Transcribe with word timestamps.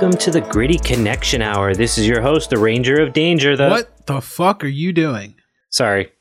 Welcome 0.00 0.18
to 0.20 0.30
the 0.30 0.42
Gritty 0.42 0.78
Connection 0.78 1.42
Hour. 1.42 1.74
This 1.74 1.98
is 1.98 2.06
your 2.06 2.20
host, 2.20 2.50
the 2.50 2.56
Ranger 2.56 3.02
of 3.02 3.12
Danger. 3.12 3.56
The 3.56 3.68
What 3.68 4.06
the 4.06 4.20
fuck 4.20 4.62
are 4.62 4.68
you 4.68 4.92
doing? 4.92 5.34
Sorry, 5.70 6.12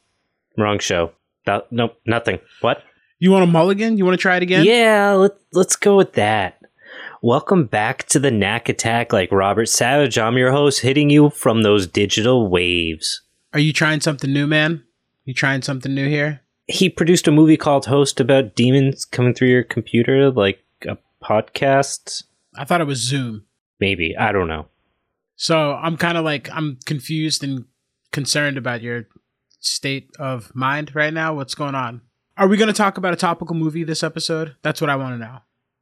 wrong 0.58 0.80
show. 0.80 1.12
No, 1.46 1.62
nope, 1.70 1.96
nothing. 2.04 2.40
What? 2.62 2.82
You 3.20 3.30
want 3.30 3.44
a 3.44 3.46
mulligan? 3.46 4.00
You 4.00 4.04
want 4.04 4.18
to 4.18 4.22
try 4.22 4.38
it 4.38 4.42
again? 4.42 4.66
Yeah, 4.66 5.12
let, 5.12 5.34
let's 5.54 5.76
go 5.76 5.96
with 5.96 6.14
that. 6.14 6.60
Welcome 7.22 7.66
back 7.66 8.08
to 8.08 8.18
the 8.18 8.32
Knack 8.32 8.68
Attack, 8.68 9.14
like 9.14 9.32
Robert 9.32 9.68
Savage. 9.68 10.18
I'm 10.18 10.40
your 10.40 10.52
host, 10.52 10.82
hitting 10.82 11.12
you 11.12 11.30
from 11.30 11.62
those 11.62 11.86
digital 11.86 12.50
waves. 12.50 13.22
Are 13.54 13.60
you 13.60 13.74
trying 13.74 14.02
something 14.02 14.34
new, 14.34 14.48
man? 14.48 14.86
You 15.24 15.36
trying 15.36 15.62
something 15.62 15.94
new 15.94 16.10
here? 16.10 16.42
He 16.66 16.90
produced 16.90 17.28
a 17.28 17.32
movie 17.32 17.58
called 17.58 17.86
Host 17.86 18.20
about 18.20 18.56
demons 18.56 19.06
coming 19.06 19.36
through 19.36 19.50
your 19.50 19.64
computer, 19.64 20.32
like 20.32 20.64
a 20.88 20.98
podcast. 21.24 22.24
I 22.56 22.66
thought 22.66 22.82
it 22.82 22.88
was 22.88 23.08
Zoom. 23.08 23.44
Maybe 23.80 24.16
I 24.18 24.32
don't 24.32 24.48
know. 24.48 24.68
So 25.36 25.74
I'm 25.74 25.98
kind 25.98 26.18
of 26.18 26.26
like 26.26 26.50
I'm 26.52 26.80
confused 26.86 27.44
and 27.44 27.66
concerned 28.12 28.58
about 28.58 28.82
your 28.82 29.08
state 29.60 30.10
of 30.20 30.54
mind 30.56 30.96
right 30.96 31.14
now. 31.14 31.36
What's 31.36 31.56
going 31.56 31.76
on? 31.76 32.02
Are 32.38 32.48
we 32.48 32.58
going 32.58 32.68
to 32.68 32.74
talk 32.74 32.98
about 32.98 33.14
a 33.14 33.18
topical 33.18 33.56
movie 33.56 33.84
this 33.84 34.04
episode? 34.04 34.56
That's 34.62 34.80
what 34.82 34.90
I 34.90 34.96
want 34.96 35.16
to 35.16 35.26
know. 35.26 35.40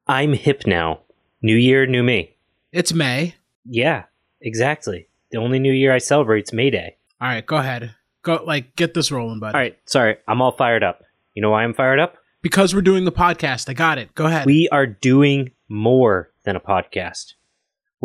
I'm 0.08 0.34
hip 0.34 0.64
now. 0.66 1.02
New 1.42 1.56
year, 1.56 1.86
new 1.86 2.04
me. 2.04 2.38
It's 2.72 2.94
May. 2.94 3.36
Yeah, 3.66 4.04
exactly. 4.42 5.08
The 5.32 5.38
only 5.38 5.60
new 5.60 5.74
year 5.74 5.94
I 5.94 5.98
celebrate 5.98 6.46
is 6.46 6.54
May 6.54 6.70
Day. 6.70 6.98
All 7.20 7.28
right, 7.28 7.46
go 7.46 7.58
ahead. 7.58 7.96
Go 8.22 8.44
like 8.46 8.76
get 8.76 8.94
this 8.94 9.12
rolling, 9.12 9.40
buddy. 9.40 9.54
All 9.54 9.62
right, 9.62 9.78
sorry, 9.86 10.18
I'm 10.28 10.42
all 10.42 10.52
fired 10.52 10.84
up. 10.84 11.04
You 11.34 11.42
know 11.42 11.50
why 11.50 11.64
I'm 11.64 11.74
fired 11.74 12.00
up? 12.00 12.18
Because 12.42 12.74
we're 12.74 12.82
doing 12.82 13.06
the 13.06 13.12
podcast. 13.12 13.70
I 13.70 13.74
got 13.74 13.98
it. 13.98 14.14
Go 14.16 14.26
ahead. 14.28 14.46
We 14.46 14.70
are 14.72 14.86
doing 14.86 15.52
more 15.68 16.32
than 16.44 16.56
a 16.56 16.60
podcast. 16.60 17.34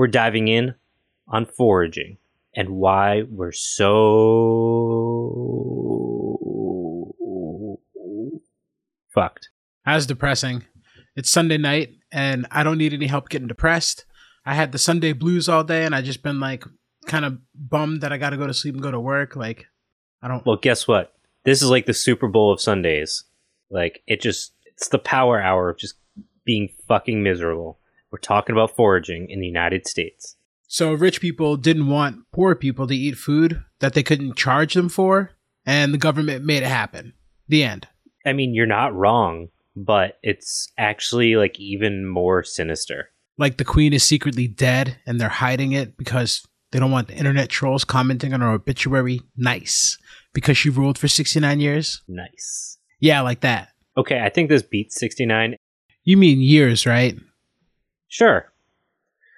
We're 0.00 0.06
diving 0.06 0.48
in 0.48 0.76
on 1.28 1.44
foraging 1.44 2.16
and 2.56 2.70
why 2.70 3.24
we're 3.28 3.52
so 3.52 3.92
fucked. 9.14 9.50
That's 9.84 10.06
depressing. 10.06 10.64
It's 11.16 11.28
Sunday 11.28 11.58
night 11.58 11.96
and 12.10 12.46
I 12.50 12.62
don't 12.62 12.78
need 12.78 12.94
any 12.94 13.08
help 13.08 13.28
getting 13.28 13.46
depressed. 13.46 14.06
I 14.46 14.54
had 14.54 14.72
the 14.72 14.78
Sunday 14.78 15.12
blues 15.12 15.50
all 15.50 15.64
day 15.64 15.84
and 15.84 15.94
I 15.94 16.00
just 16.00 16.22
been 16.22 16.40
like 16.40 16.64
kind 17.06 17.26
of 17.26 17.36
bummed 17.54 18.00
that 18.00 18.10
I 18.10 18.16
got 18.16 18.30
to 18.30 18.38
go 18.38 18.46
to 18.46 18.54
sleep 18.54 18.72
and 18.72 18.82
go 18.82 18.90
to 18.90 18.98
work. 18.98 19.36
Like, 19.36 19.66
I 20.22 20.28
don't. 20.28 20.46
Well, 20.46 20.56
guess 20.56 20.88
what? 20.88 21.12
This 21.44 21.60
is 21.60 21.68
like 21.68 21.84
the 21.84 21.92
Super 21.92 22.26
Bowl 22.26 22.50
of 22.50 22.58
Sundays. 22.58 23.24
Like, 23.68 24.02
it 24.06 24.22
just, 24.22 24.54
it's 24.64 24.88
the 24.88 24.98
power 24.98 25.42
hour 25.42 25.68
of 25.68 25.76
just 25.76 25.96
being 26.46 26.70
fucking 26.88 27.22
miserable. 27.22 27.79
We're 28.10 28.18
talking 28.18 28.54
about 28.54 28.76
foraging 28.76 29.28
in 29.30 29.40
the 29.40 29.46
United 29.46 29.86
States. 29.86 30.36
So, 30.66 30.92
rich 30.92 31.20
people 31.20 31.56
didn't 31.56 31.88
want 31.88 32.24
poor 32.32 32.54
people 32.54 32.86
to 32.86 32.94
eat 32.94 33.16
food 33.16 33.62
that 33.80 33.94
they 33.94 34.02
couldn't 34.02 34.36
charge 34.36 34.74
them 34.74 34.88
for, 34.88 35.32
and 35.66 35.92
the 35.92 35.98
government 35.98 36.44
made 36.44 36.62
it 36.62 36.68
happen. 36.68 37.12
The 37.48 37.64
end. 37.64 37.88
I 38.24 38.32
mean, 38.32 38.54
you're 38.54 38.66
not 38.66 38.94
wrong, 38.94 39.48
but 39.74 40.18
it's 40.22 40.70
actually 40.78 41.36
like 41.36 41.58
even 41.58 42.06
more 42.06 42.42
sinister. 42.44 43.10
Like 43.38 43.56
the 43.56 43.64
queen 43.64 43.92
is 43.92 44.04
secretly 44.04 44.46
dead 44.46 44.98
and 45.06 45.20
they're 45.20 45.28
hiding 45.28 45.72
it 45.72 45.96
because 45.96 46.46
they 46.70 46.78
don't 46.78 46.90
want 46.90 47.08
the 47.08 47.16
internet 47.16 47.48
trolls 47.48 47.84
commenting 47.84 48.32
on 48.32 48.40
her 48.40 48.50
obituary. 48.50 49.20
Nice. 49.36 49.98
Because 50.32 50.56
she 50.56 50.70
ruled 50.70 50.98
for 50.98 51.08
69 51.08 51.58
years? 51.58 52.02
Nice. 52.06 52.78
Yeah, 53.00 53.22
like 53.22 53.40
that. 53.40 53.70
Okay, 53.96 54.20
I 54.20 54.28
think 54.28 54.48
this 54.48 54.62
beats 54.62 55.00
69. 55.00 55.56
You 56.04 56.16
mean 56.16 56.40
years, 56.40 56.86
right? 56.86 57.16
Sure. 58.10 58.52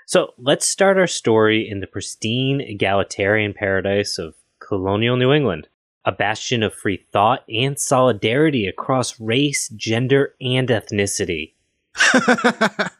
So 0.07 0.33
let's 0.39 0.67
start 0.67 0.97
our 0.97 1.07
story 1.07 1.69
in 1.69 1.81
the 1.81 1.87
pristine 1.87 2.61
egalitarian 2.63 3.53
paradise 3.53 4.19
of 4.19 4.35
colonial 4.61 5.17
New 5.17 5.31
England, 5.31 5.69
a 6.07 6.11
bastion 6.11 6.63
of 6.63 6.75
free 6.75 7.07
thought 7.13 7.45
and 7.51 7.79
solidarity 7.79 8.67
across 8.67 9.21
race, 9.21 9.69
gender, 9.77 10.35
and 10.41 10.71
ethnicity. 10.71 11.53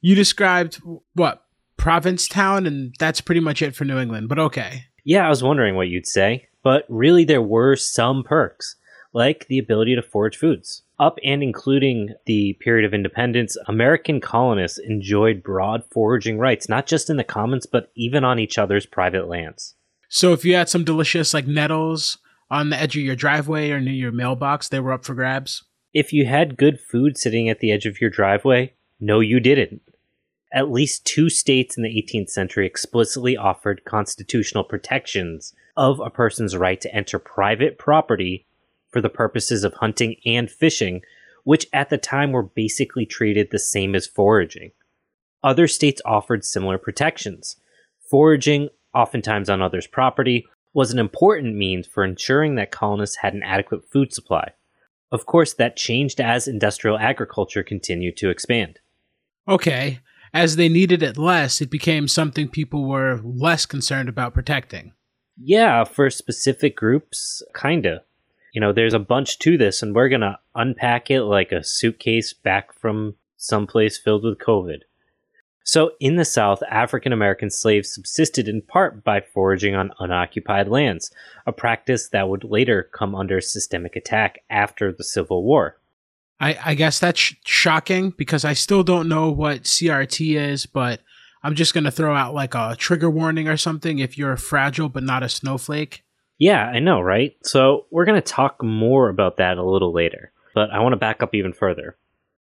you 0.00 0.14
described 0.14 0.80
what? 1.12 1.44
Provincetown, 1.76 2.66
and 2.66 2.94
that's 2.98 3.20
pretty 3.20 3.42
much 3.42 3.60
it 3.60 3.76
for 3.76 3.84
New 3.84 3.98
England, 3.98 4.30
but 4.30 4.38
okay. 4.38 4.86
Yeah, 5.04 5.26
I 5.26 5.28
was 5.28 5.42
wondering 5.42 5.76
what 5.76 5.88
you'd 5.88 6.06
say, 6.06 6.48
but 6.62 6.86
really 6.88 7.24
there 7.24 7.42
were 7.42 7.76
some 7.76 8.24
perks, 8.24 8.76
like 9.12 9.46
the 9.48 9.58
ability 9.58 9.94
to 9.96 10.02
forage 10.02 10.38
foods. 10.38 10.82
Up 11.00 11.18
and 11.22 11.42
including 11.42 12.14
the 12.26 12.54
period 12.54 12.84
of 12.84 12.92
independence, 12.92 13.56
American 13.68 14.20
colonists 14.20 14.78
enjoyed 14.78 15.44
broad 15.44 15.84
foraging 15.92 16.38
rights, 16.38 16.68
not 16.68 16.86
just 16.86 17.08
in 17.08 17.16
the 17.16 17.24
commons, 17.24 17.66
but 17.66 17.92
even 17.94 18.24
on 18.24 18.40
each 18.40 18.58
other's 18.58 18.84
private 18.84 19.28
lands. 19.28 19.76
So 20.08 20.32
if 20.32 20.44
you 20.44 20.56
had 20.56 20.68
some 20.68 20.84
delicious 20.84 21.32
like 21.32 21.46
nettles 21.46 22.18
on 22.50 22.70
the 22.70 22.80
edge 22.80 22.96
of 22.96 23.02
your 23.02 23.14
driveway 23.14 23.70
or 23.70 23.80
near 23.80 23.94
your 23.94 24.12
mailbox, 24.12 24.68
they 24.68 24.80
were 24.80 24.92
up 24.92 25.04
for 25.04 25.14
grabs? 25.14 25.62
If 25.94 26.12
you 26.12 26.26
had 26.26 26.56
good 26.56 26.80
food 26.80 27.16
sitting 27.16 27.48
at 27.48 27.60
the 27.60 27.70
edge 27.70 27.86
of 27.86 28.00
your 28.00 28.10
driveway, 28.10 28.74
no, 28.98 29.20
you 29.20 29.38
didn't. 29.38 29.82
At 30.52 30.70
least 30.70 31.04
two 31.04 31.28
states 31.28 31.76
in 31.76 31.82
the 31.82 31.90
18th 31.90 32.30
century 32.30 32.66
explicitly 32.66 33.36
offered 33.36 33.84
constitutional 33.84 34.64
protections 34.64 35.54
of 35.76 36.00
a 36.00 36.10
person's 36.10 36.56
right 36.56 36.80
to 36.80 36.92
enter 36.94 37.18
private 37.18 37.78
property 37.78 38.46
for 38.98 39.02
the 39.02 39.08
purposes 39.08 39.62
of 39.62 39.74
hunting 39.74 40.16
and 40.26 40.50
fishing, 40.50 41.02
which 41.44 41.68
at 41.72 41.88
the 41.88 41.96
time 41.96 42.32
were 42.32 42.42
basically 42.42 43.06
treated 43.06 43.48
the 43.52 43.58
same 43.58 43.94
as 43.94 44.08
foraging. 44.08 44.72
Other 45.40 45.68
states 45.68 46.02
offered 46.04 46.44
similar 46.44 46.78
protections. 46.78 47.54
Foraging, 48.10 48.70
oftentimes 48.92 49.48
on 49.48 49.62
others' 49.62 49.86
property, 49.86 50.46
was 50.74 50.90
an 50.90 50.98
important 50.98 51.54
means 51.54 51.86
for 51.86 52.02
ensuring 52.02 52.56
that 52.56 52.72
colonists 52.72 53.18
had 53.18 53.34
an 53.34 53.44
adequate 53.44 53.88
food 53.88 54.12
supply. 54.12 54.50
Of 55.12 55.26
course, 55.26 55.54
that 55.54 55.76
changed 55.76 56.20
as 56.20 56.48
industrial 56.48 56.98
agriculture 56.98 57.62
continued 57.62 58.16
to 58.16 58.30
expand. 58.30 58.80
Okay, 59.46 60.00
as 60.34 60.56
they 60.56 60.68
needed 60.68 61.04
it 61.04 61.16
less, 61.16 61.60
it 61.60 61.70
became 61.70 62.08
something 62.08 62.48
people 62.48 62.88
were 62.88 63.20
less 63.22 63.64
concerned 63.64 64.08
about 64.08 64.34
protecting. 64.34 64.92
Yeah, 65.40 65.84
for 65.84 66.10
specific 66.10 66.74
groups, 66.74 67.44
kinda. 67.54 68.02
You 68.58 68.60
know, 68.60 68.72
there's 68.72 68.92
a 68.92 68.98
bunch 68.98 69.38
to 69.38 69.56
this, 69.56 69.82
and 69.82 69.94
we're 69.94 70.08
gonna 70.08 70.40
unpack 70.56 71.12
it 71.12 71.22
like 71.22 71.52
a 71.52 71.62
suitcase 71.62 72.32
back 72.32 72.72
from 72.72 73.14
someplace 73.36 73.96
filled 73.96 74.24
with 74.24 74.40
COVID. 74.40 74.78
So, 75.62 75.92
in 76.00 76.16
the 76.16 76.24
South, 76.24 76.60
African 76.68 77.12
American 77.12 77.50
slaves 77.50 77.94
subsisted 77.94 78.48
in 78.48 78.62
part 78.62 79.04
by 79.04 79.20
foraging 79.20 79.76
on 79.76 79.92
unoccupied 80.00 80.66
lands, 80.66 81.12
a 81.46 81.52
practice 81.52 82.08
that 82.08 82.28
would 82.28 82.42
later 82.42 82.82
come 82.82 83.14
under 83.14 83.40
systemic 83.40 83.94
attack 83.94 84.40
after 84.50 84.92
the 84.92 85.04
Civil 85.04 85.44
War. 85.44 85.78
I, 86.40 86.58
I 86.64 86.74
guess 86.74 86.98
that's 86.98 87.20
sh- 87.20 87.34
shocking 87.44 88.10
because 88.10 88.44
I 88.44 88.54
still 88.54 88.82
don't 88.82 89.08
know 89.08 89.30
what 89.30 89.62
CRT 89.62 90.34
is, 90.36 90.66
but 90.66 90.98
I'm 91.44 91.54
just 91.54 91.74
going 91.74 91.84
to 91.84 91.92
throw 91.92 92.16
out 92.16 92.34
like 92.34 92.56
a 92.56 92.74
trigger 92.76 93.08
warning 93.08 93.46
or 93.46 93.56
something 93.56 94.00
if 94.00 94.18
you're 94.18 94.36
fragile 94.36 94.88
but 94.88 95.04
not 95.04 95.22
a 95.22 95.28
snowflake. 95.28 96.02
Yeah, 96.38 96.64
I 96.66 96.78
know, 96.78 97.00
right? 97.00 97.36
So, 97.42 97.86
we're 97.90 98.04
going 98.04 98.20
to 98.20 98.26
talk 98.26 98.62
more 98.62 99.08
about 99.08 99.38
that 99.38 99.58
a 99.58 99.64
little 99.64 99.92
later, 99.92 100.32
but 100.54 100.70
I 100.70 100.78
want 100.78 100.92
to 100.92 100.96
back 100.96 101.22
up 101.22 101.34
even 101.34 101.52
further. 101.52 101.96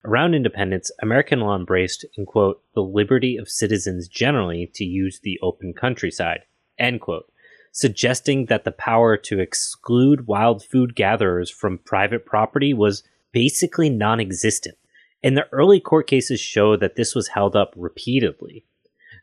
Around 0.05 0.35
independence, 0.35 0.91
American 1.03 1.41
law 1.41 1.57
embraced, 1.57 2.05
in 2.17 2.27
quote, 2.27 2.63
the 2.75 2.83
liberty 2.83 3.37
of 3.37 3.49
citizens 3.49 4.07
generally 4.07 4.71
to 4.75 4.85
use 4.85 5.19
the 5.21 5.39
open 5.43 5.73
countryside, 5.73 6.43
end 6.79 7.01
quote, 7.01 7.33
suggesting 7.73 8.47
that 8.47 8.65
the 8.65 8.71
power 8.71 9.17
to 9.17 9.41
exclude 9.41 10.27
wild 10.27 10.65
food 10.65 10.95
gatherers 10.95 11.51
from 11.51 11.79
private 11.79 12.25
property 12.25 12.73
was 12.73 13.03
basically 13.33 13.91
non 13.91 14.21
existent. 14.21 14.77
And 15.23 15.37
the 15.37 15.49
early 15.51 15.81
court 15.81 16.07
cases 16.07 16.39
show 16.39 16.77
that 16.77 16.97
this 16.97 17.15
was 17.15 17.29
held 17.29 17.57
up 17.57 17.75
repeatedly. 17.77 18.65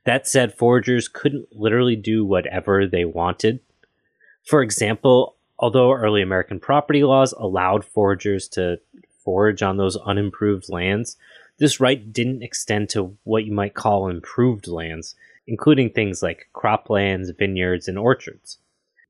That 0.06 0.28
said, 0.28 0.58
foragers 0.58 1.08
couldn't 1.12 1.48
literally 1.52 1.96
do 1.96 2.26
whatever 2.26 2.86
they 2.86 3.06
wanted. 3.06 3.62
For 4.44 4.62
example, 4.62 5.36
although 5.58 5.94
early 5.94 6.22
American 6.22 6.60
property 6.60 7.04
laws 7.04 7.34
allowed 7.34 7.86
foragers 7.86 8.48
to 8.50 8.80
forage 9.24 9.62
on 9.62 9.78
those 9.78 9.96
unimproved 9.98 10.70
lands, 10.70 11.18
this 11.60 11.80
right 11.80 12.12
didn't 12.12 12.44
extend 12.44 12.90
to 12.90 13.16
what 13.24 13.46
you 13.46 13.54
might 13.54 13.74
call 13.74 14.10
improved 14.10 14.68
lands, 14.68 15.16
including 15.48 15.90
things 15.90 16.22
like 16.22 16.50
croplands, 16.54 17.36
vineyards, 17.38 17.88
and 17.88 17.98
orchards. 17.98 18.58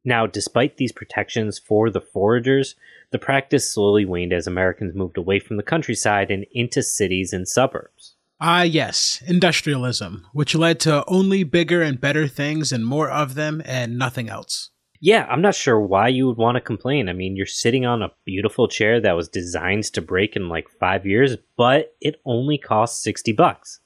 Now, 0.06 0.28
despite 0.28 0.78
these 0.78 0.92
protections 0.92 1.58
for 1.58 1.90
the 1.90 2.02
foragers, 2.02 2.76
the 3.12 3.20
practice 3.20 3.74
slowly 3.74 4.06
waned 4.06 4.34
as 4.34 4.48
Americans 4.48 4.94
moved 4.94 5.18
away 5.18 5.40
from 5.40 5.58
the 5.58 5.64
countryside 5.64 6.30
and 6.30 6.46
into 6.52 6.84
cities 6.84 7.32
and 7.32 7.48
suburbs. 7.48 8.16
Ah, 8.42 8.64
yes, 8.64 9.24
industrialism, 9.26 10.28
which 10.34 10.56
led 10.56 10.80
to 10.82 11.06
only 11.08 11.44
bigger 11.44 11.82
and 11.82 12.02
better 12.02 12.28
things 12.28 12.74
and 12.74 12.86
more 12.86 13.10
of 13.10 13.36
them 13.36 13.62
and 13.64 13.98
nothing 13.98 14.28
else. 14.28 14.72
Yeah, 15.06 15.28
I'm 15.30 15.42
not 15.42 15.54
sure 15.54 15.80
why 15.80 16.08
you 16.08 16.28
would 16.28 16.38
want 16.38 16.56
to 16.56 16.62
complain. 16.62 17.10
I 17.10 17.14
mean, 17.14 17.36
you're 17.36 17.46
sitting 17.46 17.86
on 17.86 18.02
a 18.02 18.14
beautiful 18.24 18.68
chair 18.70 19.02
that 19.02 19.18
was 19.18 19.28
designed 19.28 19.84
to 19.94 20.02
break 20.02 20.36
in 20.38 20.48
like 20.48 20.70
five 20.80 21.06
years, 21.06 21.36
but 21.58 21.94
it 22.00 22.22
only 22.26 22.58
costs 22.58 23.04
60 23.04 23.34
bucks. 23.34 23.82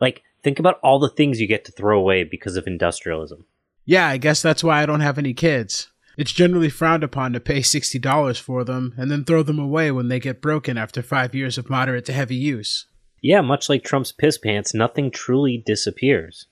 Like, 0.00 0.22
Think 0.44 0.58
about 0.58 0.78
all 0.82 0.98
the 0.98 1.08
things 1.08 1.40
you 1.40 1.48
get 1.48 1.64
to 1.64 1.72
throw 1.72 1.98
away 1.98 2.22
because 2.22 2.56
of 2.56 2.66
industrialism. 2.66 3.46
Yeah, 3.86 4.06
I 4.06 4.18
guess 4.18 4.42
that's 4.42 4.62
why 4.62 4.82
I 4.82 4.86
don't 4.86 5.00
have 5.00 5.16
any 5.16 5.32
kids. 5.32 5.90
It's 6.18 6.32
generally 6.32 6.68
frowned 6.68 7.02
upon 7.02 7.32
to 7.32 7.40
pay 7.40 7.60
$60 7.60 8.38
for 8.38 8.62
them 8.62 8.94
and 8.98 9.10
then 9.10 9.24
throw 9.24 9.42
them 9.42 9.58
away 9.58 9.90
when 9.90 10.08
they 10.08 10.20
get 10.20 10.42
broken 10.42 10.76
after 10.76 11.02
five 11.02 11.34
years 11.34 11.56
of 11.56 11.70
moderate 11.70 12.04
to 12.04 12.12
heavy 12.12 12.36
use. 12.36 12.86
Yeah, 13.22 13.40
much 13.40 13.70
like 13.70 13.84
Trump's 13.84 14.12
piss 14.12 14.36
pants, 14.36 14.74
nothing 14.74 15.10
truly 15.10 15.62
disappears. 15.64 16.46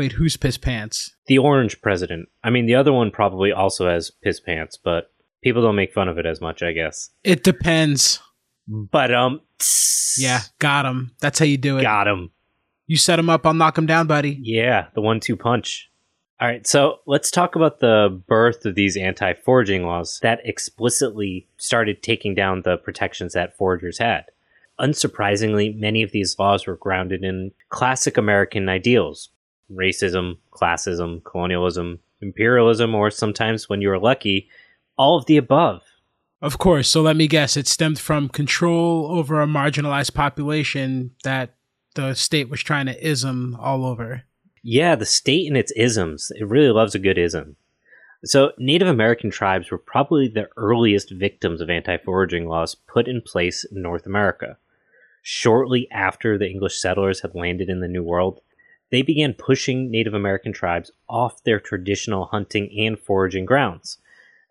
Wait, 0.00 0.12
who's 0.12 0.38
piss 0.38 0.56
pants? 0.56 1.14
The 1.26 1.36
orange 1.36 1.82
president. 1.82 2.30
I 2.42 2.48
mean, 2.48 2.64
the 2.64 2.74
other 2.74 2.90
one 2.90 3.10
probably 3.10 3.52
also 3.52 3.86
has 3.86 4.10
piss 4.10 4.40
pants, 4.40 4.78
but 4.82 5.12
people 5.42 5.60
don't 5.60 5.76
make 5.76 5.92
fun 5.92 6.08
of 6.08 6.16
it 6.16 6.24
as 6.24 6.40
much, 6.40 6.62
I 6.62 6.72
guess. 6.72 7.10
It 7.22 7.44
depends. 7.44 8.18
But, 8.66 9.12
um, 9.12 9.42
Yeah, 10.16 10.40
got 10.58 10.86
him. 10.86 11.10
That's 11.20 11.38
how 11.38 11.44
you 11.44 11.58
do 11.58 11.76
it. 11.76 11.82
got 11.82 12.08
him. 12.08 12.30
You 12.86 12.96
set 12.96 13.18
him 13.18 13.28
up, 13.28 13.44
I'll 13.44 13.52
knock 13.52 13.76
him 13.76 13.84
down, 13.84 14.06
buddy. 14.06 14.38
Yeah, 14.40 14.86
the 14.94 15.02
one 15.02 15.20
two 15.20 15.36
punch. 15.36 15.90
All 16.40 16.48
right, 16.48 16.66
so 16.66 17.00
let's 17.04 17.30
talk 17.30 17.54
about 17.54 17.80
the 17.80 18.22
birth 18.26 18.64
of 18.64 18.76
these 18.76 18.96
anti 18.96 19.34
foraging 19.34 19.84
laws 19.84 20.18
that 20.22 20.40
explicitly 20.44 21.46
started 21.58 22.02
taking 22.02 22.34
down 22.34 22.62
the 22.62 22.78
protections 22.78 23.34
that 23.34 23.54
foragers 23.58 23.98
had. 23.98 24.24
Unsurprisingly, 24.80 25.78
many 25.78 26.02
of 26.02 26.10
these 26.12 26.38
laws 26.38 26.66
were 26.66 26.76
grounded 26.76 27.22
in 27.22 27.52
classic 27.68 28.16
American 28.16 28.66
ideals 28.70 29.28
racism, 29.72 30.38
classism, 30.50 31.22
colonialism, 31.24 31.98
imperialism, 32.20 32.94
or 32.94 33.10
sometimes, 33.10 33.68
when 33.68 33.80
you 33.80 33.88
were 33.88 33.98
lucky, 33.98 34.48
all 34.96 35.16
of 35.16 35.26
the 35.26 35.36
above. 35.36 35.82
Of 36.42 36.58
course, 36.58 36.88
so 36.88 37.02
let 37.02 37.16
me 37.16 37.28
guess, 37.28 37.56
it 37.56 37.66
stemmed 37.66 37.98
from 37.98 38.28
control 38.28 39.06
over 39.10 39.42
a 39.42 39.46
marginalized 39.46 40.14
population 40.14 41.10
that 41.22 41.54
the 41.94 42.14
state 42.14 42.48
was 42.48 42.62
trying 42.62 42.86
to 42.86 43.06
ism 43.06 43.56
all 43.60 43.84
over. 43.84 44.22
Yeah, 44.62 44.94
the 44.94 45.06
state 45.06 45.46
and 45.46 45.56
its 45.56 45.72
isms. 45.72 46.30
It 46.38 46.46
really 46.46 46.70
loves 46.70 46.94
a 46.94 46.98
good 46.98 47.18
ism. 47.18 47.56
So, 48.24 48.52
Native 48.58 48.88
American 48.88 49.30
tribes 49.30 49.70
were 49.70 49.78
probably 49.78 50.28
the 50.28 50.48
earliest 50.56 51.10
victims 51.10 51.62
of 51.62 51.70
anti 51.70 51.96
foraging 51.96 52.46
laws 52.46 52.74
put 52.74 53.08
in 53.08 53.22
place 53.22 53.64
in 53.64 53.80
North 53.80 54.04
America. 54.04 54.58
Shortly 55.22 55.88
after 55.90 56.36
the 56.36 56.48
English 56.48 56.78
settlers 56.78 57.20
had 57.20 57.34
landed 57.34 57.70
in 57.70 57.80
the 57.80 57.88
New 57.88 58.02
World, 58.02 58.40
they 58.90 59.02
began 59.02 59.34
pushing 59.34 59.90
Native 59.90 60.14
American 60.14 60.52
tribes 60.52 60.90
off 61.08 61.44
their 61.44 61.60
traditional 61.60 62.26
hunting 62.26 62.70
and 62.78 62.98
foraging 62.98 63.44
grounds. 63.44 63.98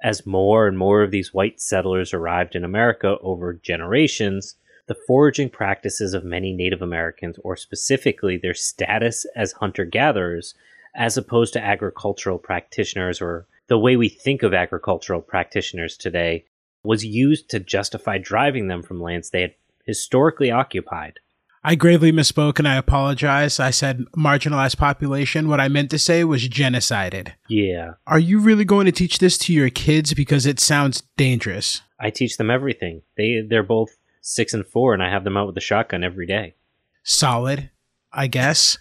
As 0.02 0.26
more 0.26 0.68
and 0.68 0.78
more 0.78 1.04
of 1.04 1.12
these 1.12 1.34
white 1.34 1.60
settlers 1.60 2.14
arrived 2.14 2.56
in 2.56 2.64
America 2.64 3.18
over 3.22 3.54
generations, 3.54 4.56
the 4.88 4.96
foraging 4.96 5.50
practices 5.50 6.14
of 6.14 6.24
many 6.24 6.54
Native 6.54 6.82
Americans, 6.82 7.38
or 7.44 7.56
specifically 7.56 8.38
their 8.38 8.54
status 8.54 9.26
as 9.36 9.52
hunter 9.52 9.86
gatherers, 9.86 10.56
as 10.96 11.18
opposed 11.18 11.54
to 11.54 11.64
agricultural 11.64 12.40
practitioners 12.40 13.22
or 13.22 13.46
the 13.68 13.78
way 13.78 13.96
we 13.96 14.10
think 14.10 14.42
of 14.42 14.54
agricultural 14.54 15.22
practitioners 15.22 15.96
today, 15.96 16.46
was 16.82 17.06
used 17.06 17.50
to 17.50 17.60
justify 17.60 18.18
driving 18.18 18.68
them 18.68 18.82
from 18.82 19.02
lands 19.02 19.30
they 19.30 19.42
had 19.42 19.54
historically 19.86 20.50
occupied. 20.50 21.20
I 21.64 21.76
gravely 21.76 22.12
misspoke 22.12 22.58
and 22.60 22.68
I 22.68 22.76
apologize. 22.76 23.60
I 23.60 23.70
said 23.72 24.06
marginalized 24.18 24.78
population. 24.78 25.50
What 25.50 25.60
I 25.60 25.68
meant 25.68 25.90
to 25.92 26.00
say 26.00 26.24
was 26.24 26.48
genocided. 26.48 27.34
Yeah, 27.50 27.94
Are 28.08 28.20
you 28.20 28.40
really 28.40 28.66
going 28.66 28.86
to 28.86 28.92
teach 28.92 29.20
this 29.20 29.38
to 29.40 29.54
your 29.54 29.70
kids? 29.70 30.14
Because 30.14 30.46
it 30.46 30.60
sounds 30.60 31.04
dangerous. 31.18 31.82
I 32.00 32.12
teach 32.12 32.38
them 32.38 32.50
everything. 32.50 33.02
They 33.18 33.42
they're 33.48 33.64
both 33.64 33.98
six 34.22 34.54
and 34.54 34.66
four, 34.66 34.94
and 34.94 35.04
I 35.04 35.10
have 35.10 35.24
them 35.24 35.36
out 35.36 35.48
with 35.48 35.58
a 35.58 35.62
shotgun 35.62 36.04
every 36.04 36.26
day. 36.26 36.56
Solid, 37.04 37.70
I 38.14 38.28
guess. 38.28 38.78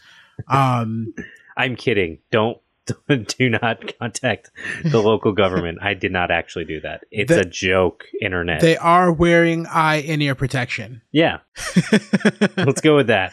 Um, 0.48 1.14
I'm 1.56 1.74
kidding. 1.74 2.18
Don't 2.30 2.58
do 3.38 3.48
not 3.50 3.98
contact 3.98 4.50
the 4.84 5.00
local 5.02 5.32
government. 5.32 5.78
I 5.82 5.94
did 5.94 6.12
not 6.12 6.30
actually 6.30 6.64
do 6.64 6.80
that. 6.80 7.04
It's 7.10 7.28
The- 7.32 7.40
a 7.40 7.44
joke, 7.44 8.04
internet. 8.20 8.60
they 8.60 8.76
are 8.76 9.12
wearing 9.12 9.66
eye 9.66 9.96
and 10.06 10.22
ear 10.22 10.34
protection. 10.34 11.02
yeah, 11.12 11.38
let's 12.56 12.80
go 12.80 12.96
with 12.96 13.08
that. 13.08 13.32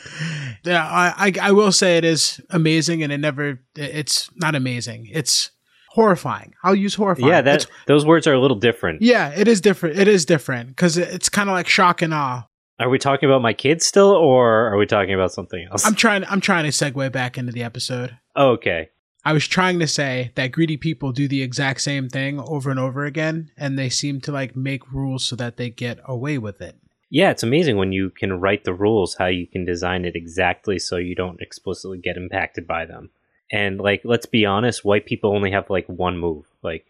Yeah, 0.64 0.84
I, 0.86 1.28
I 1.42 1.50
I 1.50 1.52
will 1.52 1.72
say 1.72 1.98
it 1.98 2.06
is 2.06 2.42
amazing, 2.50 3.04
and 3.04 3.12
it 3.12 3.20
never. 3.20 3.60
It's 3.76 4.30
not 4.36 4.56
amazing. 4.56 5.10
It's 5.12 5.52
horrifying. 5.90 6.54
I'll 6.64 6.76
use 6.76 6.96
horrifying. 6.96 7.28
Yeah, 7.32 7.42
that 7.42 7.56
It's- 7.62 7.68
those 7.88 8.06
words 8.06 8.28
are 8.28 8.34
a 8.34 8.40
little 8.40 8.58
different. 8.60 9.02
yeah, 9.02 9.30
it 9.36 9.48
is 9.48 9.62
different. 9.62 9.98
It 9.98 10.08
is 10.08 10.26
different 10.26 10.70
because 10.70 10.98
it's 10.98 11.30
kind 11.30 11.50
of 11.50 11.54
like 11.54 11.68
shock 11.68 12.02
and 12.02 12.14
awe. 12.14 12.48
Are 12.80 12.90
we 12.90 12.98
talking 13.00 13.30
about 13.30 13.42
my 13.42 13.54
kids 13.54 13.86
still, 13.86 14.10
or 14.12 14.68
are 14.74 14.78
we 14.78 14.86
talking 14.86 15.14
about 15.14 15.32
something 15.32 15.66
else? 15.72 15.86
I'm 15.86 15.96
trying. 15.96 16.26
I'm 16.26 16.42
trying 16.42 16.66
to 16.66 16.72
segue 16.72 17.12
back 17.12 17.38
into 17.38 17.52
the 17.54 17.64
episode. 17.64 18.18
Okay. 18.36 18.90
I 19.28 19.34
was 19.34 19.48
trying 19.48 19.80
to 19.80 19.88
say 19.88 20.32
that 20.36 20.52
greedy 20.52 20.78
people 20.78 21.12
do 21.12 21.28
the 21.28 21.42
exact 21.42 21.82
same 21.82 22.10
thing 22.10 22.40
over 22.40 22.70
and 22.70 22.80
over 22.80 23.06
again, 23.06 23.50
and 23.58 23.78
they 23.78 23.90
seem 23.90 24.22
to 24.22 24.32
like 24.32 24.56
make 24.56 24.92
rules 24.94 25.26
so 25.26 25.36
that 25.38 25.58
they 25.58 25.72
get 25.72 25.98
away 26.06 26.38
with 26.38 26.62
it. 26.62 26.76
Yeah, 27.10 27.32
it's 27.32 27.42
amazing 27.42 27.78
when 27.78 27.92
you 27.92 28.12
can 28.12 28.40
write 28.40 28.66
the 28.66 28.74
rules 28.74 29.16
how 29.16 29.26
you 29.26 29.48
can 29.48 29.66
design 29.66 30.06
it 30.06 30.16
exactly 30.16 30.78
so 30.78 30.98
you 30.98 31.16
don't 31.16 31.42
explicitly 31.42 31.98
get 31.98 32.18
impacted 32.18 32.68
by 32.68 32.86
them. 32.86 33.10
And 33.52 33.80
like, 33.80 34.02
let's 34.04 34.28
be 34.28 34.46
honest, 34.46 34.86
white 34.86 35.08
people 35.08 35.34
only 35.34 35.50
have 35.50 35.72
like 35.72 35.88
one 35.88 36.20
move. 36.20 36.46
Like, 36.62 36.86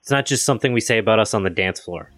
it's 0.00 0.12
not 0.12 0.26
just 0.26 0.44
something 0.44 0.72
we 0.72 0.80
say 0.80 0.98
about 0.98 1.18
us 1.18 1.34
on 1.34 1.42
the 1.42 1.50
dance 1.50 1.80
floor. 1.80 2.12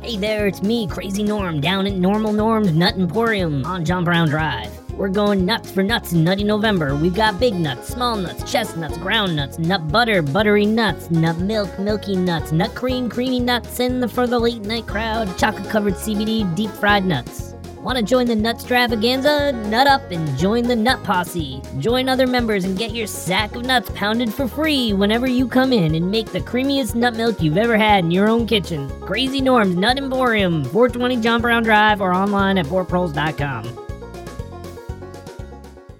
Hey 0.00 0.16
there, 0.16 0.46
it's 0.46 0.62
me, 0.62 0.88
Crazy 0.88 1.22
Norm, 1.22 1.60
down 1.60 1.86
at 1.86 1.92
Normal 1.92 2.32
Norm's 2.32 2.72
Nut 2.72 2.94
Emporium 2.94 3.66
on 3.66 3.84
John 3.84 4.02
Brown 4.02 4.30
Drive. 4.30 4.81
We're 4.96 5.08
going 5.08 5.46
nuts 5.46 5.70
for 5.70 5.82
nuts 5.82 6.12
in 6.12 6.22
Nutty 6.22 6.44
November. 6.44 6.94
We've 6.94 7.14
got 7.14 7.40
big 7.40 7.54
nuts, 7.54 7.88
small 7.88 8.16
nuts, 8.16 8.50
chestnuts, 8.50 8.98
ground 8.98 9.34
nuts, 9.34 9.58
nut 9.58 9.88
butter, 9.88 10.20
buttery 10.20 10.66
nuts, 10.66 11.10
nut 11.10 11.38
milk, 11.38 11.78
milky 11.78 12.14
nuts, 12.14 12.52
nut 12.52 12.74
cream, 12.74 13.08
creamy 13.08 13.40
nuts, 13.40 13.80
and 13.80 14.02
the, 14.02 14.08
for 14.08 14.26
the 14.26 14.38
late 14.38 14.62
night 14.62 14.86
crowd, 14.86 15.36
chocolate 15.38 15.70
covered 15.70 15.94
CBD 15.94 16.54
deep 16.54 16.70
fried 16.72 17.06
nuts. 17.06 17.54
Want 17.82 17.98
to 17.98 18.04
join 18.04 18.26
the 18.26 18.34
Nutstravaganza? 18.34 19.66
Nut 19.66 19.88
up 19.88 20.08
and 20.12 20.38
join 20.38 20.62
the 20.64 20.76
Nut 20.76 21.02
Posse. 21.02 21.60
Join 21.78 22.08
other 22.08 22.28
members 22.28 22.64
and 22.64 22.78
get 22.78 22.92
your 22.92 23.08
sack 23.08 23.56
of 23.56 23.64
nuts 23.64 23.90
pounded 23.96 24.32
for 24.32 24.46
free 24.46 24.92
whenever 24.92 25.26
you 25.26 25.48
come 25.48 25.72
in 25.72 25.96
and 25.96 26.08
make 26.08 26.30
the 26.30 26.40
creamiest 26.40 26.94
nut 26.94 27.16
milk 27.16 27.42
you've 27.42 27.56
ever 27.56 27.76
had 27.76 28.04
in 28.04 28.12
your 28.12 28.28
own 28.28 28.46
kitchen. 28.46 28.88
Crazy 29.00 29.40
Norm's 29.40 29.74
Nut 29.74 29.98
Emporium, 29.98 30.62
420 30.66 31.16
John 31.22 31.40
Brown 31.40 31.64
Drive, 31.64 32.00
or 32.00 32.12
online 32.12 32.56
at 32.56 32.66
poorproles.com. 32.66 33.81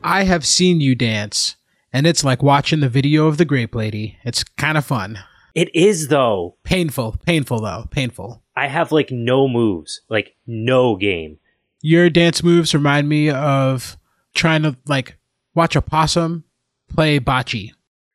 I 0.05 0.25
have 0.25 0.45
seen 0.45 0.81
you 0.81 0.95
dance, 0.95 1.57
and 1.93 2.07
it's 2.07 2.25
like 2.25 2.43
watching 2.43 2.81
the 2.81 2.89
video 2.89 3.27
of 3.27 3.39
the 3.39 3.45
grape 3.45 3.75
lady. 3.75 4.19
It's 4.25 4.43
kind 4.45 4.77
of 4.77 4.85
fun. 4.85 5.19
It 5.55 5.75
is 5.75 6.09
though. 6.09 6.57
Painful, 6.65 7.17
painful 7.25 7.61
though, 7.61 7.87
painful. 7.91 8.43
I 8.57 8.67
have 8.67 8.93
like 8.93 9.11
no 9.11 9.49
moves, 9.49 10.01
like 10.09 10.35
no 10.47 10.97
game. 10.97 11.39
Your 11.81 12.11
dance 12.11 12.43
moves 12.43 12.75
remind 12.75 13.09
me 13.09 13.31
of 13.31 13.97
trying 14.35 14.63
to 14.63 14.77
like 14.87 15.17
watch 15.55 15.77
a 15.77 15.83
possum 15.83 16.45
play 16.89 17.21
bocce. 17.21 17.71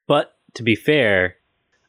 But 0.08 0.36
to 0.56 0.64
be 0.64 0.76
fair, 0.76 1.36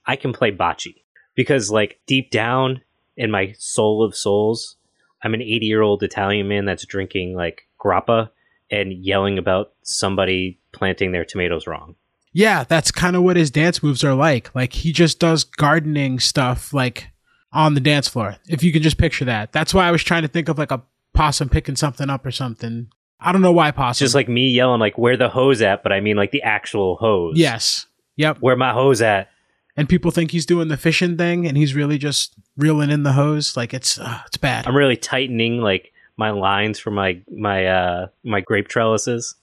I 0.07 0.17
can 0.17 0.33
play 0.33 0.53
bocce 0.53 0.95
because, 1.35 1.71
like, 1.71 2.01
deep 2.07 2.31
down 2.31 2.83
in 3.17 3.31
my 3.31 3.55
soul 3.59 4.03
of 4.03 4.17
souls, 4.17 4.77
I'm 5.23 5.35
an 5.35 5.43
80 5.43 5.67
year 5.67 5.83
old 5.83 6.03
Italian 6.03 6.49
man 6.49 6.65
that's 6.65 6.87
drinking 6.87 7.35
like 7.35 7.63
grappa 7.81 8.31
and 8.71 8.93
yelling 8.93 9.39
about 9.39 9.73
somebody 9.83 10.59
planting 10.73 11.13
their 11.13 11.25
tomatoes 11.25 11.67
wrong. 11.67 11.95
Yeah, 12.33 12.65
that's 12.65 12.91
kind 12.91 13.17
of 13.17 13.23
what 13.23 13.37
his 13.37 13.51
dance 13.51 13.83
moves 13.83 14.05
are 14.05 14.15
like. 14.15 14.55
Like 14.55 14.73
he 14.73 14.93
just 14.93 15.19
does 15.19 15.45
gardening 15.45 16.21
stuff 16.21 16.73
like 16.73 17.09
on 17.53 17.75
the 17.75 17.81
dance 17.81 18.09
floor. 18.09 18.37
If 18.49 18.63
you 18.63 18.73
can 18.73 18.83
just 18.83 18.99
picture 18.99 19.25
that. 19.25 19.53
That's 19.53 19.73
why 19.73 19.89
I 19.89 19.91
was 19.91 20.05
trying 20.05 20.23
to 20.23 20.29
think 20.29 20.49
of 20.49 20.59
like 20.59 20.71
a 20.71 20.83
possum 21.15 21.49
picking 21.49 21.77
something 21.77 22.11
up 22.11 22.25
or 22.27 22.31
something. 22.31 22.89
I 23.21 23.33
don't 23.33 23.43
know 23.43 23.53
why 23.53 23.71
possum. 23.73 24.05
just 24.05 24.15
like 24.15 24.29
me 24.29 24.49
yelling, 24.51 24.79
like, 24.79 24.97
where 24.97 25.17
the 25.17 25.29
hose 25.29 25.61
at? 25.61 25.83
But 25.83 25.93
I 25.93 26.01
mean, 26.01 26.17
like, 26.17 26.31
the 26.31 26.43
actual 26.43 26.97
hose. 26.97 27.37
yes. 27.37 27.87
Yep. 28.15 28.39
Where 28.41 28.57
my 28.57 28.73
hose 28.73 29.01
at? 29.01 29.29
And 29.77 29.89
people 29.89 30.11
think 30.11 30.33
he's 30.33 30.47
doing 30.47 30.69
the 30.69 30.77
fishing 30.77 31.17
thing 31.17 31.47
and 31.47 31.57
he's 31.57 31.75
really 31.75 31.99
just 31.99 32.35
reeling 32.57 32.91
in 32.91 33.05
the 33.05 33.13
hose. 33.13 33.57
Like 33.57 33.73
it's 33.73 33.97
uh, 33.97 34.21
it's 34.27 34.37
bad. 34.37 34.67
I'm 34.67 34.77
really 34.77 34.97
tightening, 34.97 35.61
like, 35.61 35.93
my 36.19 36.31
lines 36.31 36.79
for 36.79 36.91
my, 36.91 37.23
my, 37.35 37.65
uh, 37.67 38.07
my 38.23 38.41
grape 38.43 38.69
trellises. 38.69 39.37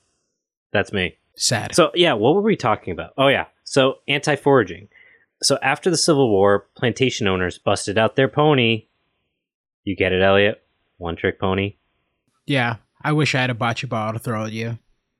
That's 0.71 0.93
me. 0.93 1.17
Sad. 1.35 1.73
So 1.73 1.91
yeah, 1.95 2.13
what 2.13 2.35
were 2.35 2.41
we 2.41 2.55
talking 2.55 2.91
about? 2.93 3.13
Oh 3.17 3.27
yeah, 3.27 3.45
so 3.63 3.99
anti-foraging. 4.07 4.89
So 5.41 5.57
after 5.61 5.89
the 5.89 5.97
Civil 5.97 6.29
War, 6.29 6.67
plantation 6.77 7.27
owners 7.27 7.57
busted 7.57 7.97
out 7.97 8.15
their 8.15 8.27
pony. 8.29 8.85
You 9.83 9.95
get 9.95 10.13
it, 10.13 10.21
Elliot? 10.21 10.63
One 10.97 11.15
trick 11.15 11.39
pony. 11.39 11.75
yeah. 12.45 12.75
I 13.03 13.11
wish 13.11 13.35
I 13.35 13.41
had 13.41 13.51
a 13.51 13.53
bocce 13.53 13.87
ball 13.87 14.13
to 14.13 14.17
throw 14.19 14.45
at 14.45 14.51
you. 14.51 14.79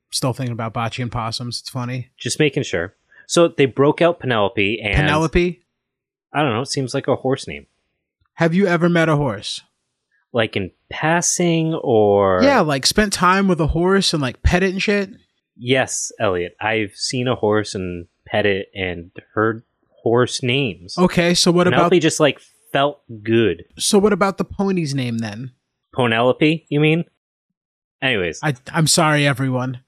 Still 0.10 0.34
thinking 0.34 0.54
about 0.54 0.74
bocce 0.74 1.04
and 1.04 1.12
possums. 1.12 1.60
It's 1.60 1.70
funny. 1.70 2.10
Just 2.18 2.40
making 2.40 2.64
sure. 2.64 2.96
So 3.28 3.48
they 3.48 3.68
broke 3.68 4.02
out 4.02 4.20
Penelope 4.20 4.82
and 4.82 4.96
Penelope, 4.96 5.62
I 6.34 6.42
don't 6.42 6.54
know. 6.54 6.62
It 6.62 6.70
seems 6.70 6.96
like 6.96 7.08
a 7.08 7.16
horse 7.18 7.48
name, 7.48 7.68
have 8.36 8.56
you 8.56 8.66
ever 8.66 8.90
met 8.90 9.08
a 9.08 9.18
horse? 9.18 9.62
Like 10.36 10.58
in 10.58 10.70
passing 10.92 11.74
or 11.76 12.44
Yeah, 12.44 12.60
like 12.60 12.86
spent 12.86 13.14
time 13.14 13.48
with 13.48 13.60
a 13.62 13.68
horse 13.68 14.14
and 14.14 14.22
like 14.22 14.44
pet 14.44 14.62
it 14.62 14.74
and 14.74 14.84
shit. 14.84 15.10
Yes, 15.56 16.12
Elliot. 16.20 16.56
I've 16.60 16.92
seen 16.94 17.28
a 17.30 17.36
horse 17.36 17.74
and 17.74 18.08
pet 18.28 18.46
it 18.46 18.68
and 18.76 19.12
heard 19.34 19.64
horse 20.04 20.44
names. 20.44 20.98
Okay, 20.98 21.34
so 21.34 21.52
what 21.52 21.68
about 21.68 21.78
Penelope 21.78 22.00
just 22.02 22.20
like 22.20 22.40
felt 22.74 23.02
good. 23.24 23.64
so 23.80 23.98
what 23.98 24.12
about 24.12 24.38
the 24.38 24.44
pony's 24.44 24.94
name 24.94 25.20
then? 25.20 25.54
Penelope, 25.96 26.66
you 26.70 26.80
mean? 26.82 27.06
Anyways, 28.02 28.40
I 28.44 28.56
I'm 28.74 28.88
sorry 28.88 29.26
everyone. 29.26 29.80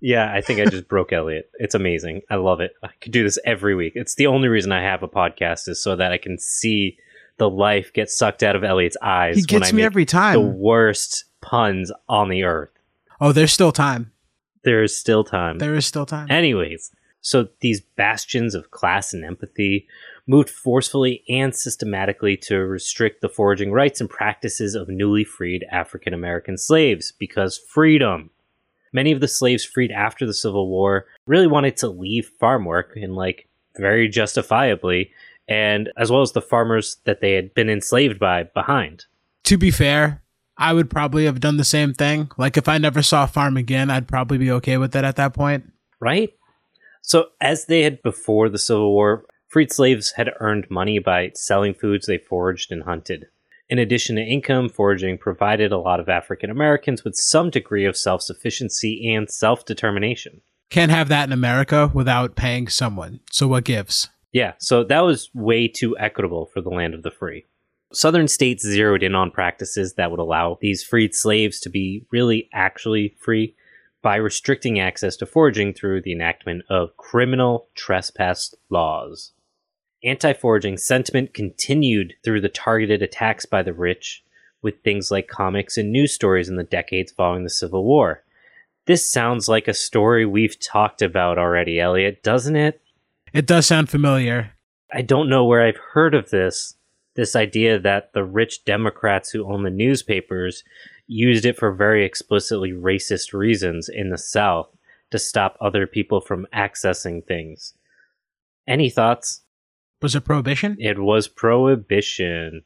yeah, 0.00 0.32
I 0.32 0.40
think 0.40 0.58
I 0.58 0.64
just 0.64 0.88
broke 0.88 1.12
Elliot. 1.12 1.50
It's 1.58 1.74
amazing. 1.74 2.22
I 2.30 2.36
love 2.36 2.60
it. 2.60 2.72
I 2.82 2.88
could 3.02 3.12
do 3.12 3.22
this 3.22 3.38
every 3.44 3.74
week. 3.74 3.92
It's 3.94 4.14
the 4.14 4.26
only 4.26 4.48
reason 4.48 4.72
I 4.72 4.82
have 4.82 5.02
a 5.02 5.08
podcast 5.08 5.68
is 5.68 5.82
so 5.82 5.94
that 5.96 6.12
I 6.12 6.16
can 6.16 6.38
see 6.38 6.96
the 7.42 7.50
life 7.50 7.92
gets 7.92 8.16
sucked 8.16 8.44
out 8.44 8.54
of 8.54 8.62
Elliot's 8.62 8.96
eyes. 9.02 9.34
He 9.34 9.40
when 9.40 9.62
gets 9.62 9.72
I 9.72 9.76
me 9.76 9.82
every 9.82 10.04
time 10.04 10.34
the 10.34 10.40
worst 10.40 11.24
puns 11.40 11.90
on 12.08 12.28
the 12.28 12.44
earth. 12.44 12.70
Oh, 13.20 13.32
there's 13.32 13.52
still 13.52 13.72
time. 13.72 14.12
There 14.62 14.84
is 14.84 14.96
still 14.96 15.24
time. 15.24 15.58
There 15.58 15.74
is 15.74 15.84
still 15.84 16.06
time. 16.06 16.30
Anyways, 16.30 16.92
so 17.20 17.48
these 17.58 17.80
bastions 17.80 18.54
of 18.54 18.70
class 18.70 19.12
and 19.12 19.24
empathy 19.24 19.88
moved 20.24 20.50
forcefully 20.50 21.24
and 21.28 21.52
systematically 21.52 22.36
to 22.36 22.58
restrict 22.58 23.22
the 23.22 23.28
foraging 23.28 23.72
rights 23.72 24.00
and 24.00 24.08
practices 24.08 24.76
of 24.76 24.88
newly 24.88 25.24
freed 25.24 25.66
African 25.72 26.14
American 26.14 26.56
slaves 26.56 27.12
because 27.18 27.58
freedom. 27.58 28.30
Many 28.92 29.10
of 29.10 29.18
the 29.18 29.26
slaves 29.26 29.64
freed 29.64 29.90
after 29.90 30.26
the 30.26 30.34
Civil 30.34 30.68
War 30.68 31.06
really 31.26 31.48
wanted 31.48 31.76
to 31.78 31.88
leave 31.88 32.30
farm 32.38 32.66
work 32.66 32.92
and, 32.94 33.16
like, 33.16 33.48
very 33.76 34.06
justifiably, 34.06 35.10
and 35.48 35.90
as 35.96 36.10
well 36.10 36.22
as 36.22 36.32
the 36.32 36.42
farmers 36.42 36.98
that 37.04 37.20
they 37.20 37.32
had 37.32 37.54
been 37.54 37.68
enslaved 37.68 38.18
by 38.18 38.44
behind. 38.44 39.06
to 39.44 39.56
be 39.56 39.70
fair, 39.70 40.22
I 40.56 40.72
would 40.72 40.90
probably 40.90 41.24
have 41.24 41.40
done 41.40 41.56
the 41.56 41.64
same 41.64 41.92
thing. 41.94 42.30
Like 42.36 42.56
if 42.56 42.68
I 42.68 42.78
never 42.78 43.02
saw 43.02 43.24
a 43.24 43.28
farm 43.28 43.56
again, 43.56 43.90
I'd 43.90 44.08
probably 44.08 44.38
be 44.38 44.50
okay 44.52 44.78
with 44.78 44.94
it 44.94 45.04
at 45.04 45.16
that 45.16 45.34
point. 45.34 45.72
right? 46.00 46.30
So, 47.04 47.30
as 47.40 47.66
they 47.66 47.82
had 47.82 48.00
before 48.02 48.48
the 48.48 48.58
Civil 48.58 48.92
War, 48.92 49.24
freed 49.48 49.72
slaves 49.72 50.12
had 50.12 50.30
earned 50.38 50.70
money 50.70 51.00
by 51.00 51.32
selling 51.34 51.74
foods 51.74 52.06
they 52.06 52.18
foraged 52.18 52.70
and 52.70 52.84
hunted. 52.84 53.26
In 53.68 53.78
addition 53.78 54.16
to 54.16 54.22
income, 54.22 54.68
foraging 54.68 55.18
provided 55.18 55.72
a 55.72 55.78
lot 55.78 55.98
of 55.98 56.08
African 56.08 56.48
Americans 56.48 57.04
with 57.04 57.16
some 57.16 57.50
degree 57.50 57.84
of 57.86 57.96
self 57.96 58.22
sufficiency 58.22 59.12
and 59.12 59.28
self 59.28 59.64
determination. 59.64 60.42
Can't 60.70 60.92
have 60.92 61.08
that 61.08 61.28
in 61.28 61.32
America 61.32 61.90
without 61.92 62.36
paying 62.36 62.68
someone. 62.68 63.20
So 63.30 63.48
what 63.48 63.64
gives? 63.64 64.08
Yeah, 64.32 64.54
so 64.58 64.82
that 64.84 65.00
was 65.00 65.30
way 65.34 65.68
too 65.68 65.96
equitable 65.98 66.46
for 66.46 66.60
the 66.60 66.70
land 66.70 66.94
of 66.94 67.02
the 67.02 67.10
free. 67.10 67.44
Southern 67.92 68.28
states 68.28 68.66
zeroed 68.66 69.02
in 69.02 69.14
on 69.14 69.30
practices 69.30 69.94
that 69.94 70.10
would 70.10 70.20
allow 70.20 70.58
these 70.60 70.82
freed 70.82 71.14
slaves 71.14 71.60
to 71.60 71.68
be 71.68 72.06
really 72.10 72.48
actually 72.54 73.14
free 73.20 73.54
by 74.00 74.16
restricting 74.16 74.80
access 74.80 75.16
to 75.16 75.26
foraging 75.26 75.74
through 75.74 76.00
the 76.00 76.12
enactment 76.12 76.64
of 76.70 76.96
criminal 76.96 77.68
trespass 77.74 78.54
laws. 78.70 79.32
Anti 80.02 80.32
foraging 80.32 80.78
sentiment 80.78 81.34
continued 81.34 82.14
through 82.24 82.40
the 82.40 82.48
targeted 82.48 83.02
attacks 83.02 83.46
by 83.46 83.62
the 83.62 83.74
rich 83.74 84.24
with 84.62 84.82
things 84.82 85.10
like 85.10 85.28
comics 85.28 85.76
and 85.76 85.92
news 85.92 86.12
stories 86.12 86.48
in 86.48 86.56
the 86.56 86.64
decades 86.64 87.12
following 87.12 87.44
the 87.44 87.50
Civil 87.50 87.84
War. 87.84 88.24
This 88.86 89.10
sounds 89.10 89.48
like 89.48 89.68
a 89.68 89.74
story 89.74 90.24
we've 90.24 90.58
talked 90.58 91.02
about 91.02 91.38
already, 91.38 91.78
Elliot, 91.78 92.22
doesn't 92.22 92.56
it? 92.56 92.80
It 93.32 93.46
does 93.46 93.66
sound 93.66 93.88
familiar. 93.88 94.52
I 94.92 95.02
don't 95.02 95.28
know 95.28 95.44
where 95.44 95.62
I've 95.62 95.80
heard 95.92 96.14
of 96.14 96.30
this. 96.30 96.74
This 97.14 97.36
idea 97.36 97.78
that 97.78 98.12
the 98.14 98.24
rich 98.24 98.64
Democrats 98.64 99.30
who 99.30 99.50
own 99.50 99.62
the 99.62 99.70
newspapers 99.70 100.64
used 101.06 101.44
it 101.44 101.58
for 101.58 101.72
very 101.72 102.04
explicitly 102.04 102.72
racist 102.72 103.32
reasons 103.34 103.88
in 103.88 104.10
the 104.10 104.18
South 104.18 104.68
to 105.10 105.18
stop 105.18 105.56
other 105.60 105.86
people 105.86 106.20
from 106.20 106.46
accessing 106.54 107.24
things. 107.26 107.74
Any 108.66 108.88
thoughts? 108.88 109.42
Was 110.00 110.14
it 110.14 110.22
prohibition? 110.24 110.76
It 110.80 110.98
was 110.98 111.28
prohibition. 111.28 112.62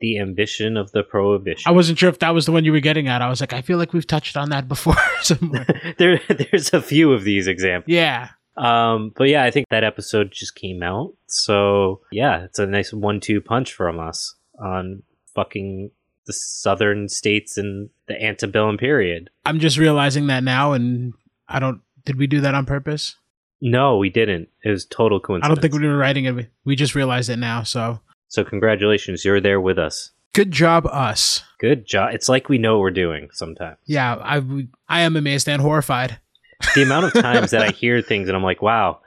The 0.00 0.18
ambition 0.18 0.76
of 0.76 0.90
the 0.92 1.02
prohibition. 1.04 1.62
I 1.66 1.72
wasn't 1.72 1.98
sure 1.98 2.08
if 2.08 2.18
that 2.18 2.34
was 2.34 2.46
the 2.46 2.52
one 2.52 2.64
you 2.64 2.72
were 2.72 2.80
getting 2.80 3.06
at. 3.08 3.22
I 3.22 3.28
was 3.28 3.40
like, 3.40 3.52
I 3.52 3.62
feel 3.62 3.78
like 3.78 3.92
we've 3.92 4.06
touched 4.06 4.36
on 4.36 4.50
that 4.50 4.66
before 4.68 4.96
somewhere. 5.22 5.66
there, 5.98 6.20
there's 6.28 6.72
a 6.74 6.82
few 6.82 7.12
of 7.12 7.24
these 7.24 7.46
examples. 7.46 7.92
yeah. 7.92 8.30
Um, 8.56 9.12
but 9.16 9.28
yeah, 9.28 9.44
I 9.44 9.50
think 9.50 9.66
that 9.70 9.84
episode 9.84 10.30
just 10.32 10.54
came 10.54 10.82
out. 10.82 11.14
So 11.26 12.02
yeah, 12.12 12.44
it's 12.44 12.58
a 12.58 12.66
nice 12.66 12.92
one-two 12.92 13.40
punch 13.40 13.72
from 13.72 13.98
us 13.98 14.34
on 14.62 15.02
fucking 15.34 15.90
the 16.26 16.32
southern 16.32 17.08
states 17.08 17.58
in 17.58 17.90
the 18.06 18.22
antebellum 18.22 18.78
period. 18.78 19.30
I'm 19.44 19.60
just 19.60 19.76
realizing 19.76 20.28
that 20.28 20.44
now 20.44 20.72
and 20.72 21.12
I 21.48 21.58
don't 21.58 21.80
did 22.04 22.16
we 22.16 22.26
do 22.26 22.40
that 22.42 22.54
on 22.54 22.66
purpose? 22.66 23.16
No, 23.60 23.96
we 23.96 24.10
didn't. 24.10 24.48
It 24.62 24.70
was 24.70 24.84
total 24.84 25.20
coincidence. 25.20 25.46
I 25.50 25.54
don't 25.54 25.60
think 25.60 25.74
we 25.74 25.88
were 25.88 25.96
writing 25.96 26.26
it. 26.26 26.50
We 26.64 26.76
just 26.76 26.94
realized 26.94 27.30
it 27.30 27.38
now. 27.38 27.62
So 27.62 28.00
so. 28.28 28.44
Congratulations, 28.44 29.24
you're 29.24 29.40
there 29.40 29.60
with 29.60 29.78
us. 29.78 30.10
good 30.32 30.50
job, 30.50 30.86
us. 30.86 31.42
Good 31.60 31.86
job. 31.86 32.14
It's 32.14 32.28
like 32.28 32.48
we 32.48 32.58
know 32.58 32.74
what 32.74 32.80
we're 32.80 32.90
doing 32.90 33.28
sometimes. 33.32 33.78
Yeah, 33.86 34.16
I 34.16 34.42
I 34.88 35.00
am 35.00 35.16
amazed 35.16 35.48
and 35.48 35.62
horrified. 35.62 36.20
The 36.74 36.82
amount 36.82 37.06
of 37.06 37.12
times 37.22 37.50
that 37.50 37.62
I 37.62 37.70
hear 37.70 38.00
things 38.02 38.28
and 38.28 38.36
I'm 38.36 38.42
like, 38.42 38.62
wow, 38.62 39.00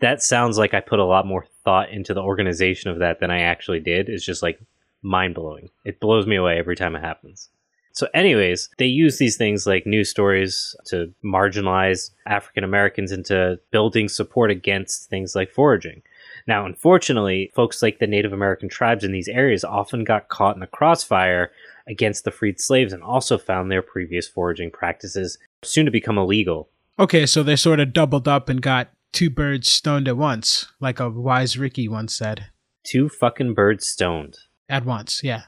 that 0.00 0.22
sounds 0.22 0.58
like 0.58 0.74
I 0.74 0.80
put 0.80 0.98
a 0.98 1.04
lot 1.04 1.26
more 1.26 1.46
thought 1.64 1.90
into 1.90 2.14
the 2.14 2.22
organization 2.22 2.90
of 2.90 2.98
that 2.98 3.20
than 3.20 3.30
I 3.30 3.42
actually 3.42 3.80
did 3.80 4.08
is 4.08 4.24
just 4.24 4.42
like 4.42 4.60
mind 5.02 5.34
blowing. 5.34 5.70
It 5.84 6.00
blows 6.00 6.26
me 6.26 6.36
away 6.36 6.58
every 6.58 6.76
time 6.76 6.96
it 6.96 7.02
happens. 7.02 7.48
So, 7.94 8.08
anyways, 8.14 8.70
they 8.78 8.86
use 8.86 9.18
these 9.18 9.36
things 9.36 9.66
like 9.66 9.86
news 9.86 10.08
stories 10.08 10.74
to 10.86 11.12
marginalize 11.22 12.10
African 12.26 12.64
Americans 12.64 13.12
into 13.12 13.60
building 13.70 14.08
support 14.08 14.50
against 14.50 15.10
things 15.10 15.34
like 15.34 15.50
foraging. 15.50 16.02
Now, 16.46 16.64
unfortunately, 16.64 17.52
folks 17.54 17.82
like 17.82 17.98
the 17.98 18.06
Native 18.06 18.32
American 18.32 18.68
tribes 18.68 19.04
in 19.04 19.12
these 19.12 19.28
areas 19.28 19.62
often 19.62 20.04
got 20.04 20.28
caught 20.28 20.56
in 20.56 20.60
the 20.60 20.66
crossfire 20.66 21.52
against 21.86 22.24
the 22.24 22.30
freed 22.30 22.58
slaves 22.60 22.92
and 22.92 23.02
also 23.02 23.36
found 23.36 23.70
their 23.70 23.82
previous 23.82 24.26
foraging 24.26 24.70
practices 24.70 25.38
soon 25.62 25.84
to 25.84 25.90
become 25.90 26.18
illegal. 26.18 26.70
Okay, 26.98 27.26
so 27.26 27.42
they 27.42 27.56
sort 27.56 27.80
of 27.80 27.92
doubled 27.92 28.28
up 28.28 28.48
and 28.48 28.60
got 28.60 28.90
two 29.12 29.30
birds 29.30 29.70
stoned 29.70 30.08
at 30.08 30.16
once, 30.16 30.66
like 30.80 31.00
a 31.00 31.08
wise 31.08 31.56
Ricky 31.58 31.88
once 31.88 32.14
said. 32.14 32.46
Two 32.84 33.08
fucking 33.08 33.54
birds 33.54 33.86
stoned. 33.86 34.38
At 34.68 34.84
once, 34.84 35.22
yeah. 35.22 35.44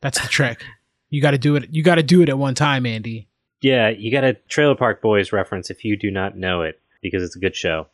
That's 0.00 0.20
the 0.20 0.28
trick. 0.28 0.64
You 1.10 1.22
got 1.22 1.30
to 1.30 1.38
do 1.38 1.54
it. 1.54 1.68
You 1.70 1.84
got 1.84 1.94
to 1.94 2.02
do 2.02 2.22
it 2.22 2.28
at 2.28 2.38
one 2.38 2.56
time, 2.56 2.86
Andy. 2.86 3.28
Yeah, 3.60 3.88
you 3.88 4.10
got 4.10 4.24
a 4.24 4.34
Trailer 4.48 4.74
Park 4.74 5.00
Boys 5.00 5.32
reference 5.32 5.70
if 5.70 5.84
you 5.84 5.96
do 5.96 6.10
not 6.10 6.36
know 6.36 6.62
it, 6.62 6.80
because 7.02 7.22
it's 7.22 7.36
a 7.36 7.38
good 7.38 7.54
show. 7.54 7.86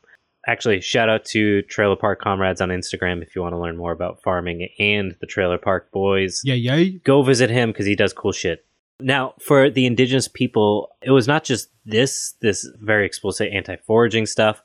Actually, 0.46 0.80
shout 0.80 1.10
out 1.10 1.26
to 1.26 1.60
Trailer 1.62 1.96
Park 1.96 2.22
Comrades 2.22 2.62
on 2.62 2.70
Instagram 2.70 3.20
if 3.20 3.36
you 3.36 3.42
want 3.42 3.52
to 3.52 3.58
learn 3.58 3.76
more 3.76 3.92
about 3.92 4.22
farming 4.22 4.70
and 4.78 5.16
the 5.20 5.26
Trailer 5.26 5.58
Park 5.58 5.90
Boys. 5.90 6.40
Yeah, 6.44 6.54
yeah. 6.54 6.98
Go 7.04 7.22
visit 7.22 7.50
him 7.50 7.70
because 7.72 7.84
he 7.84 7.94
does 7.94 8.14
cool 8.14 8.32
shit. 8.32 8.64
Now, 9.02 9.34
for 9.40 9.70
the 9.70 9.86
indigenous 9.86 10.28
people, 10.28 10.88
it 11.02 11.10
was 11.10 11.26
not 11.26 11.44
just 11.44 11.70
this, 11.84 12.34
this 12.40 12.68
very 12.80 13.06
explicit 13.06 13.52
anti 13.52 13.76
foraging 13.86 14.26
stuff, 14.26 14.62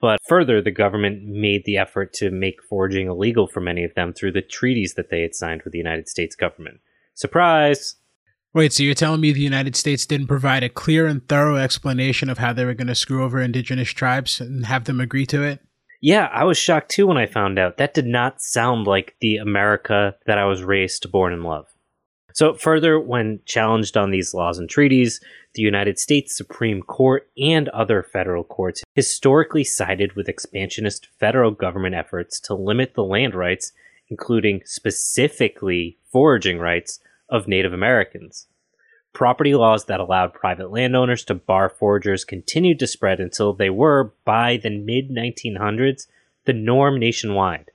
but 0.00 0.18
further, 0.28 0.60
the 0.60 0.70
government 0.70 1.24
made 1.24 1.64
the 1.64 1.78
effort 1.78 2.12
to 2.14 2.30
make 2.30 2.62
foraging 2.68 3.06
illegal 3.06 3.46
for 3.46 3.60
many 3.60 3.84
of 3.84 3.94
them 3.94 4.12
through 4.12 4.32
the 4.32 4.42
treaties 4.42 4.94
that 4.94 5.10
they 5.10 5.22
had 5.22 5.34
signed 5.34 5.62
with 5.62 5.72
the 5.72 5.78
United 5.78 6.08
States 6.08 6.36
government. 6.36 6.80
Surprise! 7.14 7.96
Wait, 8.52 8.72
so 8.72 8.82
you're 8.82 8.94
telling 8.94 9.20
me 9.20 9.32
the 9.32 9.40
United 9.40 9.74
States 9.74 10.06
didn't 10.06 10.28
provide 10.28 10.62
a 10.62 10.68
clear 10.68 11.06
and 11.06 11.26
thorough 11.28 11.56
explanation 11.56 12.28
of 12.28 12.38
how 12.38 12.52
they 12.52 12.64
were 12.64 12.74
going 12.74 12.86
to 12.86 12.94
screw 12.94 13.24
over 13.24 13.40
indigenous 13.40 13.90
tribes 13.90 14.40
and 14.40 14.66
have 14.66 14.84
them 14.84 15.00
agree 15.00 15.26
to 15.26 15.42
it? 15.42 15.60
Yeah, 16.00 16.28
I 16.32 16.44
was 16.44 16.58
shocked 16.58 16.90
too 16.90 17.06
when 17.06 17.16
I 17.16 17.26
found 17.26 17.58
out. 17.58 17.78
That 17.78 17.94
did 17.94 18.06
not 18.06 18.42
sound 18.42 18.86
like 18.86 19.16
the 19.20 19.38
America 19.38 20.14
that 20.26 20.38
I 20.38 20.44
was 20.44 20.62
raised 20.62 21.02
to 21.02 21.08
born 21.08 21.32
and 21.32 21.42
love. 21.42 21.66
So, 22.34 22.54
further, 22.54 22.98
when 22.98 23.38
challenged 23.46 23.96
on 23.96 24.10
these 24.10 24.34
laws 24.34 24.58
and 24.58 24.68
treaties, 24.68 25.20
the 25.54 25.62
United 25.62 26.00
States 26.00 26.36
Supreme 26.36 26.82
Court 26.82 27.28
and 27.38 27.68
other 27.68 28.02
federal 28.02 28.42
courts 28.42 28.82
historically 28.96 29.62
sided 29.62 30.14
with 30.14 30.28
expansionist 30.28 31.06
federal 31.20 31.52
government 31.52 31.94
efforts 31.94 32.40
to 32.40 32.54
limit 32.54 32.94
the 32.94 33.04
land 33.04 33.36
rights, 33.36 33.72
including 34.08 34.62
specifically 34.64 35.96
foraging 36.10 36.58
rights, 36.58 36.98
of 37.28 37.46
Native 37.46 37.72
Americans. 37.72 38.48
Property 39.12 39.54
laws 39.54 39.84
that 39.84 40.00
allowed 40.00 40.34
private 40.34 40.72
landowners 40.72 41.24
to 41.24 41.34
bar 41.34 41.68
foragers 41.68 42.24
continued 42.24 42.80
to 42.80 42.86
spread 42.88 43.20
until 43.20 43.52
they 43.52 43.70
were, 43.70 44.12
by 44.24 44.56
the 44.56 44.70
mid 44.70 45.08
1900s, 45.08 46.08
the 46.46 46.52
norm 46.52 46.98
nationwide. 46.98 47.70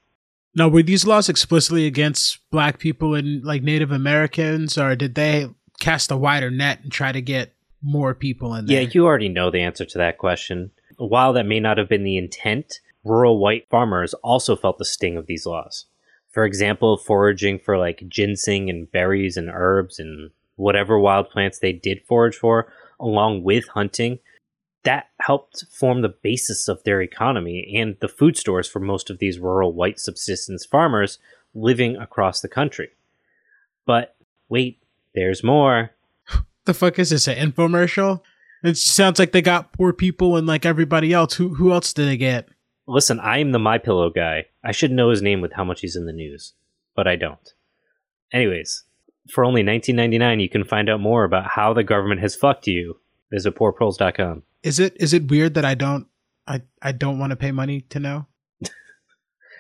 Now, 0.56 0.68
were 0.68 0.84
these 0.84 1.06
laws 1.06 1.29
explicitly 1.29 1.86
against 1.86 2.39
black 2.51 2.79
people 2.79 3.15
and 3.15 3.44
like 3.44 3.63
Native 3.63 3.91
Americans, 3.91 4.77
or 4.77 4.96
did 4.96 5.15
they 5.15 5.48
cast 5.79 6.12
a 6.12 6.18
wider 6.18 6.50
net 6.50 6.82
and 6.84 6.91
try 6.91 7.12
to 7.12 7.22
get 7.22 7.53
more 7.82 8.13
people 8.13 8.56
in 8.56 8.65
there? 8.65 8.82
Yeah, 8.82 8.89
you 8.91 9.06
already 9.06 9.29
know 9.29 9.51
the 9.51 9.62
answer 9.62 9.86
to 9.86 9.98
that 9.98 10.18
question. 10.18 10.72
While 10.98 11.34
that 11.34 11.46
may 11.46 11.60
not 11.60 11.77
have 11.77 11.88
been 11.88 12.03
the 12.03 12.18
intent, 12.18 12.79
rural 13.03 13.39
white 13.39 13.68
farmers 13.70 14.13
also 14.15 14.56
felt 14.56 14.77
the 14.77 14.86
sting 14.86 15.18
of 15.18 15.27
these 15.27 15.46
laws. 15.46 15.86
For 16.32 16.46
example, 16.46 16.98
foraging 16.98 17.60
for 17.60 17.77
like 17.77 18.03
ginseng 18.08 18.70
and 18.70 18.91
berries 18.91 19.38
and 19.38 19.50
herbs 19.51 20.00
and 20.00 20.32
whatever 20.56 21.00
wild 21.00 21.29
plants 21.29 21.60
they 21.60 21.74
did 21.74 22.03
forage 22.06 22.36
for, 22.36 22.72
along 23.00 23.44
with 23.44 23.68
hunting, 23.70 24.20
that 24.83 25.09
helped 25.19 25.65
form 25.71 26.01
the 26.01 26.15
basis 26.24 26.67
of 26.67 26.83
their 26.83 27.01
economy 27.01 27.75
and 27.77 27.98
the 28.00 28.07
food 28.07 28.38
stores 28.38 28.67
for 28.67 28.79
most 28.79 29.09
of 29.09 29.19
these 29.19 29.39
rural 29.39 29.74
white 29.74 30.00
subsistence 30.00 30.65
farmers 30.65 31.19
living 31.53 31.98
across 31.98 32.41
the 32.41 32.48
country. 32.48 32.89
But 33.86 34.15
wait, 34.48 34.81
there's 35.13 35.43
more. 35.43 35.91
The 36.65 36.74
fuck 36.75 37.00
is 37.00 37.09
this? 37.09 37.27
An 37.27 37.51
infomercial? 37.51 38.21
It 38.63 38.77
sounds 38.77 39.17
like 39.17 39.31
they 39.31 39.41
got 39.41 39.74
poor 39.74 39.91
people 39.91 40.36
and 40.36 40.45
like 40.45 40.65
everybody 40.65 41.12
else. 41.13 41.33
Who 41.33 41.55
who 41.55 41.71
else 41.71 41.93
did 41.93 42.07
they 42.07 42.17
get? 42.17 42.48
Listen, 42.86 43.19
I 43.19 43.39
am 43.39 43.53
the 43.53 43.59
My 43.59 43.79
Pillow 43.79 44.12
guy. 44.12 44.45
I 44.63 44.71
should 44.71 44.91
know 44.91 45.09
his 45.09 45.21
name 45.21 45.41
with 45.41 45.53
how 45.53 45.63
much 45.63 45.81
he's 45.81 45.95
in 45.95 46.05
the 46.05 46.13
news, 46.13 46.53
but 46.95 47.07
I 47.07 47.15
don't. 47.15 47.53
Anyways, 48.31 48.83
for 49.31 49.45
only 49.45 49.63
19.99, 49.63 50.41
you 50.41 50.50
can 50.50 50.63
find 50.63 50.89
out 50.89 51.00
more 51.00 51.24
about 51.24 51.48
how 51.48 51.74
the 51.74 51.83
government 51.83 52.21
has 52.21 52.36
fucked 52.36 52.67
you. 52.67 53.00
Visit 53.31 53.55
poorproles.com. 53.55 54.43
Is 54.63 54.79
it 54.79 54.97
is 54.99 55.13
it 55.13 55.29
weird 55.29 55.53
that 55.53 55.65
I 55.65 55.75
don't 55.75 56.07
I 56.47 56.61
I 56.81 56.91
don't 56.91 57.19
want 57.19 57.31
to 57.31 57.35
pay 57.35 57.51
money 57.51 57.81
to 57.89 57.99
know? 57.99 58.27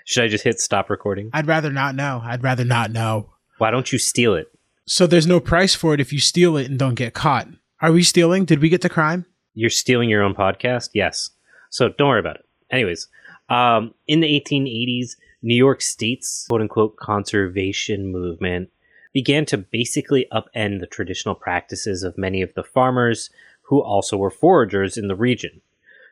Should 0.05 0.23
I 0.23 0.27
just 0.27 0.43
hit 0.43 0.59
stop 0.59 0.89
recording? 0.89 1.29
I'd 1.33 1.47
rather 1.47 1.71
not 1.71 1.95
know. 1.95 2.21
I'd 2.23 2.43
rather 2.43 2.65
not 2.65 2.91
know. 2.91 3.33
Why 3.57 3.71
don't 3.71 3.91
you 3.91 3.99
steal 3.99 4.33
it? 4.35 4.47
So 4.85 5.05
there's 5.05 5.27
no 5.27 5.39
price 5.39 5.75
for 5.75 5.93
it 5.93 5.99
if 5.99 6.11
you 6.11 6.19
steal 6.19 6.57
it 6.57 6.69
and 6.69 6.79
don't 6.79 6.95
get 6.95 7.13
caught. 7.13 7.47
Are 7.81 7.91
we 7.91 8.03
stealing? 8.03 8.45
Did 8.45 8.59
we 8.59 8.69
get 8.69 8.81
to 8.81 8.89
crime? 8.89 9.25
You're 9.53 9.69
stealing 9.69 10.09
your 10.09 10.23
own 10.23 10.33
podcast? 10.33 10.89
Yes. 10.93 11.29
So 11.69 11.89
don't 11.89 12.09
worry 12.09 12.19
about 12.19 12.37
it. 12.37 12.45
Anyways, 12.71 13.07
um, 13.49 13.93
in 14.07 14.19
the 14.19 14.27
1880s, 14.39 15.11
New 15.41 15.55
York 15.55 15.81
State's 15.81 16.45
quote 16.47 16.61
unquote 16.61 16.97
conservation 16.97 18.11
movement 18.11 18.69
began 19.13 19.45
to 19.45 19.57
basically 19.57 20.27
upend 20.31 20.79
the 20.79 20.87
traditional 20.87 21.35
practices 21.35 22.03
of 22.03 22.17
many 22.17 22.41
of 22.41 22.53
the 22.53 22.63
farmers 22.63 23.29
who 23.69 23.81
also 23.81 24.17
were 24.17 24.31
foragers 24.31 24.97
in 24.97 25.07
the 25.07 25.15
region. 25.15 25.61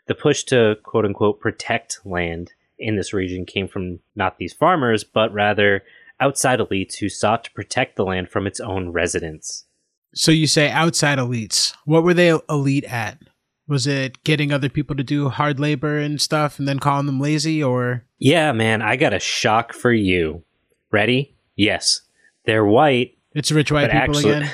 The 0.05 0.13
push 0.13 0.43
to 0.45 0.77
quote 0.83 1.05
unquote 1.05 1.39
protect 1.39 1.99
land 2.05 2.53
in 2.77 2.95
this 2.95 3.13
region 3.13 3.45
came 3.45 3.67
from 3.67 3.99
not 4.15 4.37
these 4.37 4.53
farmers, 4.53 5.03
but 5.03 5.33
rather 5.33 5.83
outside 6.19 6.59
elites 6.59 6.97
who 6.97 7.09
sought 7.09 7.43
to 7.45 7.51
protect 7.51 7.95
the 7.95 8.05
land 8.05 8.29
from 8.29 8.45
its 8.45 8.59
own 8.59 8.89
residents. 8.89 9.65
So 10.13 10.31
you 10.31 10.45
say 10.45 10.69
outside 10.69 11.17
elites. 11.17 11.73
What 11.85 12.03
were 12.03 12.13
they 12.13 12.29
elite 12.47 12.85
at? 12.85 13.19
Was 13.67 13.87
it 13.87 14.23
getting 14.23 14.51
other 14.51 14.69
people 14.69 14.95
to 14.95 15.03
do 15.03 15.29
hard 15.29 15.59
labor 15.59 15.97
and 15.97 16.21
stuff 16.21 16.59
and 16.59 16.67
then 16.67 16.79
calling 16.79 17.07
them 17.07 17.19
lazy 17.19 17.61
or 17.61 18.05
Yeah, 18.19 18.51
man, 18.51 18.83
I 18.83 18.95
got 18.97 19.13
a 19.13 19.19
shock 19.19 19.73
for 19.73 19.91
you. 19.91 20.43
Ready? 20.91 21.35
Yes. 21.55 22.01
They're 22.45 22.65
white, 22.65 23.17
it's 23.33 23.51
rich 23.51 23.71
white 23.71 23.91
people 23.91 23.99
actually 23.99 24.31
again? 24.31 24.51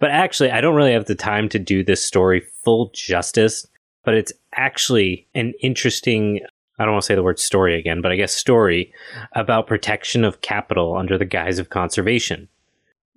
But 0.00 0.10
actually, 0.10 0.50
I 0.50 0.60
don't 0.60 0.74
really 0.74 0.92
have 0.92 1.06
the 1.06 1.14
time 1.14 1.48
to 1.50 1.58
do 1.58 1.82
this 1.82 2.04
story 2.04 2.42
full 2.64 2.90
justice, 2.94 3.66
but 4.04 4.14
it's 4.14 4.32
actually 4.54 5.26
an 5.34 5.54
interesting 5.60 6.40
I 6.78 6.84
don't 6.84 6.94
want 6.94 7.02
to 7.02 7.06
say 7.06 7.14
the 7.14 7.22
word 7.22 7.38
story 7.38 7.78
again, 7.78 8.00
but 8.00 8.10
I 8.10 8.16
guess 8.16 8.32
story 8.32 8.92
about 9.32 9.68
protection 9.68 10.24
of 10.24 10.40
capital 10.40 10.96
under 10.96 11.16
the 11.16 11.24
guise 11.24 11.60
of 11.60 11.70
conservation. 11.70 12.48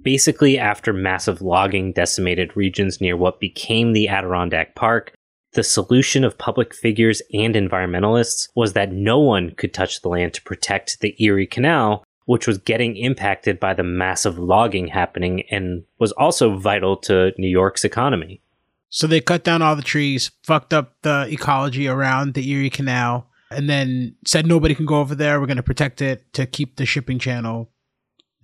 Basically, 0.02 0.60
after 0.60 0.94
massive 0.94 1.42
logging 1.42 1.92
decimated 1.92 2.56
regions 2.56 3.02
near 3.02 3.18
what 3.18 3.40
became 3.40 3.94
the 3.94 4.10
Adirondack 4.10 4.76
Park, 4.76 5.12
the 5.54 5.64
solution 5.64 6.24
of 6.24 6.38
public 6.38 6.76
figures 6.76 7.22
and 7.34 7.56
environmentalists 7.56 8.48
was 8.56 8.74
that 8.74 8.92
no 8.92 9.18
one 9.18 9.52
could 9.56 9.74
touch 9.74 10.02
the 10.02 10.10
land 10.10 10.36
to 10.36 10.44
protect 10.44 11.00
the 11.00 11.16
Erie 11.18 11.48
Canal, 11.48 12.04
which 12.28 12.46
was 12.46 12.58
getting 12.58 12.98
impacted 12.98 13.58
by 13.58 13.74
the 13.74 13.84
massive 13.84 14.38
logging 14.38 14.88
happening 14.88 15.44
and 15.50 15.84
was 15.98 16.12
also 16.12 16.58
vital 16.58 16.98
to 16.98 17.32
New 17.38 17.48
York's 17.48 17.86
economy. 17.86 18.42
So 18.90 19.08
they 19.08 19.22
cut 19.22 19.46
down 19.46 19.62
all 19.62 19.78
the 19.78 19.82
trees, 19.82 20.32
fucked 20.44 20.74
up 20.74 20.94
the 21.04 21.26
ecology 21.32 21.88
around 21.88 22.34
the 22.34 22.50
Erie 22.50 22.70
Canal, 22.70 23.28
and 23.50 23.70
then 23.70 24.16
said 24.26 24.46
nobody 24.46 24.76
can 24.76 24.86
go 24.86 25.00
over 25.00 25.16
there. 25.16 25.40
We're 25.40 25.48
going 25.48 25.56
to 25.56 25.64
protect 25.64 26.02
it 26.02 26.32
to 26.34 26.46
keep 26.46 26.76
the 26.76 26.86
shipping 26.86 27.18
channel. 27.18 27.72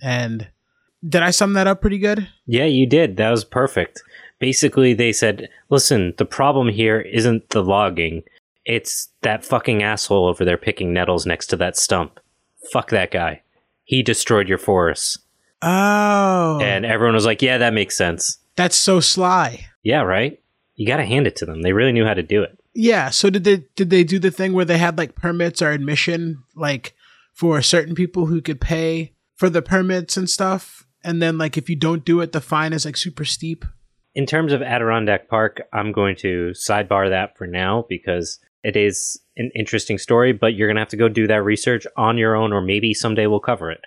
And 0.01 0.47
did 1.05 1.21
I 1.21 1.31
sum 1.31 1.51
that 1.53 1.67
up 1.67 1.81
pretty 1.81 1.99
good? 1.99 2.29
Yeah, 2.45 2.65
you 2.65 2.87
did. 2.87 3.17
That 3.17 3.31
was 3.31 3.43
perfect. 3.43 4.01
Basically, 4.39 4.93
they 4.93 5.11
said, 5.11 5.49
listen, 5.69 6.13
the 6.17 6.25
problem 6.25 6.69
here 6.69 7.01
isn't 7.01 7.49
the 7.49 7.61
logging, 7.61 8.23
it's 8.63 9.09
that 9.23 9.43
fucking 9.43 9.83
asshole 9.83 10.25
over 10.25 10.45
there 10.45 10.57
picking 10.57 10.93
nettles 10.93 11.25
next 11.25 11.47
to 11.47 11.57
that 11.57 11.75
stump. 11.75 12.21
Fuck 12.71 12.89
that 12.91 13.11
guy. 13.11 13.42
He 13.83 14.03
destroyed 14.03 14.47
your 14.47 14.57
forests. 14.57 15.17
Oh. 15.61 16.59
And 16.61 16.85
everyone 16.85 17.15
was 17.15 17.25
like, 17.25 17.41
yeah, 17.41 17.57
that 17.57 17.73
makes 17.73 17.97
sense. 17.97 18.37
that's 18.55 18.75
so 18.75 18.99
sly. 18.99 19.67
Yeah, 19.83 20.01
right? 20.01 20.39
You 20.75 20.87
got 20.87 20.97
to 20.97 21.05
hand 21.05 21.27
it 21.27 21.35
to 21.37 21.45
them. 21.45 21.61
They 21.61 21.73
really 21.73 21.91
knew 21.91 22.05
how 22.05 22.13
to 22.13 22.23
do 22.23 22.43
it. 22.43 22.59
Yeah, 22.73 23.11
so 23.11 23.29
did 23.29 23.43
they 23.43 23.65
did 23.75 23.91
they 23.91 24.03
do 24.03 24.17
the 24.17 24.31
thing 24.31 24.53
where 24.53 24.65
they 24.65 24.79
had 24.79 24.97
like 24.97 25.13
permits 25.15 25.61
or 25.61 25.69
admission 25.69 26.43
like 26.55 26.95
for 27.31 27.61
certain 27.61 27.93
people 27.93 28.25
who 28.25 28.41
could 28.41 28.59
pay 28.59 29.13
for 29.35 29.49
the 29.49 29.61
permits 29.61 30.17
and 30.17 30.29
stuff 30.29 30.85
and 31.03 31.21
then 31.21 31.37
like 31.37 31.57
if 31.57 31.69
you 31.69 31.75
don't 31.75 32.05
do 32.05 32.21
it 32.21 32.31
the 32.31 32.41
fine 32.41 32.73
is 32.73 32.85
like 32.85 32.97
super 32.97 33.25
steep? 33.25 33.63
In 34.15 34.25
terms 34.25 34.53
of 34.53 34.61
Adirondack 34.61 35.27
Park, 35.27 35.61
I'm 35.71 35.91
going 35.91 36.15
to 36.17 36.51
sidebar 36.55 37.09
that 37.09 37.37
for 37.37 37.45
now 37.47 37.85
because 37.89 38.39
it 38.63 38.75
is 38.75 39.19
an 39.37 39.51
interesting 39.55 39.97
story, 39.97 40.31
but 40.31 40.55
you're 40.55 40.67
going 40.67 40.75
to 40.75 40.81
have 40.81 40.89
to 40.89 40.97
go 40.97 41.09
do 41.09 41.27
that 41.27 41.43
research 41.43 41.87
on 41.97 42.17
your 42.17 42.35
own, 42.35 42.53
or 42.53 42.61
maybe 42.61 42.93
someday 42.93 43.27
we'll 43.27 43.39
cover 43.39 43.71
it. 43.71 43.81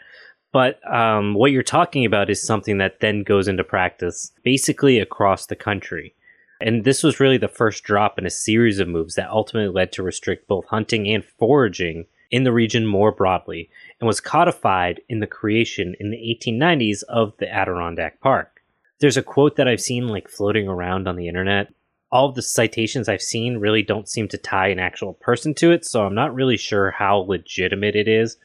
But 0.53 0.81
um, 0.93 1.35
what 1.35 1.53
you're 1.53 1.63
talking 1.63 2.05
about 2.05 2.31
is 2.31 2.41
something 2.41 2.79
that 2.79 3.01
then 3.01 3.23
goes 3.23 3.49
into 3.49 3.65
practice 3.65 4.33
basically 4.43 4.99
across 4.99 5.47
the 5.47 5.57
country. 5.57 6.15
And 6.61 6.85
this 6.85 7.03
was 7.03 7.21
really 7.21 7.37
the 7.37 7.49
first 7.49 7.85
drop 7.85 8.19
in 8.19 8.25
a 8.25 8.31
series 8.31 8.79
of 8.79 8.89
moves 8.89 9.15
that 9.17 9.29
ultimately 9.29 9.73
led 9.73 9.93
to 9.93 10.03
restrict 10.03 10.49
both 10.49 10.65
hunting 10.67 11.09
and 11.09 11.25
foraging 11.25 12.07
in 12.31 12.45
the 12.45 12.53
region 12.53 12.87
more 12.87 13.13
broadly, 13.13 13.71
and 14.01 14.07
was 14.07 14.21
codified 14.21 15.01
in 15.09 15.21
the 15.21 15.27
creation 15.27 15.95
in 16.01 16.11
the 16.11 16.17
1890s 16.17 17.03
of 17.05 17.37
the 17.39 17.53
Adirondack 17.53 18.21
Park. 18.21 18.63
There's 18.99 19.17
a 19.17 19.23
quote 19.23 19.57
that 19.57 19.69
I've 19.69 19.81
seen 19.81 20.09
like 20.09 20.29
floating 20.29 20.69
around 20.69 21.07
on 21.07 21.17
the 21.17 21.29
internet. 21.29 21.73
All 22.17 22.33
the 22.33 22.41
citations 22.41 23.11
I've 23.11 23.21
seen 23.21 23.59
really 23.59 23.83
don't 23.83 24.09
seem 24.09 24.27
to 24.29 24.39
tie 24.39 24.69
an 24.69 24.79
actual 24.79 25.13
person 25.13 25.53
to 25.57 25.71
it, 25.71 25.85
so 25.85 26.07
I'm 26.07 26.15
not 26.15 26.35
really 26.35 26.57
sure 26.57 26.93
how 26.93 27.19
legitimate 27.19 27.95
it 27.95 28.09
is. 28.09 28.39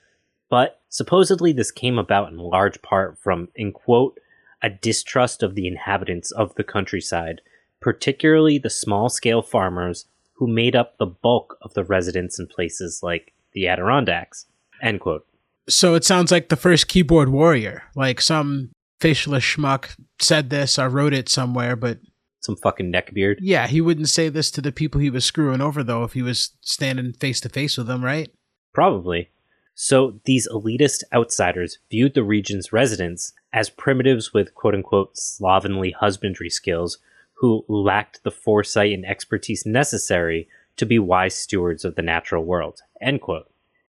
But 0.49 0.81
supposedly 0.89 1.53
this 1.53 1.71
came 1.71 1.97
about 1.97 2.33
in 2.33 2.37
large 2.37 2.81
part 2.81 3.17
from, 3.17 3.47
in 3.55 3.71
quote, 3.71 4.19
a 4.61 4.69
distrust 4.69 5.41
of 5.41 5.55
the 5.55 5.67
inhabitants 5.67 6.31
of 6.31 6.53
the 6.55 6.65
countryside, 6.65 7.39
particularly 7.79 8.57
the 8.57 8.69
small 8.69 9.07
scale 9.07 9.41
farmers 9.41 10.03
who 10.33 10.47
made 10.47 10.75
up 10.75 10.97
the 10.97 11.05
bulk 11.05 11.57
of 11.61 11.73
the 11.73 11.85
residents 11.85 12.37
in 12.37 12.47
places 12.47 12.99
like 13.01 13.31
the 13.53 13.69
Adirondacks. 13.69 14.47
End 14.81 14.99
quote. 14.99 15.25
So 15.69 15.95
it 15.95 16.03
sounds 16.03 16.29
like 16.29 16.49
the 16.49 16.57
first 16.57 16.89
keyboard 16.89 17.29
warrior. 17.29 17.83
Like 17.95 18.19
some 18.19 18.71
facialist 18.99 19.55
schmuck 19.55 19.95
said 20.19 20.49
this 20.49 20.77
or 20.77 20.89
wrote 20.89 21.13
it 21.13 21.29
somewhere, 21.29 21.77
but 21.77 21.99
Some 22.41 22.55
fucking 22.55 22.91
neckbeard. 22.91 23.37
yeah, 23.39 23.67
he 23.67 23.81
wouldn't 23.81 24.09
say 24.09 24.27
this 24.27 24.51
to 24.51 24.61
the 24.61 24.71
people 24.71 24.99
he 24.99 25.09
was 25.09 25.23
screwing 25.23 25.61
over 25.61 25.83
though 25.83 26.03
if 26.03 26.13
he 26.13 26.21
was 26.21 26.51
standing 26.61 27.13
face 27.13 27.39
to 27.41 27.49
face 27.49 27.77
with 27.77 27.87
them, 27.87 28.03
right? 28.03 28.31
Probably. 28.73 29.29
So 29.75 30.19
these 30.25 30.47
elitist 30.49 31.03
outsiders 31.13 31.79
viewed 31.89 32.13
the 32.13 32.23
region's 32.23 32.73
residents 32.73 33.33
as 33.53 33.69
primitives 33.69 34.33
with 34.33 34.55
quote 34.55 34.75
unquote 34.75 35.17
slovenly 35.17 35.91
husbandry 35.91 36.49
skills 36.49 36.97
who 37.35 37.65
lacked 37.67 38.23
the 38.23 38.31
foresight 38.31 38.93
and 38.93 39.05
expertise 39.05 39.65
necessary 39.65 40.47
to 40.77 40.85
be 40.85 40.99
wise 40.99 41.35
stewards 41.35 41.83
of 41.83 41.95
the 41.95 42.01
natural 42.01 42.43
world. 42.43 42.81
End 43.01 43.21
quote. 43.21 43.51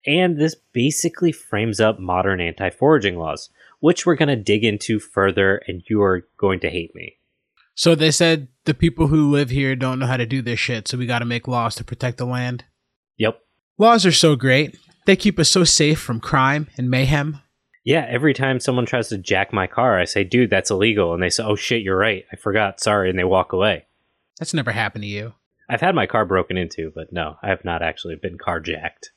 And 0.07 0.39
this 0.39 0.55
basically 0.55 1.33
frames 1.33 1.81
up 1.81 1.99
modern 1.99 2.41
anti 2.41 2.71
foraging 2.71 3.17
laws, 3.17 3.51
which 3.81 4.05
we're 4.05 4.17
going 4.17 4.29
to 4.29 4.37
dig 4.37 4.65
into 4.65 4.99
further, 4.99 5.63
and 5.69 5.83
you 5.87 6.03
are 6.03 6.27
going 6.37 6.61
to 6.61 6.71
hate 6.71 6.95
me. 6.95 7.17
So 7.75 7.95
they 7.95 8.11
said 8.11 8.49
the 8.65 8.75
people 8.75 9.07
who 9.07 9.31
live 9.31 9.51
here 9.51 9.75
don't 9.75 9.99
know 9.99 10.07
how 10.07 10.17
to 10.17 10.27
do 10.27 10.43
this 10.43 10.59
shit, 10.59 10.89
so 10.89 10.99
we 10.99 11.07
got 11.07 11.21
to 11.21 11.25
make 11.25 11.49
laws 11.49 11.75
to 11.77 11.85
protect 11.85 12.19
the 12.19 12.27
land. 12.27 12.65
Yep. 13.19 13.41
Laws 13.79 14.05
are 14.05 14.13
so 14.13 14.37
great. 14.37 14.79
They 15.07 15.17
keep 15.17 15.39
us 15.39 15.49
so 15.49 15.65
safe 15.65 15.99
from 15.99 16.21
crime 16.21 16.69
and 16.77 16.91
mayhem. 16.91 17.41
Yeah, 17.85 18.07
every 18.09 18.35
time 18.35 18.61
someone 18.61 18.87
tries 18.87 19.09
to 19.09 19.19
jack 19.19 19.53
my 19.53 19.67
car, 19.67 19.99
I 19.99 20.05
say, 20.05 20.23
dude, 20.23 20.51
that's 20.51 20.71
illegal. 20.71 21.15
And 21.15 21.23
they 21.23 21.31
say, 21.31 21.43
oh 21.43 21.57
shit, 21.57 21.83
you're 21.83 21.97
right. 21.97 22.25
I 22.33 22.37
forgot. 22.37 22.81
Sorry. 22.81 23.11
And 23.11 23.19
they 23.19 23.25
walk 23.25 23.53
away. 23.53 23.87
That's 24.39 24.55
never 24.55 24.71
happened 24.71 25.03
to 25.03 25.09
you. 25.09 25.35
I've 25.69 25.81
had 25.81 25.95
my 25.95 26.07
car 26.07 26.25
broken 26.25 26.57
into, 26.57 26.93
but 26.95 27.13
no, 27.13 27.37
I 27.43 27.49
have 27.49 27.65
not 27.65 27.83
actually 27.83 28.17
been 28.17 28.39
carjacked. 28.39 29.09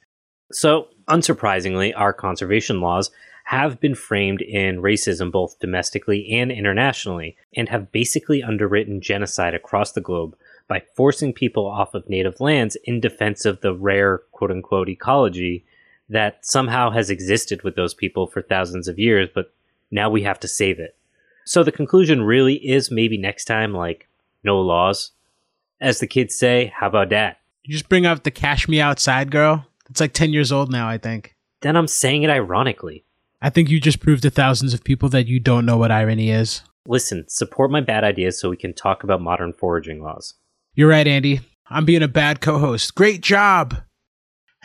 So, 0.52 0.88
unsurprisingly, 1.10 1.94
our 1.96 2.13
conservation 2.13 2.82
laws 2.82 3.12
have 3.46 3.80
been 3.80 3.94
framed 3.94 4.42
in 4.42 4.82
racism 4.82 5.32
both 5.32 5.60
domestically 5.60 6.32
and 6.32 6.52
internationally, 6.52 7.38
and 7.56 7.70
have 7.70 7.92
basically 7.92 8.42
underwritten 8.42 9.02
genocide 9.02 9.54
across 9.54 9.92
the 9.92 10.02
globe 10.02 10.36
by 10.68 10.82
forcing 10.96 11.32
people 11.32 11.68
off 11.68 11.94
of 11.94 12.10
native 12.10 12.42
lands 12.42 12.76
in 12.86 13.00
defense 13.00 13.46
of 13.46 13.62
the 13.62 13.74
rare 13.74 14.20
quote 14.32 14.50
unquote 14.50 14.90
ecology 14.90 15.64
that 16.10 16.44
somehow 16.44 16.90
has 16.90 17.12
existed 17.12 17.62
with 17.62 17.76
those 17.76 17.94
people 17.94 18.26
for 18.26 18.42
thousands 18.42 18.88
of 18.88 18.98
years, 18.98 19.30
but 19.34 19.54
now 19.92 20.10
we 20.10 20.24
have 20.24 20.40
to 20.40 20.48
save 20.48 20.80
it. 20.80 20.96
So 21.46 21.64
the 21.64 21.72
conclusion 21.72 22.24
really 22.24 22.56
is 22.56 22.90
maybe 22.90 23.18
next 23.18 23.46
time, 23.46 23.74
like, 23.74 24.08
no 24.44 24.60
laws, 24.60 25.12
As 25.80 26.00
the 26.00 26.08
kids 26.08 26.34
say, 26.36 26.74
how 26.76 26.88
about 26.88 27.10
that? 27.10 27.40
You 27.64 27.74
just 27.74 27.90
bring 27.90 28.06
up 28.06 28.24
the 28.24 28.32
Cash 28.32 28.68
Me 28.68 28.80
Outside 28.80 29.30
girl. 29.30 29.68
It's 29.90 30.00
like 30.00 30.14
10 30.14 30.34
years 30.34 30.52
old 30.52 30.72
now, 30.72 30.88
I 30.88 30.98
think. 30.98 31.36
Then 31.62 31.76
I'm 31.76 31.88
saying 31.88 32.24
it 32.24 32.30
ironically. 32.30 33.04
I 33.46 33.52
think 33.52 33.70
you 33.70 33.80
just 33.80 34.00
proved 34.00 34.24
to 34.24 34.32
thousands 34.32 34.74
of 34.74 34.84
people 34.84 35.08
that 35.10 35.28
you 35.28 35.40
don't 35.40 35.68
know 35.68 35.78
what 35.78 35.92
irony 35.92 36.32
is. 36.32 36.64
Listen, 36.88 37.30
support 37.30 37.70
my 37.70 37.80
bad 37.80 38.04
ideas 38.04 38.40
so 38.40 38.50
we 38.50 38.58
can 38.58 38.74
talk 38.74 39.04
about 39.04 39.22
modern 39.22 39.54
foraging 39.54 40.02
laws. 40.02 40.34
You're 40.74 40.90
right, 40.90 41.06
Andy. 41.06 41.42
I'm 41.70 41.86
being 41.86 42.02
a 42.02 42.08
bad 42.08 42.42
co 42.42 42.58
host. 42.58 42.96
Great 42.96 43.22
job. 43.22 43.84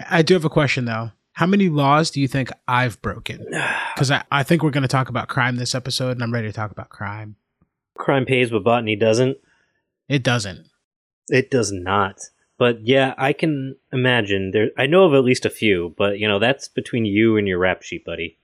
I 0.09 0.23
do 0.23 0.33
have 0.33 0.47
a 0.47 0.49
question, 0.49 0.87
though. 0.87 1.11
How 1.33 1.45
many 1.45 1.69
laws 1.69 2.11
do 2.11 2.23
you 2.23 2.29
think 2.29 2.53
I've 2.67 3.01
broken? 3.03 3.47
Because 3.95 4.11
I, 4.11 4.25
I 4.33 4.45
think 4.45 4.63
we're 4.63 4.71
going 4.71 4.81
to 4.81 4.89
talk 4.89 5.11
about 5.11 5.29
crime 5.29 5.57
this 5.57 5.75
episode, 5.75 6.13
and 6.13 6.23
I'm 6.23 6.33
ready 6.33 6.49
to 6.49 6.55
talk 6.55 6.71
about 6.71 6.89
crime. 6.89 7.37
Crime 7.99 8.25
pays, 8.25 8.49
but 8.49 8.65
botany 8.65 8.97
doesn't. 8.97 9.37
It 10.09 10.23
doesn't. 10.23 10.69
It 11.29 11.51
does 11.51 11.71
not. 11.71 12.19
But 12.57 12.87
yeah, 12.87 13.13
I 13.19 13.35
can 13.35 13.77
imagine 13.93 14.53
there. 14.53 14.71
I 14.79 14.87
know 14.87 15.05
of 15.05 15.13
at 15.13 15.25
least 15.25 15.45
a 15.45 15.51
few, 15.51 15.95
but 15.99 16.19
you 16.19 16.27
know 16.27 16.39
that's 16.39 16.69
between 16.69 17.05
you 17.05 17.37
and 17.37 17.47
your 17.47 17.59
rap 17.59 17.83
sheet, 17.83 18.07
buddy. 18.07 18.39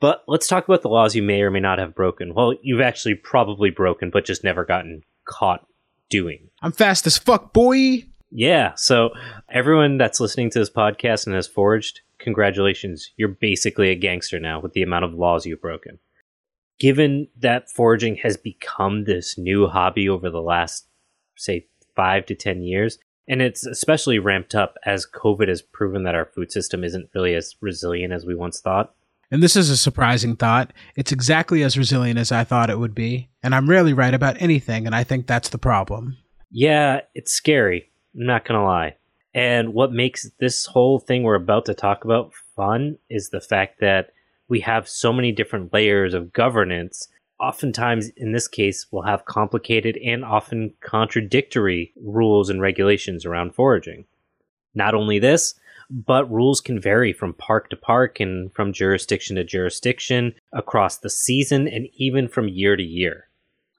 But 0.00 0.22
let's 0.28 0.46
talk 0.46 0.66
about 0.68 0.82
the 0.82 0.88
laws 0.88 1.16
you 1.16 1.22
may 1.22 1.42
or 1.42 1.50
may 1.50 1.60
not 1.60 1.78
have 1.78 1.94
broken. 1.94 2.34
Well, 2.34 2.54
you've 2.62 2.80
actually 2.80 3.14
probably 3.14 3.70
broken, 3.70 4.10
but 4.10 4.24
just 4.24 4.44
never 4.44 4.64
gotten 4.64 5.02
caught 5.24 5.66
doing. 6.08 6.48
I'm 6.62 6.72
fast 6.72 7.06
as 7.06 7.18
fuck, 7.18 7.52
boy. 7.52 8.04
Yeah. 8.30 8.74
So 8.76 9.10
everyone 9.48 9.98
that's 9.98 10.20
listening 10.20 10.50
to 10.50 10.58
this 10.58 10.70
podcast 10.70 11.26
and 11.26 11.34
has 11.34 11.48
foraged, 11.48 12.02
congratulations. 12.18 13.10
You're 13.16 13.28
basically 13.28 13.90
a 13.90 13.96
gangster 13.96 14.38
now 14.38 14.60
with 14.60 14.72
the 14.72 14.82
amount 14.82 15.04
of 15.04 15.14
laws 15.14 15.46
you've 15.46 15.60
broken. 15.60 15.98
Given 16.78 17.26
that 17.38 17.70
foraging 17.70 18.16
has 18.16 18.36
become 18.36 19.04
this 19.04 19.36
new 19.36 19.66
hobby 19.66 20.08
over 20.08 20.30
the 20.30 20.42
last, 20.42 20.86
say, 21.36 21.66
five 21.96 22.24
to 22.26 22.36
10 22.36 22.62
years, 22.62 22.98
and 23.26 23.42
it's 23.42 23.66
especially 23.66 24.20
ramped 24.20 24.54
up 24.54 24.76
as 24.84 25.06
COVID 25.06 25.48
has 25.48 25.60
proven 25.60 26.04
that 26.04 26.14
our 26.14 26.26
food 26.26 26.52
system 26.52 26.84
isn't 26.84 27.10
really 27.14 27.34
as 27.34 27.56
resilient 27.60 28.12
as 28.12 28.24
we 28.24 28.34
once 28.34 28.60
thought. 28.60 28.94
And 29.30 29.42
this 29.42 29.56
is 29.56 29.68
a 29.68 29.76
surprising 29.76 30.36
thought. 30.36 30.72
It's 30.96 31.12
exactly 31.12 31.62
as 31.62 31.76
resilient 31.76 32.18
as 32.18 32.32
I 32.32 32.44
thought 32.44 32.70
it 32.70 32.78
would 32.78 32.94
be. 32.94 33.28
And 33.42 33.54
I'm 33.54 33.68
rarely 33.68 33.92
right 33.92 34.14
about 34.14 34.40
anything, 34.40 34.86
and 34.86 34.94
I 34.94 35.04
think 35.04 35.26
that's 35.26 35.50
the 35.50 35.58
problem. 35.58 36.16
Yeah, 36.50 37.00
it's 37.14 37.32
scary. 37.32 37.90
I'm 38.14 38.26
not 38.26 38.46
going 38.46 38.58
to 38.58 38.64
lie. 38.64 38.96
And 39.34 39.74
what 39.74 39.92
makes 39.92 40.30
this 40.40 40.66
whole 40.66 40.98
thing 40.98 41.22
we're 41.22 41.34
about 41.34 41.66
to 41.66 41.74
talk 41.74 42.04
about 42.04 42.32
fun 42.56 42.96
is 43.10 43.28
the 43.28 43.40
fact 43.40 43.80
that 43.80 44.10
we 44.48 44.60
have 44.60 44.88
so 44.88 45.12
many 45.12 45.30
different 45.30 45.72
layers 45.72 46.14
of 46.14 46.32
governance. 46.32 47.08
Oftentimes, 47.38 48.08
in 48.16 48.32
this 48.32 48.48
case, 48.48 48.86
we'll 48.90 49.02
have 49.02 49.26
complicated 49.26 49.98
and 49.98 50.24
often 50.24 50.72
contradictory 50.80 51.92
rules 52.02 52.48
and 52.48 52.62
regulations 52.62 53.26
around 53.26 53.54
foraging. 53.54 54.06
Not 54.74 54.94
only 54.94 55.18
this, 55.18 55.54
but 55.90 56.30
rules 56.30 56.60
can 56.60 56.80
vary 56.80 57.12
from 57.12 57.34
park 57.34 57.70
to 57.70 57.76
park 57.76 58.20
and 58.20 58.52
from 58.54 58.72
jurisdiction 58.72 59.36
to 59.36 59.44
jurisdiction, 59.44 60.34
across 60.52 60.98
the 60.98 61.10
season, 61.10 61.66
and 61.66 61.88
even 61.94 62.28
from 62.28 62.48
year 62.48 62.76
to 62.76 62.82
year. 62.82 63.28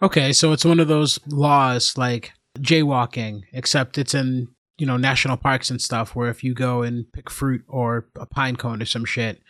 Okay, 0.02 0.34
so 0.34 0.52
it's 0.52 0.66
one 0.66 0.80
of 0.80 0.88
those 0.88 1.20
laws 1.28 1.98
like 1.98 2.32
jaywalking, 2.60 3.44
except 3.54 3.98
it's 3.98 4.14
in, 4.14 4.48
you 4.78 4.86
know, 4.86 4.98
national 4.98 5.38
parks 5.38 5.70
and 5.70 5.82
stuff 5.82 6.16
where 6.16 6.30
if 6.30 6.44
you 6.44 6.54
go 6.54 6.82
and 6.82 7.12
pick 7.12 7.30
fruit 7.30 7.64
or 7.68 8.08
a 8.16 8.26
pine 8.26 8.56
cone 8.56 8.82
or 8.82 8.86
some 8.86 9.06
shit, 9.06 9.42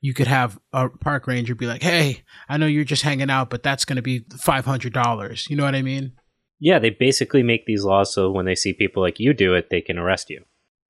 you 0.00 0.12
could 0.12 0.26
have 0.26 0.58
a 0.72 0.88
park 0.88 1.28
ranger 1.28 1.54
be 1.54 1.66
like, 1.66 1.82
"Hey, 1.82 2.24
I 2.48 2.56
know 2.56 2.66
you're 2.66 2.82
just 2.82 3.02
hanging 3.02 3.30
out, 3.30 3.50
but 3.50 3.62
that's 3.62 3.84
going 3.84 3.96
to 3.96 4.02
be 4.02 4.20
$500." 4.20 5.48
You 5.48 5.56
know 5.56 5.64
what 5.64 5.76
I 5.76 5.82
mean? 5.82 6.12
Yeah, 6.58 6.80
they 6.80 6.90
basically 6.90 7.44
make 7.44 7.66
these 7.66 7.84
laws 7.84 8.12
so 8.12 8.30
when 8.30 8.44
they 8.44 8.56
see 8.56 8.72
people 8.72 9.02
like 9.02 9.20
you 9.20 9.32
do 9.32 9.54
it, 9.54 9.70
they 9.70 9.80
can 9.80 9.98
arrest 9.98 10.28
you. 10.28 10.44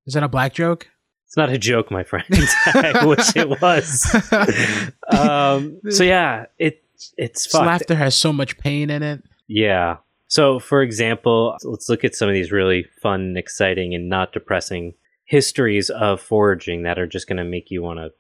Is 0.07 0.15
that 0.15 0.23
a 0.23 0.29
black 0.29 0.55
joke? 0.55 0.89
It's 1.33 1.37
not 1.39 1.49
a 1.49 1.57
joke, 1.57 1.91
my 1.91 2.05
friend. 2.05 2.27
I 2.67 3.07
wish 3.07 3.35
it 3.37 3.49
was. 3.49 4.05
um, 5.19 5.81
so 5.89 6.05
yeah, 6.05 6.45
it 6.59 6.85
it's 7.17 7.47
fucked. 7.47 7.65
laughter 7.65 7.95
has 7.95 8.15
so 8.15 8.35
much 8.35 8.59
pain 8.59 8.91
in 8.91 9.03
it. 9.03 9.23
Yeah. 9.49 9.97
So, 10.29 10.59
for 10.59 10.83
example, 10.83 11.57
let's 11.65 11.89
look 11.89 12.05
at 12.05 12.15
some 12.15 12.29
of 12.29 12.35
these 12.35 12.53
really 12.53 12.85
fun, 13.01 13.39
exciting, 13.39 13.95
and 13.95 14.11
not 14.11 14.35
depressing 14.35 14.93
histories 15.25 15.89
of 15.89 16.21
foraging 16.21 16.83
that 16.83 16.99
are 16.99 17.07
just 17.07 17.27
going 17.27 17.39
to 17.39 17.45
make 17.45 17.71
you 17.71 17.83
want 17.83 17.99
to 17.99 18.11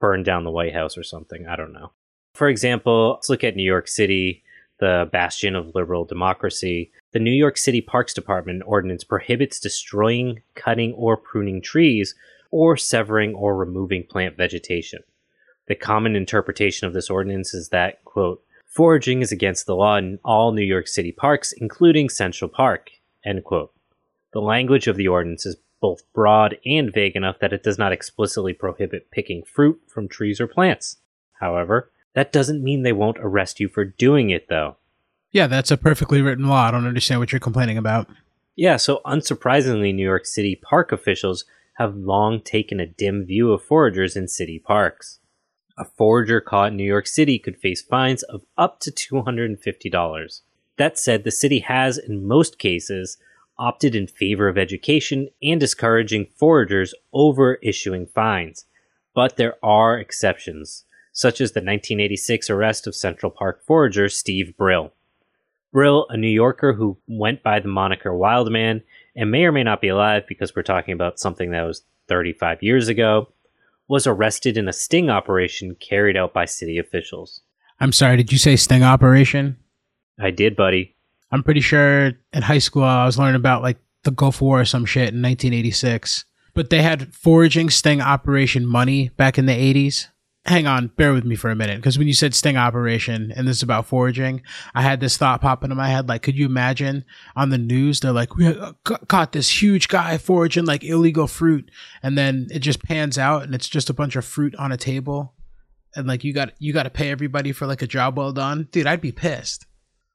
burn 0.00 0.24
down 0.24 0.42
the 0.42 0.50
White 0.50 0.74
House 0.74 0.98
or 0.98 1.04
something. 1.04 1.46
I 1.46 1.54
don't 1.54 1.72
know. 1.72 1.92
For 2.34 2.48
example, 2.48 3.12
let's 3.12 3.30
look 3.30 3.44
at 3.44 3.54
New 3.54 3.62
York 3.62 3.86
City, 3.86 4.42
the 4.78 5.08
bastion 5.12 5.54
of 5.54 5.74
liberal 5.74 6.04
democracy. 6.04 6.90
The 7.12 7.18
New 7.18 7.32
York 7.32 7.56
City 7.56 7.80
Parks 7.80 8.12
Department 8.12 8.62
ordinance 8.66 9.04
prohibits 9.04 9.58
destroying, 9.58 10.42
cutting, 10.54 10.92
or 10.94 11.16
pruning 11.16 11.62
trees, 11.62 12.14
or 12.50 12.76
severing 12.76 13.34
or 13.34 13.56
removing 13.56 14.04
plant 14.04 14.36
vegetation. 14.36 15.02
The 15.66 15.74
common 15.74 16.14
interpretation 16.14 16.86
of 16.86 16.92
this 16.92 17.10
ordinance 17.10 17.54
is 17.54 17.70
that, 17.70 18.04
quote, 18.04 18.42
foraging 18.66 19.22
is 19.22 19.32
against 19.32 19.66
the 19.66 19.74
law 19.74 19.96
in 19.96 20.18
all 20.24 20.52
New 20.52 20.62
York 20.62 20.86
City 20.86 21.12
parks, 21.12 21.52
including 21.52 22.08
Central 22.08 22.48
Park, 22.48 22.90
end 23.24 23.44
quote. 23.44 23.72
The 24.32 24.40
language 24.40 24.86
of 24.86 24.96
the 24.96 25.08
ordinance 25.08 25.46
is 25.46 25.56
both 25.80 26.10
broad 26.12 26.58
and 26.64 26.92
vague 26.92 27.16
enough 27.16 27.38
that 27.40 27.52
it 27.52 27.62
does 27.62 27.78
not 27.78 27.92
explicitly 27.92 28.52
prohibit 28.52 29.10
picking 29.10 29.42
fruit 29.42 29.80
from 29.86 30.08
trees 30.08 30.40
or 30.40 30.46
plants. 30.46 30.98
However, 31.40 31.90
that 32.16 32.32
doesn't 32.32 32.64
mean 32.64 32.82
they 32.82 32.94
won't 32.94 33.18
arrest 33.20 33.60
you 33.60 33.68
for 33.68 33.84
doing 33.84 34.30
it, 34.30 34.48
though. 34.48 34.78
Yeah, 35.32 35.46
that's 35.46 35.70
a 35.70 35.76
perfectly 35.76 36.22
written 36.22 36.48
law. 36.48 36.66
I 36.66 36.70
don't 36.70 36.86
understand 36.86 37.20
what 37.20 37.30
you're 37.30 37.40
complaining 37.40 37.76
about. 37.76 38.08
Yeah, 38.56 38.78
so 38.78 39.02
unsurprisingly, 39.04 39.94
New 39.94 40.02
York 40.02 40.24
City 40.24 40.56
park 40.56 40.92
officials 40.92 41.44
have 41.74 41.94
long 41.94 42.40
taken 42.40 42.80
a 42.80 42.86
dim 42.86 43.26
view 43.26 43.52
of 43.52 43.62
foragers 43.62 44.16
in 44.16 44.28
city 44.28 44.58
parks. 44.58 45.20
A 45.76 45.84
forager 45.84 46.40
caught 46.40 46.70
in 46.70 46.78
New 46.78 46.84
York 46.84 47.06
City 47.06 47.38
could 47.38 47.58
face 47.58 47.82
fines 47.82 48.22
of 48.22 48.46
up 48.56 48.80
to 48.80 48.90
$250. 48.90 50.40
That 50.78 50.98
said, 50.98 51.24
the 51.24 51.30
city 51.30 51.58
has, 51.58 51.98
in 51.98 52.26
most 52.26 52.58
cases, 52.58 53.18
opted 53.58 53.94
in 53.94 54.06
favor 54.06 54.48
of 54.48 54.56
education 54.56 55.28
and 55.42 55.60
discouraging 55.60 56.28
foragers 56.40 56.94
over 57.12 57.56
issuing 57.56 58.06
fines. 58.06 58.64
But 59.14 59.36
there 59.36 59.56
are 59.62 59.98
exceptions, 59.98 60.85
such 61.16 61.40
as 61.40 61.52
the 61.52 61.60
1986 61.60 62.50
arrest 62.50 62.86
of 62.86 62.94
Central 62.94 63.30
Park 63.30 63.64
forager 63.64 64.06
Steve 64.06 64.54
Brill. 64.54 64.92
Brill, 65.72 66.06
a 66.10 66.16
New 66.16 66.28
Yorker 66.28 66.74
who 66.74 66.98
went 67.08 67.42
by 67.42 67.58
the 67.58 67.68
moniker 67.68 68.14
Wildman 68.14 68.82
and 69.16 69.30
may 69.30 69.44
or 69.44 69.50
may 69.50 69.62
not 69.62 69.80
be 69.80 69.88
alive 69.88 70.24
because 70.28 70.54
we're 70.54 70.62
talking 70.62 70.92
about 70.92 71.18
something 71.18 71.52
that 71.52 71.62
was 71.62 71.84
35 72.08 72.62
years 72.62 72.88
ago, 72.88 73.32
was 73.88 74.06
arrested 74.06 74.58
in 74.58 74.68
a 74.68 74.74
sting 74.74 75.08
operation 75.08 75.74
carried 75.76 76.18
out 76.18 76.34
by 76.34 76.44
city 76.44 76.76
officials. 76.76 77.40
I'm 77.80 77.92
sorry, 77.92 78.18
did 78.18 78.30
you 78.30 78.36
say 78.36 78.54
sting 78.54 78.82
operation? 78.82 79.56
I 80.20 80.30
did, 80.30 80.54
buddy. 80.54 80.96
I'm 81.30 81.42
pretty 81.42 81.62
sure 81.62 82.12
in 82.34 82.42
high 82.42 82.58
school 82.58 82.84
I 82.84 83.06
was 83.06 83.18
learning 83.18 83.36
about 83.36 83.62
like 83.62 83.78
the 84.02 84.10
Gulf 84.10 84.42
War 84.42 84.60
or 84.60 84.64
some 84.66 84.84
shit 84.84 85.14
in 85.14 85.22
1986. 85.22 86.26
But 86.52 86.68
they 86.68 86.82
had 86.82 87.14
foraging 87.14 87.70
sting 87.70 88.02
operation 88.02 88.66
money 88.66 89.08
back 89.16 89.38
in 89.38 89.46
the 89.46 89.52
80s. 89.52 90.08
Hang 90.46 90.68
on, 90.68 90.88
bear 90.96 91.12
with 91.12 91.24
me 91.24 91.34
for 91.34 91.50
a 91.50 91.56
minute, 91.56 91.76
because 91.78 91.98
when 91.98 92.06
you 92.06 92.14
said 92.14 92.32
sting 92.32 92.56
operation 92.56 93.32
and 93.34 93.48
this 93.48 93.56
is 93.56 93.62
about 93.64 93.86
foraging, 93.86 94.42
I 94.76 94.82
had 94.82 95.00
this 95.00 95.16
thought 95.16 95.40
pop 95.40 95.64
into 95.64 95.74
my 95.74 95.88
head. 95.88 96.08
Like, 96.08 96.22
could 96.22 96.38
you 96.38 96.46
imagine 96.46 97.04
on 97.34 97.50
the 97.50 97.58
news 97.58 97.98
they're 97.98 98.12
like, 98.12 98.36
we 98.36 98.54
ca- 98.84 98.98
caught 99.08 99.32
this 99.32 99.60
huge 99.60 99.88
guy 99.88 100.18
foraging 100.18 100.64
like 100.64 100.84
illegal 100.84 101.26
fruit, 101.26 101.68
and 102.00 102.16
then 102.16 102.46
it 102.50 102.60
just 102.60 102.84
pans 102.84 103.18
out 103.18 103.42
and 103.42 103.56
it's 103.56 103.68
just 103.68 103.90
a 103.90 103.94
bunch 103.94 104.14
of 104.14 104.24
fruit 104.24 104.54
on 104.54 104.70
a 104.70 104.76
table, 104.76 105.34
and 105.96 106.06
like 106.06 106.22
you 106.22 106.32
got 106.32 106.52
you 106.60 106.72
got 106.72 106.84
to 106.84 106.90
pay 106.90 107.10
everybody 107.10 107.50
for 107.50 107.66
like 107.66 107.82
a 107.82 107.86
job 107.88 108.16
well 108.16 108.32
done, 108.32 108.68
dude. 108.70 108.86
I'd 108.86 109.00
be 109.00 109.12
pissed. 109.12 109.66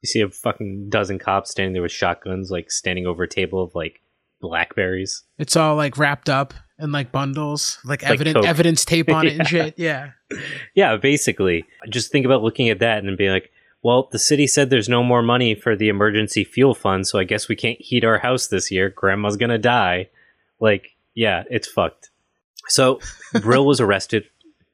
You 0.01 0.07
see 0.07 0.21
a 0.21 0.29
fucking 0.29 0.87
dozen 0.89 1.19
cops 1.19 1.51
standing 1.51 1.73
there 1.73 1.81
with 1.81 1.91
shotguns, 1.91 2.49
like 2.49 2.71
standing 2.71 3.05
over 3.05 3.23
a 3.23 3.27
table 3.27 3.61
of 3.61 3.75
like 3.75 3.99
blackberries. 4.39 5.23
It's 5.37 5.57
all 5.57 5.75
like 5.75 5.97
wrapped 5.97 6.29
up 6.29 6.53
in 6.81 6.91
like 6.91 7.11
bundles, 7.11 7.79
like, 7.85 8.01
Like 8.03 8.11
evidence 8.11 8.45
evidence 8.45 8.85
tape 8.85 9.09
on 9.09 9.27
it 9.27 9.37
and 9.39 9.47
shit. 9.47 9.75
Yeah. 9.77 10.11
Yeah, 10.75 10.97
basically. 10.97 11.65
Just 11.89 12.11
think 12.11 12.25
about 12.25 12.41
looking 12.43 12.69
at 12.69 12.79
that 12.79 13.03
and 13.03 13.17
being 13.17 13.31
like, 13.31 13.51
well, 13.83 14.09
the 14.11 14.19
city 14.19 14.47
said 14.47 14.69
there's 14.69 14.89
no 14.89 15.03
more 15.03 15.21
money 15.23 15.55
for 15.55 15.75
the 15.75 15.89
emergency 15.89 16.43
fuel 16.43 16.73
fund, 16.75 17.07
so 17.07 17.17
I 17.19 17.23
guess 17.23 17.47
we 17.49 17.55
can't 17.55 17.81
heat 17.81 18.03
our 18.05 18.19
house 18.19 18.47
this 18.47 18.69
year. 18.71 18.89
Grandma's 18.89 19.37
gonna 19.37 19.57
die. 19.57 20.09
Like, 20.59 20.95
yeah, 21.15 21.43
it's 21.49 21.67
fucked. 21.67 22.09
So, 22.67 22.99
Brill 23.41 23.65
was 23.65 23.81
arrested. 23.81 24.25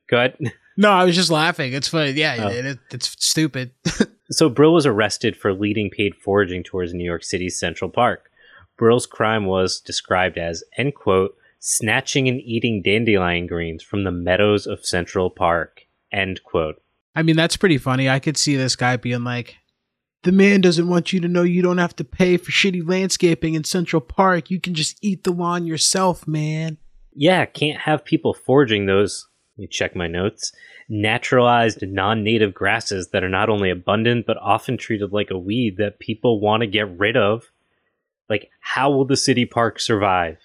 Go 0.09 0.17
ahead. 0.17 0.37
No, 0.75 0.91
I 0.91 1.05
was 1.05 1.15
just 1.15 1.31
laughing. 1.31 1.73
It's 1.73 1.87
funny. 1.87 2.11
Yeah, 2.11 2.35
Oh. 2.41 2.47
it, 2.49 2.65
it, 2.65 2.79
it's 2.91 3.15
stupid. 3.25 3.71
So, 4.29 4.49
Brill 4.49 4.73
was 4.73 4.85
arrested 4.85 5.37
for 5.37 5.53
leading 5.53 5.89
paid 5.89 6.13
foraging 6.13 6.61
tours 6.61 6.91
in 6.91 6.97
New 6.97 7.05
York 7.05 7.23
City's 7.23 7.57
Central 7.57 7.89
Park. 7.89 8.29
Brill's 8.77 9.05
crime 9.05 9.45
was 9.45 9.79
described 9.79 10.37
as, 10.37 10.65
end 10.77 10.95
quote, 10.95 11.33
snatching 11.59 12.27
and 12.27 12.39
eating 12.41 12.81
dandelion 12.83 13.47
greens 13.47 13.83
from 13.83 14.03
the 14.03 14.11
meadows 14.11 14.67
of 14.67 14.85
Central 14.85 15.29
Park, 15.29 15.81
end 16.11 16.41
quote. 16.43 16.81
I 17.15 17.23
mean, 17.23 17.35
that's 17.35 17.57
pretty 17.57 17.77
funny. 17.77 18.09
I 18.09 18.19
could 18.19 18.37
see 18.37 18.55
this 18.55 18.75
guy 18.75 18.95
being 18.95 19.23
like, 19.23 19.57
The 20.23 20.31
man 20.31 20.61
doesn't 20.61 20.87
want 20.87 21.13
you 21.13 21.19
to 21.21 21.27
know 21.27 21.43
you 21.43 21.61
don't 21.61 21.79
have 21.79 21.95
to 21.95 22.03
pay 22.03 22.37
for 22.37 22.51
shitty 22.51 22.87
landscaping 22.87 23.55
in 23.55 23.63
Central 23.63 24.01
Park. 24.01 24.51
You 24.51 24.59
can 24.59 24.73
just 24.75 24.97
eat 25.01 25.23
the 25.23 25.31
lawn 25.31 25.65
yourself, 25.65 26.27
man. 26.27 26.77
Yeah, 27.13 27.45
can't 27.45 27.79
have 27.81 28.05
people 28.05 28.33
foraging 28.35 28.85
those. 28.85 29.27
Let 29.57 29.61
me 29.63 29.67
check 29.67 29.95
my 29.95 30.07
notes. 30.07 30.51
Naturalized 30.87 31.81
non 31.81 32.23
native 32.23 32.53
grasses 32.53 33.09
that 33.09 33.23
are 33.23 33.29
not 33.29 33.49
only 33.49 33.71
abundant 33.71 34.27
but 34.27 34.37
often 34.37 34.77
treated 34.77 35.11
like 35.11 35.31
a 35.31 35.37
weed 35.39 35.77
that 35.77 35.99
people 35.99 36.39
want 36.39 36.61
to 36.61 36.67
get 36.67 36.99
rid 36.99 37.17
of. 37.17 37.51
Like, 38.29 38.49
how 38.59 38.91
will 38.91 39.05
the 39.05 39.17
city 39.17 39.45
park 39.45 39.79
survive? 39.79 40.37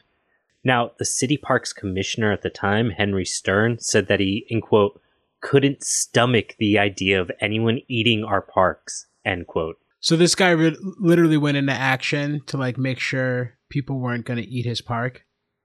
Now, 0.64 0.92
the 0.98 1.04
city 1.04 1.36
park's 1.36 1.72
commissioner 1.72 2.32
at 2.32 2.42
the 2.42 2.50
time, 2.50 2.90
Henry 2.90 3.24
Stern, 3.24 3.78
said 3.80 4.06
that 4.08 4.20
he, 4.20 4.46
in 4.48 4.60
quote, 4.60 5.00
couldn't 5.40 5.82
stomach 5.82 6.54
the 6.58 6.78
idea 6.78 7.20
of 7.20 7.30
anyone 7.40 7.80
eating 7.88 8.24
our 8.24 8.40
parks, 8.40 9.06
end 9.24 9.46
quote. 9.48 9.78
So 10.00 10.16
this 10.16 10.34
guy 10.34 10.50
re- 10.50 10.76
literally 10.80 11.36
went 11.36 11.56
into 11.56 11.72
action 11.72 12.42
to 12.46 12.56
like 12.56 12.78
make 12.78 12.98
sure 12.98 13.54
people 13.68 13.98
weren't 13.98 14.24
going 14.24 14.38
to 14.38 14.48
eat 14.48 14.64
his 14.64 14.80
park. 14.80 15.24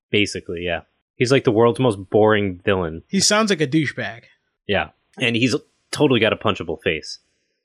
Basically, 0.09 0.63
yeah. 0.63 0.81
He's 1.15 1.31
like 1.31 1.43
the 1.43 1.51
world's 1.51 1.79
most 1.79 2.09
boring 2.09 2.59
villain. 2.63 3.03
He 3.07 3.19
sounds 3.19 3.49
like 3.49 3.61
a 3.61 3.67
douchebag. 3.67 4.23
Yeah. 4.67 4.89
And 5.19 5.35
he's 5.35 5.55
totally 5.91 6.19
got 6.19 6.33
a 6.33 6.37
punchable 6.37 6.81
face. 6.81 7.19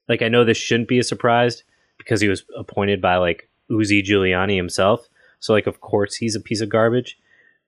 Like, 0.08 0.22
I 0.22 0.28
know 0.28 0.44
this 0.44 0.56
shouldn't 0.56 0.88
be 0.88 0.98
a 0.98 1.04
surprise 1.04 1.62
because 1.98 2.20
he 2.20 2.28
was 2.28 2.44
appointed 2.56 3.00
by 3.00 3.16
like 3.16 3.48
Uzi 3.70 4.02
Giuliani 4.02 4.56
himself. 4.56 5.08
So, 5.40 5.52
like, 5.52 5.66
of 5.66 5.80
course, 5.80 6.16
he's 6.16 6.36
a 6.36 6.40
piece 6.40 6.60
of 6.60 6.68
garbage. 6.68 7.18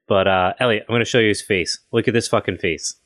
But, 0.07 0.27
uh, 0.29 0.55
Elliot, 0.59 0.85
I'm 0.89 0.93
going 0.93 1.01
to 1.01 1.05
show 1.05 1.19
you 1.19 1.29
his 1.29 1.43
face. 1.43 1.79
Look 1.93 2.09
at 2.09 2.15
this 2.15 2.29
fucking 2.29 2.59
face. 2.59 2.97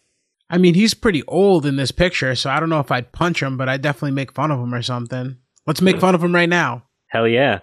I 0.50 0.58
mean, 0.58 0.74
he's 0.74 0.94
pretty 0.94 1.22
old 1.24 1.66
in 1.66 1.76
this 1.76 1.90
picture, 1.90 2.34
so 2.34 2.50
I 2.50 2.58
don't 2.58 2.70
know 2.70 2.80
if 2.80 2.90
I'd 2.90 3.12
punch 3.12 3.42
him, 3.42 3.56
but 3.56 3.68
I'd 3.68 3.82
definitely 3.82 4.12
make 4.12 4.32
fun 4.32 4.50
of 4.50 4.58
him 4.58 4.74
or 4.74 4.82
something. 4.82 5.36
Let's 5.66 5.82
make 5.82 6.00
fun 6.00 6.14
of 6.14 6.24
him 6.24 6.34
right 6.34 6.48
now. 6.48 6.84
Hell 7.08 7.28
yeah. 7.28 7.60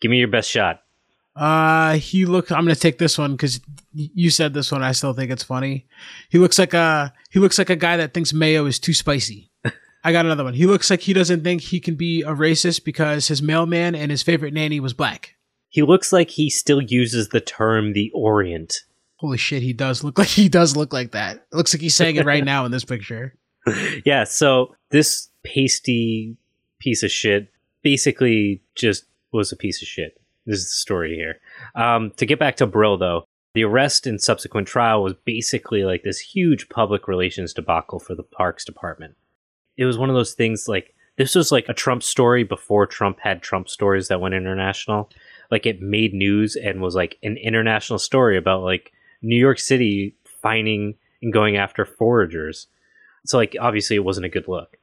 Give 0.00 0.10
me 0.10 0.18
your 0.18 0.28
best 0.28 0.48
shot. 0.48 0.82
Uh, 1.34 1.94
he 1.94 2.26
looks. 2.26 2.52
I'm 2.52 2.62
gonna 2.64 2.76
take 2.76 2.98
this 2.98 3.18
one 3.18 3.32
because 3.32 3.60
you 3.92 4.30
said 4.30 4.54
this 4.54 4.70
one. 4.70 4.84
I 4.84 4.92
still 4.92 5.12
think 5.14 5.32
it's 5.32 5.42
funny. 5.42 5.86
He 6.28 6.38
looks 6.38 6.58
like 6.58 6.74
a 6.74 7.12
he 7.30 7.40
looks 7.40 7.58
like 7.58 7.70
a 7.70 7.76
guy 7.76 7.96
that 7.96 8.14
thinks 8.14 8.32
mayo 8.32 8.66
is 8.66 8.78
too 8.78 8.94
spicy. 8.94 9.50
I 10.04 10.12
got 10.12 10.26
another 10.26 10.44
one. 10.44 10.54
He 10.54 10.66
looks 10.66 10.90
like 10.90 11.00
he 11.00 11.12
doesn't 11.12 11.42
think 11.42 11.62
he 11.62 11.80
can 11.80 11.96
be 11.96 12.22
a 12.22 12.28
racist 12.28 12.84
because 12.84 13.26
his 13.26 13.42
mailman 13.42 13.96
and 13.96 14.12
his 14.12 14.22
favorite 14.22 14.54
nanny 14.54 14.78
was 14.78 14.92
black. 14.92 15.34
He 15.74 15.82
looks 15.82 16.12
like 16.12 16.30
he 16.30 16.50
still 16.50 16.80
uses 16.80 17.30
the 17.30 17.40
term 17.40 17.94
the 17.94 18.08
Orient. 18.14 18.84
Holy 19.16 19.36
shit, 19.36 19.60
he 19.60 19.72
does 19.72 20.04
look 20.04 20.16
like 20.20 20.28
he 20.28 20.48
does 20.48 20.76
look 20.76 20.92
like 20.92 21.10
that. 21.10 21.48
It 21.52 21.56
looks 21.56 21.74
like 21.74 21.80
he's 21.80 21.96
saying 21.96 22.14
it 22.14 22.24
right 22.24 22.44
now 22.54 22.64
in 22.64 22.70
this 22.70 22.84
picture. 22.84 23.34
yeah, 24.04 24.22
so 24.22 24.76
this 24.90 25.30
pasty 25.42 26.36
piece 26.78 27.02
of 27.02 27.10
shit 27.10 27.48
basically 27.82 28.62
just 28.76 29.06
was 29.32 29.50
a 29.50 29.56
piece 29.56 29.82
of 29.82 29.88
shit. 29.88 30.16
This 30.46 30.60
is 30.60 30.66
the 30.66 30.74
story 30.74 31.16
here. 31.16 31.40
Um, 31.74 32.12
to 32.18 32.24
get 32.26 32.38
back 32.38 32.54
to 32.58 32.68
Brill, 32.68 32.96
though, 32.96 33.24
the 33.54 33.64
arrest 33.64 34.06
and 34.06 34.22
subsequent 34.22 34.68
trial 34.68 35.02
was 35.02 35.14
basically 35.24 35.82
like 35.82 36.04
this 36.04 36.20
huge 36.20 36.68
public 36.68 37.08
relations 37.08 37.52
debacle 37.52 37.98
for 37.98 38.14
the 38.14 38.22
Parks 38.22 38.64
Department. 38.64 39.16
It 39.76 39.86
was 39.86 39.98
one 39.98 40.08
of 40.08 40.14
those 40.14 40.34
things 40.34 40.68
like 40.68 40.94
this 41.16 41.34
was 41.34 41.50
like 41.50 41.68
a 41.68 41.74
Trump 41.74 42.04
story 42.04 42.44
before 42.44 42.86
Trump 42.86 43.18
had 43.18 43.42
Trump 43.42 43.68
stories 43.68 44.06
that 44.06 44.20
went 44.20 44.34
international. 44.34 45.10
Like 45.50 45.66
it 45.66 45.80
made 45.80 46.14
news 46.14 46.56
and 46.56 46.80
was 46.80 46.94
like 46.94 47.18
an 47.22 47.36
international 47.36 47.98
story 47.98 48.36
about 48.36 48.62
like 48.62 48.92
New 49.22 49.36
York 49.36 49.58
City 49.58 50.16
finding 50.42 50.94
and 51.22 51.32
going 51.32 51.56
after 51.56 51.84
foragers. 51.84 52.66
So 53.26 53.38
like 53.38 53.56
obviously 53.60 53.96
it 53.96 54.04
wasn't 54.04 54.26
a 54.26 54.30
good 54.30 54.48
look. 54.48 54.76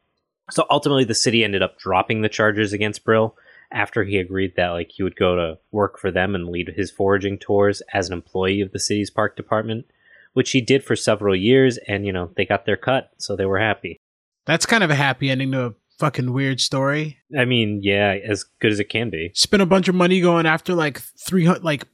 So 0.49 0.65
ultimately 0.69 1.03
the 1.03 1.15
city 1.15 1.43
ended 1.43 1.61
up 1.61 1.77
dropping 1.77 2.21
the 2.21 2.29
charges 2.29 2.73
against 2.73 3.05
Brill 3.05 3.35
after 3.71 4.03
he 4.03 4.17
agreed 4.17 4.55
that 4.57 4.69
like 4.69 4.91
he 4.91 5.03
would 5.03 5.15
go 5.15 5.35
to 5.35 5.57
work 5.71 5.97
for 5.97 6.11
them 6.11 6.35
and 6.35 6.49
lead 6.49 6.73
his 6.75 6.91
foraging 6.91 7.37
tours 7.37 7.81
as 7.93 8.07
an 8.07 8.13
employee 8.13 8.61
of 8.61 8.71
the 8.71 8.79
city's 8.79 9.09
park 9.09 9.37
department, 9.37 9.85
which 10.33 10.51
he 10.51 10.59
did 10.59 10.83
for 10.83 10.95
several 10.95 11.35
years 11.35 11.77
and 11.87 12.05
you 12.05 12.11
know, 12.11 12.31
they 12.35 12.45
got 12.45 12.65
their 12.65 12.77
cut, 12.77 13.11
so 13.17 13.35
they 13.35 13.45
were 13.45 13.59
happy. 13.59 13.97
That's 14.45 14.65
kind 14.65 14.83
of 14.83 14.89
a 14.89 14.95
happy 14.95 15.29
ending 15.29 15.51
to 15.51 15.65
a 15.67 15.73
fucking 15.99 16.33
weird 16.33 16.59
story. 16.59 17.17
I 17.37 17.45
mean, 17.45 17.79
yeah, 17.83 18.17
as 18.27 18.43
good 18.59 18.71
as 18.71 18.79
it 18.79 18.89
can 18.89 19.09
be. 19.09 19.31
Spent 19.35 19.61
a 19.61 19.65
bunch 19.65 19.87
of 19.87 19.95
money 19.95 20.19
going 20.21 20.45
after 20.45 20.73
like 20.73 20.99
300 20.99 21.63
like 21.63 21.85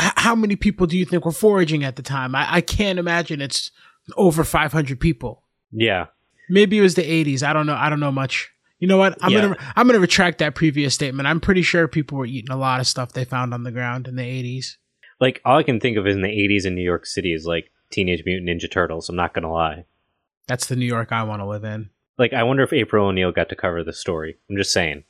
h- 0.00 0.12
how 0.16 0.34
many 0.34 0.56
people 0.56 0.86
do 0.86 0.96
you 0.98 1.04
think 1.04 1.24
were 1.24 1.32
foraging 1.32 1.84
at 1.84 1.96
the 1.96 2.02
time? 2.02 2.34
I, 2.34 2.46
I 2.56 2.60
can't 2.60 2.98
imagine 2.98 3.40
it's 3.40 3.70
over 4.16 4.44
500 4.44 5.00
people. 5.00 5.42
Yeah. 5.72 6.06
Maybe 6.48 6.78
it 6.78 6.82
was 6.82 6.94
the 6.94 7.02
80s. 7.02 7.42
I 7.42 7.52
don't 7.52 7.66
know. 7.66 7.74
I 7.74 7.88
don't 7.90 8.00
know 8.00 8.12
much. 8.12 8.50
You 8.78 8.86
know 8.88 8.98
what? 8.98 9.16
I'm 9.22 9.32
Yeah. 9.32 9.40
gonna 9.40 9.56
I'm 9.74 9.86
gonna 9.86 9.98
retract 10.00 10.38
that 10.38 10.54
previous 10.54 10.94
statement. 10.94 11.26
I'm 11.26 11.40
pretty 11.40 11.62
sure 11.62 11.88
people 11.88 12.18
were 12.18 12.26
eating 12.26 12.50
a 12.50 12.56
lot 12.58 12.78
of 12.78 12.86
stuff 12.86 13.12
they 13.12 13.24
found 13.24 13.54
on 13.54 13.62
the 13.62 13.72
ground 13.72 14.06
in 14.06 14.16
the 14.16 14.22
80s. 14.22 14.76
Like 15.18 15.40
all 15.46 15.56
I 15.56 15.62
can 15.62 15.80
think 15.80 15.96
of 15.96 16.06
in 16.06 16.20
the 16.20 16.28
80s 16.28 16.66
in 16.66 16.74
New 16.74 16.82
York 16.84 17.06
City 17.06 17.32
is 17.32 17.46
like 17.46 17.70
Teenage 17.90 18.22
Mutant 18.26 18.50
Ninja 18.50 18.70
Turtles, 18.70 19.08
I'm 19.08 19.16
not 19.16 19.32
going 19.32 19.44
to 19.44 19.48
lie. 19.48 19.86
That's 20.46 20.66
the 20.66 20.76
New 20.76 20.84
York 20.84 21.10
I 21.10 21.22
want 21.22 21.40
to 21.40 21.46
live 21.46 21.64
in. 21.64 21.88
Like 22.18 22.32
I 22.32 22.42
wonder 22.42 22.62
if 22.62 22.72
April 22.72 23.06
O'Neil 23.06 23.32
got 23.32 23.48
to 23.50 23.56
cover 23.56 23.82
the 23.84 23.92
story. 23.92 24.36
I'm 24.48 24.56
just 24.56 24.72
saying. 24.72 25.04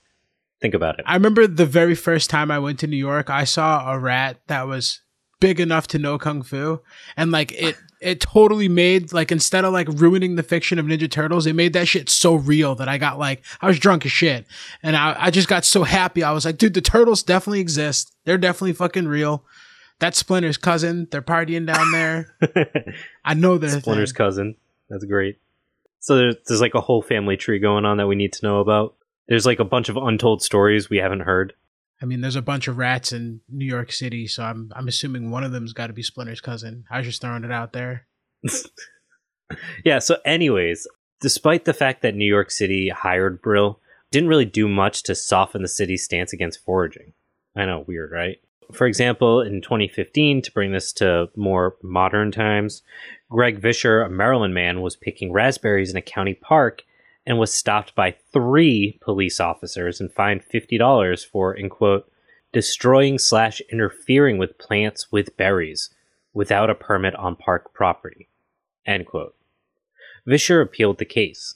Think 0.61 0.75
about 0.75 0.99
it. 0.99 1.05
I 1.07 1.15
remember 1.15 1.47
the 1.47 1.67
very 1.67 1.95
first 1.95 2.31
time 2.31 2.51
I 2.51 2.59
went 2.59 2.79
to 2.81 2.87
New 2.87 2.97
York, 2.97 3.29
I 3.29 3.45
saw 3.45 3.93
a 3.93 3.99
rat 3.99 4.41
that 4.47 4.67
was 4.67 5.03
big 5.39 5.61
enough 5.61 5.87
to 5.89 5.99
know 5.99 6.17
kung 6.19 6.43
fu, 6.43 6.81
and 7.15 7.31
like 7.31 7.53
it, 7.53 7.77
it 8.01 8.21
totally 8.21 8.69
made 8.69 9.13
like 9.13 9.31
instead 9.31 9.67
of 9.67 9.73
like 9.75 9.87
ruining 9.89 10.37
the 10.37 10.43
fiction 10.43 10.79
of 10.79 10.87
Ninja 10.87 11.11
Turtles, 11.11 11.47
it 11.47 11.55
made 11.55 11.75
that 11.75 11.89
shit 11.89 12.09
so 12.09 12.35
real 12.35 12.75
that 12.77 12.89
I 12.89 12.97
got 12.97 13.19
like 13.19 13.45
I 13.61 13.67
was 13.67 13.79
drunk 13.79 14.07
as 14.07 14.13
shit, 14.13 14.47
and 14.83 14.97
I, 14.97 15.15
I 15.19 15.31
just 15.31 15.49
got 15.49 15.65
so 15.67 15.85
happy. 15.85 16.23
I 16.23 16.33
was 16.33 16.45
like, 16.47 16.57
dude, 16.57 16.75
the 16.75 16.81
turtles 16.81 17.23
definitely 17.23 17.61
exist. 17.61 18.15
They're 18.25 18.39
definitely 18.39 18.73
fucking 18.73 19.09
real. 19.09 19.45
That's 19.99 20.19
Splinter's 20.19 20.59
cousin. 20.59 21.09
They're 21.11 21.23
partying 21.23 21.67
down 21.67 21.93
there. 21.93 22.35
I 23.25 23.35
know 23.35 23.59
they're 23.59 23.81
Splinter's 23.81 24.13
thing. 24.13 24.17
cousin. 24.17 24.57
That's 24.89 25.05
great. 25.05 25.39
So 26.07 26.15
there's, 26.15 26.37
there's 26.47 26.61
like 26.61 26.75
a 26.75 26.81
whole 26.81 27.03
family 27.03 27.37
tree 27.37 27.59
going 27.59 27.85
on 27.85 27.97
that 27.97 28.07
we 28.07 28.15
need 28.15 28.33
to 28.35 28.47
know 28.47 28.61
about. 28.61 28.95
There's 29.27 29.45
like 29.45 29.59
a 29.59 29.65
bunch 29.65 29.89
of 29.89 29.97
untold 29.97 30.41
stories 30.41 30.89
we 30.89 30.99
haven't 30.99 31.21
heard. 31.21 31.53
I 32.01 32.05
mean, 32.05 32.21
there's 32.21 32.37
a 32.37 32.43
bunch 32.43 32.69
of 32.69 32.79
rats 32.79 33.13
in 33.13 33.41
New 33.49 33.65
York 33.65 33.91
City, 33.91 34.29
so 34.29 34.45
I'm 34.45 34.71
I'm 34.77 34.87
assuming 34.87 35.33
one 35.33 35.43
of 35.43 35.51
them's 35.51 35.73
got 35.73 35.89
to 35.89 35.93
be 35.93 36.05
Splinter's 36.05 36.41
cousin. 36.41 36.85
I 36.89 36.99
was 36.99 37.09
just 37.09 37.21
throwing 37.21 37.43
it 37.43 37.51
out 37.51 37.73
there. 37.73 38.07
Yeah, 39.85 40.01
so 40.01 40.17
anyways, 40.25 40.89
despite 41.21 41.65
the 41.65 41.75
fact 41.75 42.03
that 42.03 42.15
New 42.15 42.27
York 42.27 42.51
City 42.51 42.89
hired 42.89 43.41
Brill, 43.41 43.81
didn't 44.11 44.29
really 44.29 44.45
do 44.45 44.69
much 44.69 45.05
to 45.05 45.15
soften 45.15 45.63
the 45.63 45.69
city's 45.69 46.05
stance 46.05 46.33
against 46.33 46.65
foraging. 46.65 47.13
I 47.55 47.65
know, 47.65 47.85
weird, 47.87 48.11
right? 48.11 48.39
For 48.73 48.87
example, 48.87 49.41
in 49.41 49.63
2015, 49.63 50.43
to 50.43 50.53
bring 50.53 50.73
this 50.73 50.93
to 50.95 51.31
more 51.37 51.77
modern 51.83 52.33
times, 52.33 52.83
Greg 53.31 53.59
Vischer, 53.59 54.03
a 54.03 54.11
Maryland 54.11 54.55
man, 54.55 54.81
was 54.81 54.97
picking 54.97 55.33
raspberries 55.33 55.91
in 55.91 55.97
a 55.97 56.03
county 56.03 56.35
park 56.35 56.83
and 57.25 57.39
was 57.39 57.53
stopped 57.53 57.95
by 57.95 58.17
three 58.33 58.99
police 59.01 59.41
officers 59.41 60.01
and 60.01 60.13
fined 60.13 60.43
$50 60.53 61.27
for, 61.27 61.55
in 61.55 61.69
quote, 61.69 62.11
destroying 62.53 63.19
slash 63.19 63.61
interfering 63.71 64.39
with 64.39 64.59
plants 64.59 65.11
with 65.13 65.37
berries 65.37 65.91
without 66.33 66.71
a 66.71 66.75
permit 66.75 67.15
on 67.17 67.37
park 67.37 67.73
property, 67.73 68.29
end 68.85 69.07
quote. 69.07 69.35
Vischer 70.27 70.61
appealed 70.61 70.99
the 70.99 71.05
case. 71.05 71.55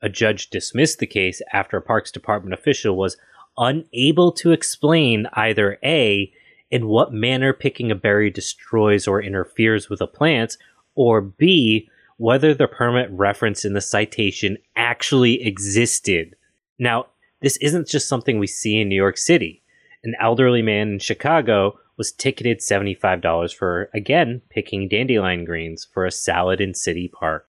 A 0.00 0.08
judge 0.08 0.50
dismissed 0.50 0.98
the 0.98 1.06
case 1.06 1.40
after 1.52 1.76
a 1.76 1.82
Parks 1.82 2.10
Department 2.10 2.54
official 2.54 2.96
was 2.96 3.16
unable 3.56 4.32
to 4.32 4.52
explain 4.52 5.26
either 5.34 5.78
A, 5.84 6.32
in 6.72 6.88
what 6.88 7.12
manner 7.12 7.52
picking 7.52 7.90
a 7.90 7.94
berry 7.94 8.30
destroys 8.30 9.06
or 9.06 9.22
interferes 9.22 9.90
with 9.90 10.00
a 10.00 10.06
plant, 10.06 10.56
or 10.94 11.20
B, 11.20 11.88
whether 12.16 12.54
the 12.54 12.66
permit 12.66 13.10
referenced 13.12 13.66
in 13.66 13.74
the 13.74 13.80
citation 13.80 14.56
actually 14.74 15.42
existed. 15.42 16.34
Now, 16.78 17.06
this 17.42 17.58
isn't 17.58 17.88
just 17.88 18.08
something 18.08 18.38
we 18.38 18.46
see 18.46 18.80
in 18.80 18.88
New 18.88 18.96
York 18.96 19.18
City. 19.18 19.62
An 20.02 20.14
elderly 20.18 20.62
man 20.62 20.92
in 20.92 20.98
Chicago 20.98 21.78
was 21.98 22.10
ticketed 22.10 22.60
$75 22.60 23.54
for, 23.54 23.90
again, 23.92 24.40
picking 24.48 24.88
dandelion 24.88 25.44
greens 25.44 25.86
for 25.92 26.06
a 26.06 26.10
salad 26.10 26.60
in 26.60 26.72
City 26.72 27.06
Park. 27.06 27.46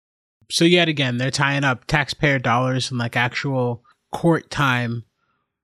So 0.50 0.64
yet 0.64 0.88
again, 0.88 1.18
they're 1.18 1.30
tying 1.30 1.64
up 1.64 1.86
taxpayer 1.86 2.40
dollars 2.40 2.90
and 2.90 2.98
like 2.98 3.16
actual 3.16 3.84
court 4.10 4.50
time 4.50 5.04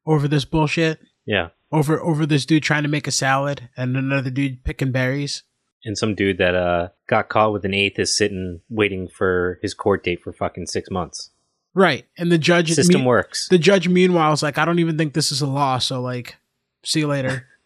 over 0.07 0.29
this 0.29 0.45
bullshit. 0.45 1.01
Yeah. 1.27 1.49
Over 1.71 2.01
over 2.01 2.25
this 2.27 2.47
dude 2.47 2.63
trying 2.63 2.83
to 2.85 2.89
make 2.89 3.07
a 3.07 3.11
salad 3.13 3.69
and 3.77 3.97
another 3.97 4.31
dude 4.31 4.65
picking 4.65 4.91
berries. 4.93 5.43
and 5.85 5.97
some 5.99 6.15
dude 6.15 6.39
that 6.39 6.55
uh 6.55 6.89
got 7.07 7.29
caught 7.29 7.53
with 7.53 7.65
an 7.65 7.75
eighth 7.75 7.99
is 7.99 8.17
sitting 8.17 8.61
waiting 8.71 9.07
for 9.09 9.59
his 9.63 9.75
court 9.75 10.03
date 10.03 10.21
for 10.23 10.33
fucking 10.33 10.67
six 10.67 10.91
months. 10.91 11.31
Right. 11.75 12.07
And 12.17 12.33
the 12.33 12.39
judge 12.39 12.73
System 12.73 13.03
me- 13.03 13.07
works. 13.07 13.49
The 13.49 13.59
judge 13.59 13.87
meanwhile 13.87 14.33
is 14.33 14.43
like, 14.43 14.59
I 14.59 14.65
don't 14.65 14.79
even 14.81 14.97
think 14.99 15.13
this 15.13 15.31
is 15.31 15.43
a 15.43 15.47
law, 15.47 15.79
so 15.79 16.01
like 16.01 16.37
see 16.85 17.01
you 17.01 17.07
later. 17.07 17.47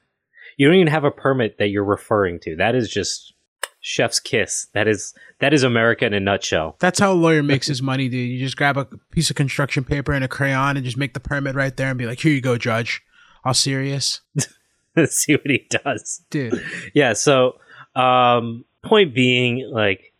You 0.59 0.67
don't 0.69 0.77
even 0.77 0.89
have 0.89 1.05
a 1.05 1.11
permit 1.11 1.57
that 1.59 1.69
you're 1.69 1.83
referring 1.83 2.39
to. 2.41 2.55
That 2.57 2.75
is 2.75 2.91
just 2.91 3.33
Chef's 3.81 4.21
kiss. 4.21 4.67
That 4.75 4.87
is 4.87 5.15
that 5.41 5.55
is 5.55 5.63
America 5.63 6.05
in 6.05 6.13
a 6.13 6.21
nutshell. 6.21 6.77
That's 6.79 7.01
how 7.01 7.11
a 7.11 7.15
lawyer 7.15 7.43
makes 7.43 7.67
his 7.67 7.81
money, 7.81 8.11
dude. 8.11 8.31
You 8.31 8.39
just 8.39 8.59
grab 8.59 8.77
a 8.77 8.85
piece 9.11 9.31
of 9.31 9.35
construction 9.37 9.83
paper 9.83 10.13
and 10.13 10.23
a 10.23 10.29
crayon 10.29 10.77
and 10.77 10.85
just 10.85 10.99
make 10.99 11.15
the 11.15 11.21
permit 11.21 11.55
right 11.55 11.75
there 11.75 11.89
and 11.89 11.97
be 11.99 12.05
like, 12.05 12.21
"Here 12.21 12.33
you 12.33 12.43
go, 12.43 12.59
judge." 12.59 13.03
All 13.45 13.55
serious, 13.55 14.21
Let's 14.97 15.19
See 15.19 15.35
what 15.35 15.47
he 15.47 15.67
does. 15.71 16.23
dude. 16.31 16.63
Yeah, 16.95 17.13
so 17.15 17.59
um 17.95 18.65
point 18.83 19.15
being 19.15 19.69
like 19.73 20.13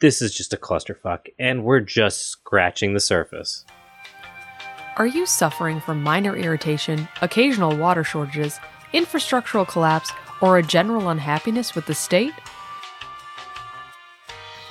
this 0.00 0.22
is 0.22 0.34
just 0.34 0.52
a 0.52 0.56
clusterfuck 0.56 1.26
and 1.38 1.64
we're 1.64 1.80
just 1.80 2.26
scratching 2.28 2.94
the 2.94 3.00
surface. 3.00 3.64
Are 4.96 5.06
you 5.06 5.26
suffering 5.26 5.80
from 5.80 6.02
minor 6.02 6.36
irritation, 6.36 7.08
occasional 7.22 7.76
water 7.76 8.02
shortages, 8.04 8.58
infrastructural 8.92 9.66
collapse, 9.68 10.10
or 10.40 10.56
a 10.58 10.62
general 10.62 11.08
unhappiness 11.08 11.74
with 11.74 11.86
the 11.86 11.94
state? 11.94 12.32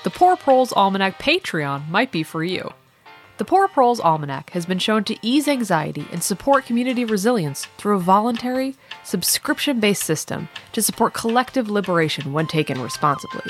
The 0.03 0.09
Poor 0.09 0.35
Proles 0.35 0.71
Almanac 0.73 1.19
Patreon 1.19 1.89
might 1.89 2.11
be 2.11 2.23
for 2.23 2.43
you. 2.43 2.71
The 3.39 3.45
Poor 3.45 3.69
Proles 3.69 4.01
Almanac 4.01 4.49
has 4.49 4.65
been 4.65 4.79
shown 4.79 5.05
to 5.05 5.15
ease 5.21 5.47
anxiety 5.47 6.05
and 6.11 6.21
support 6.21 6.65
community 6.65 7.05
resilience 7.05 7.67
through 7.77 7.95
a 7.95 8.01
voluntary, 8.01 8.75
subscription 9.05 9.79
based 9.79 10.03
system 10.03 10.49
to 10.73 10.81
support 10.81 11.13
collective 11.13 11.69
liberation 11.69 12.33
when 12.33 12.47
taken 12.47 12.81
responsibly. 12.81 13.49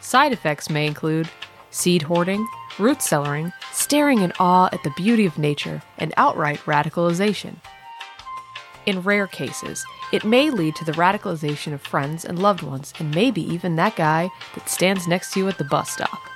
Side 0.00 0.32
effects 0.32 0.70
may 0.70 0.86
include 0.86 1.28
seed 1.70 2.00
hoarding, 2.00 2.48
root 2.78 3.00
cellaring, 3.00 3.52
staring 3.72 4.22
in 4.22 4.32
awe 4.40 4.70
at 4.72 4.82
the 4.84 4.94
beauty 4.96 5.26
of 5.26 5.36
nature, 5.36 5.82
and 5.98 6.14
outright 6.16 6.60
radicalization. 6.60 7.56
In 8.86 9.02
rare 9.02 9.26
cases, 9.26 9.84
it 10.12 10.24
may 10.24 10.48
lead 10.48 10.76
to 10.76 10.84
the 10.86 10.92
radicalization 10.92 11.74
of 11.74 11.82
friends 11.82 12.24
and 12.24 12.38
loved 12.38 12.62
ones, 12.62 12.94
and 12.98 13.14
maybe 13.14 13.42
even 13.42 13.76
that 13.76 13.96
guy 13.96 14.30
that 14.54 14.70
stands 14.70 15.06
next 15.06 15.34
to 15.34 15.40
you 15.40 15.48
at 15.48 15.58
the 15.58 15.64
bus 15.64 15.90
stop. 15.90 16.29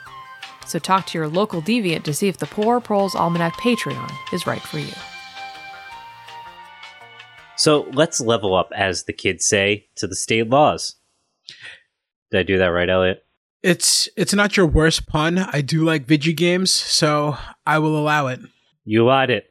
So 0.67 0.79
talk 0.79 1.07
to 1.07 1.19
your 1.19 1.29
local 1.29 1.61
deviant 1.63 2.05
to 2.05 2.15
see 2.15 2.29
if 2.29 2.39
the 2.39 2.47
Poor 2.47 2.81
Proles 2.81 3.15
Almanac 3.15 3.55
Patreon 3.55 4.11
is 4.33 4.47
right 4.47 4.63
for 4.63 4.79
you. 4.79 4.93
So 7.57 7.87
let's 7.93 8.21
level 8.21 8.55
up, 8.55 8.71
as 8.75 9.05
the 9.05 9.13
kids 9.13 9.47
say, 9.47 9.87
to 9.97 10.07
the 10.07 10.17
state 10.17 10.49
laws. 10.49 10.97
Did 12.31 12.41
I 12.41 12.43
do 12.43 12.59
that 12.59 12.67
right, 12.67 12.89
Elliot? 12.89 13.25
It's 13.63 14.09
it's 14.17 14.35
not 14.35 14.57
your 14.57 14.67
worst 14.67 15.07
pun. 15.07 15.39
I 15.39 15.63
do 15.63 15.85
like 15.85 16.05
video 16.05 16.35
games, 16.35 16.71
so 16.71 17.39
I 17.65 17.79
will 17.79 17.97
allow 17.97 18.27
it. 18.27 18.41
You 18.85 19.05
lied 19.05 19.31
it. 19.31 19.51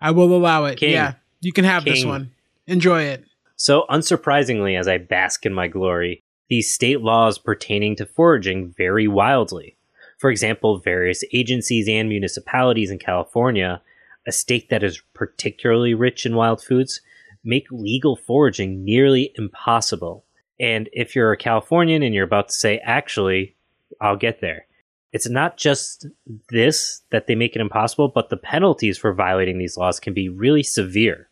I 0.00 0.10
will 0.10 0.36
allow 0.36 0.66
it. 0.66 0.78
King. 0.78 0.92
Yeah, 0.92 1.14
you 1.40 1.52
can 1.52 1.64
have 1.64 1.84
this 1.84 2.04
one. 2.04 2.32
Enjoy 2.66 3.02
it. 3.02 3.24
So, 3.56 3.86
unsurprisingly, 3.88 4.78
as 4.78 4.88
I 4.88 4.98
bask 4.98 5.46
in 5.46 5.54
my 5.54 5.68
glory, 5.68 6.22
these 6.50 6.70
state 6.70 7.00
laws 7.00 7.38
pertaining 7.38 7.96
to 7.96 8.04
foraging 8.04 8.74
vary 8.76 9.08
wildly. 9.08 9.75
For 10.18 10.30
example, 10.30 10.78
various 10.78 11.22
agencies 11.32 11.88
and 11.88 12.08
municipalities 12.08 12.90
in 12.90 12.98
California, 12.98 13.82
a 14.26 14.32
state 14.32 14.70
that 14.70 14.82
is 14.82 15.02
particularly 15.14 15.94
rich 15.94 16.24
in 16.24 16.36
wild 16.36 16.62
foods, 16.62 17.00
make 17.44 17.66
legal 17.70 18.16
foraging 18.16 18.84
nearly 18.84 19.32
impossible. 19.36 20.24
And 20.58 20.88
if 20.92 21.14
you're 21.14 21.32
a 21.32 21.36
Californian 21.36 22.02
and 22.02 22.14
you're 22.14 22.24
about 22.24 22.48
to 22.48 22.54
say, 22.54 22.78
actually, 22.78 23.54
I'll 24.00 24.16
get 24.16 24.40
there, 24.40 24.66
it's 25.12 25.28
not 25.28 25.56
just 25.56 26.06
this 26.50 27.02
that 27.10 27.26
they 27.26 27.34
make 27.34 27.54
it 27.54 27.60
impossible, 27.60 28.08
but 28.08 28.28
the 28.28 28.36
penalties 28.36 28.98
for 28.98 29.14
violating 29.14 29.58
these 29.58 29.76
laws 29.76 30.00
can 30.00 30.12
be 30.12 30.28
really 30.28 30.62
severe. 30.62 31.28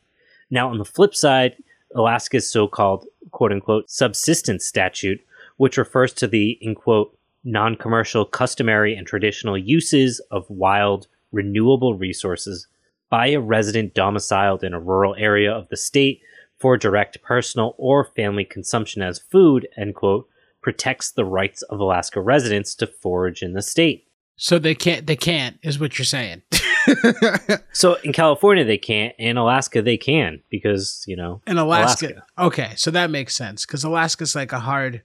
Now, 0.50 0.70
on 0.70 0.78
the 0.78 0.84
flip 0.84 1.14
side, 1.14 1.56
Alaska's 1.94 2.50
so 2.50 2.68
called 2.68 3.06
quote 3.32 3.52
unquote 3.52 3.90
subsistence 3.90 4.64
statute, 4.64 5.20
which 5.56 5.76
refers 5.76 6.12
to 6.14 6.26
the 6.26 6.52
in 6.60 6.74
quote 6.74 7.18
non 7.44 7.76
commercial, 7.76 8.24
customary, 8.24 8.96
and 8.96 9.06
traditional 9.06 9.56
uses 9.56 10.20
of 10.30 10.48
wild, 10.48 11.06
renewable 11.32 11.96
resources 11.96 12.66
by 13.10 13.28
a 13.28 13.40
resident 13.40 13.94
domiciled 13.94 14.64
in 14.64 14.74
a 14.74 14.80
rural 14.80 15.14
area 15.18 15.52
of 15.52 15.68
the 15.68 15.76
state 15.76 16.20
for 16.58 16.76
direct 16.76 17.22
personal 17.22 17.74
or 17.78 18.04
family 18.16 18.44
consumption 18.44 19.02
as 19.02 19.18
food, 19.18 19.68
end 19.76 19.94
quote, 19.94 20.28
protects 20.62 21.10
the 21.12 21.24
rights 21.24 21.62
of 21.62 21.78
Alaska 21.78 22.20
residents 22.20 22.74
to 22.74 22.86
forage 22.86 23.42
in 23.42 23.52
the 23.52 23.62
state. 23.62 24.08
So 24.36 24.58
they 24.58 24.74
can't. 24.74 25.06
They 25.06 25.16
can't 25.16 25.58
is 25.62 25.78
what 25.78 25.98
you're 25.98 26.04
saying. 26.04 26.42
So 27.72 27.94
in 28.04 28.12
California 28.12 28.64
they 28.64 28.78
can't, 28.78 29.14
in 29.18 29.36
Alaska 29.36 29.82
they 29.82 29.96
can 29.96 30.40
because 30.50 31.04
you 31.06 31.16
know 31.16 31.40
In 31.46 31.58
Alaska. 31.58 32.06
Alaska. 32.06 32.26
Okay, 32.38 32.72
so 32.76 32.90
that 32.90 33.10
makes 33.10 33.34
sense 33.34 33.66
because 33.66 33.84
Alaska's 33.84 34.34
like 34.34 34.52
a 34.52 34.60
hard. 34.60 35.02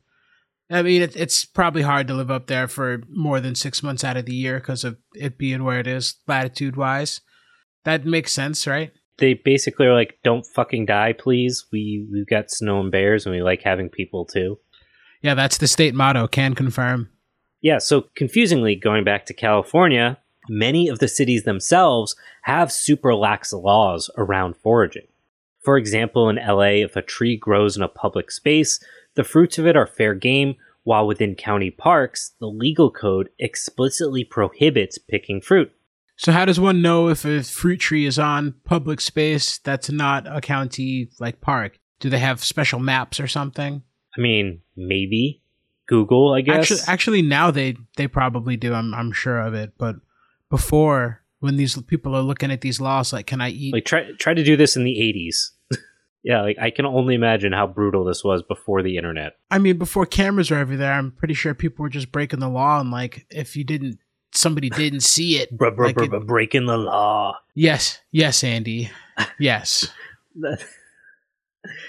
I 0.70 0.84
mean, 0.84 1.02
it, 1.02 1.16
it's 1.16 1.46
probably 1.46 1.82
hard 1.82 2.08
to 2.08 2.14
live 2.14 2.30
up 2.30 2.48
there 2.48 2.68
for 2.68 3.02
more 3.10 3.40
than 3.40 3.56
six 3.56 3.82
months 3.82 4.04
out 4.04 4.18
of 4.18 4.26
the 4.26 4.36
year 4.36 4.60
because 4.60 4.84
of 4.84 4.98
it 5.16 5.38
being 5.38 5.64
where 5.64 5.80
it 5.80 5.88
is 5.88 6.16
latitude 6.28 6.76
wise. 6.76 7.22
That 7.86 8.06
makes 8.06 8.32
sense, 8.32 8.68
right? 8.68 8.92
they 9.20 9.34
basically 9.36 9.86
are 9.86 9.94
like, 9.94 10.18
"Don't 10.24 10.46
fucking 10.46 10.86
die, 10.86 11.14
please. 11.14 11.66
We 11.72 12.08
we've 12.12 12.28
got 12.28 12.50
snow 12.50 12.80
and 12.80 12.92
bears, 12.92 13.26
and 13.26 13.36
we 13.36 13.44
like 13.44 13.62
having 13.62 13.90
people 13.90 14.26
too." 14.26 14.60
Yeah, 15.22 15.36
that's 15.36 15.58
the 15.58 15.68
state 15.68 15.94
motto. 15.94 16.28
Can 16.28 16.56
confirm. 16.56 17.10
Yeah. 17.62 17.78
So 17.78 18.06
confusingly, 18.16 18.76
going 18.76 19.04
back 19.04 19.26
to 19.26 19.34
California, 19.34 20.18
many 20.48 20.88
of 20.88 21.00
the 21.00 21.08
cities 21.08 21.44
themselves 21.44 22.16
have 22.44 22.72
super 22.72 23.14
lax 23.14 23.54
laws 23.54 24.10
around 24.18 24.56
foraging. 24.56 25.08
For 25.62 25.78
example, 25.78 26.30
in 26.30 26.38
LA, 26.38 26.84
if 26.86 26.96
a 26.96 27.02
tree 27.02 27.36
grows 27.36 27.76
in 27.76 27.84
a 27.84 27.90
public 27.90 28.32
space, 28.32 28.80
the 29.20 29.26
fruits 29.26 29.58
of 29.58 29.68
it 29.68 29.76
are 29.76 29.86
fair 29.86 30.16
game, 30.16 30.56
while 30.84 31.06
within 31.06 31.36
county 31.36 31.70
parks, 31.70 32.32
the 32.40 32.48
legal 32.48 32.90
code 32.90 33.28
explicitly 33.38 34.24
prohibits 34.24 34.98
picking 34.98 35.42
fruit. 35.42 35.74
So 36.16 36.32
how 36.32 36.46
does 36.46 36.58
one 36.58 36.82
know 36.82 37.10
if 37.10 37.26
a 37.26 37.44
fruit 37.44 37.82
tree 37.82 38.06
is 38.06 38.18
on 38.18 38.56
public 38.64 39.02
space 39.02 39.58
that's 39.58 39.90
not 39.90 40.26
a 40.26 40.40
county 40.40 41.10
like 41.20 41.42
park? 41.42 41.80
Do 42.00 42.10
they 42.10 42.20
have 42.20 42.42
special 42.42 42.80
maps 42.80 43.20
or 43.20 43.28
something? 43.28 43.84
I 44.18 44.22
mean, 44.22 44.62
maybe 44.78 45.42
Google, 45.86 46.34
I 46.34 46.40
guess. 46.40 46.56
Actually, 46.72 46.80
actually, 46.88 47.22
now 47.24 47.52
they 47.52 47.76
they 47.98 48.08
probably 48.08 48.56
do. 48.56 48.74
I'm 48.74 48.94
I'm 48.94 49.12
sure 49.12 49.42
of 49.42 49.54
it. 49.54 49.74
But 49.78 49.98
before, 50.50 51.24
when 51.42 51.58
these 51.58 51.76
people 51.82 52.16
are 52.16 52.22
looking 52.22 52.52
at 52.52 52.62
these 52.62 52.80
laws, 52.80 53.12
like, 53.12 53.28
can 53.28 53.42
I 53.42 53.50
eat? 53.50 53.74
like 53.74 53.84
try 53.84 54.14
try 54.18 54.34
to 54.34 54.46
do 54.46 54.56
this 54.56 54.78
in 54.78 54.86
the 54.86 54.96
80s 54.96 55.78
yeah 56.24 56.42
like 56.42 56.58
i 56.60 56.70
can 56.70 56.86
only 56.86 57.16
imagine 57.16 57.52
how 57.54 57.66
brutal 57.66 58.04
this 58.04 58.24
was 58.24 58.44
before 58.44 58.82
the 58.84 58.98
internet 58.98 59.34
I 59.52 59.58
mean, 59.58 59.78
before 59.78 60.06
cameras 60.06 60.52
were 60.52 60.58
everywhere, 60.58 60.94
I'm 60.94 61.12
pretty 61.12 61.34
sure 61.34 61.54
people 61.56 61.82
were 61.84 61.90
just 61.90 62.12
breaking 62.12 62.40
the 62.40 62.50
law, 62.50 62.80
and 62.80 62.92
like, 62.92 63.26
if 63.32 63.56
you 63.56 63.64
didn't, 63.64 63.98
somebody 64.32 64.70
didn't 64.70 65.02
see 65.02 65.38
it. 65.38 65.52
bruh, 65.58 65.76
bruh, 65.76 65.86
like 65.88 65.96
bruh, 65.96 66.22
it- 66.22 66.28
breaking 66.28 66.68
the 66.68 66.78
law 66.78 67.36
yes, 67.56 68.00
yes, 68.12 68.44
Andy, 68.44 68.92
yes. 69.40 69.90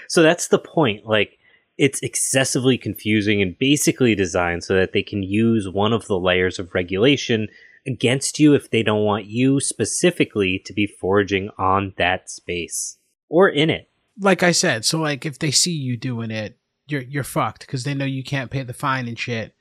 so 0.07 0.21
that's 0.21 0.47
the 0.47 0.59
point 0.59 1.05
like 1.05 1.37
it's 1.77 2.01
excessively 2.01 2.77
confusing 2.77 3.41
and 3.41 3.57
basically 3.57 4.13
designed 4.15 4.63
so 4.63 4.75
that 4.75 4.93
they 4.93 5.03
can 5.03 5.23
use 5.23 5.69
one 5.69 5.93
of 5.93 6.05
the 6.07 6.19
layers 6.19 6.59
of 6.59 6.73
regulation 6.73 7.47
against 7.87 8.39
you 8.39 8.53
if 8.53 8.69
they 8.69 8.83
don't 8.83 9.03
want 9.05 9.25
you 9.25 9.59
specifically 9.59 10.61
to 10.65 10.73
be 10.73 10.85
foraging 10.85 11.49
on 11.57 11.93
that 11.97 12.29
space 12.29 12.97
or 13.29 13.49
in 13.49 13.69
it 13.69 13.89
like 14.21 14.43
I 14.43 14.51
said, 14.51 14.85
so 14.85 14.99
like 14.99 15.25
if 15.25 15.39
they 15.39 15.51
see 15.51 15.73
you 15.73 15.97
doing 15.97 16.31
it, 16.31 16.57
you're 16.87 17.01
you're 17.01 17.23
fucked 17.23 17.61
because 17.61 17.83
they 17.83 17.93
know 17.93 18.05
you 18.05 18.23
can't 18.23 18.51
pay 18.51 18.63
the 18.63 18.73
fine 18.73 19.07
and 19.07 19.19
shit. 19.19 19.55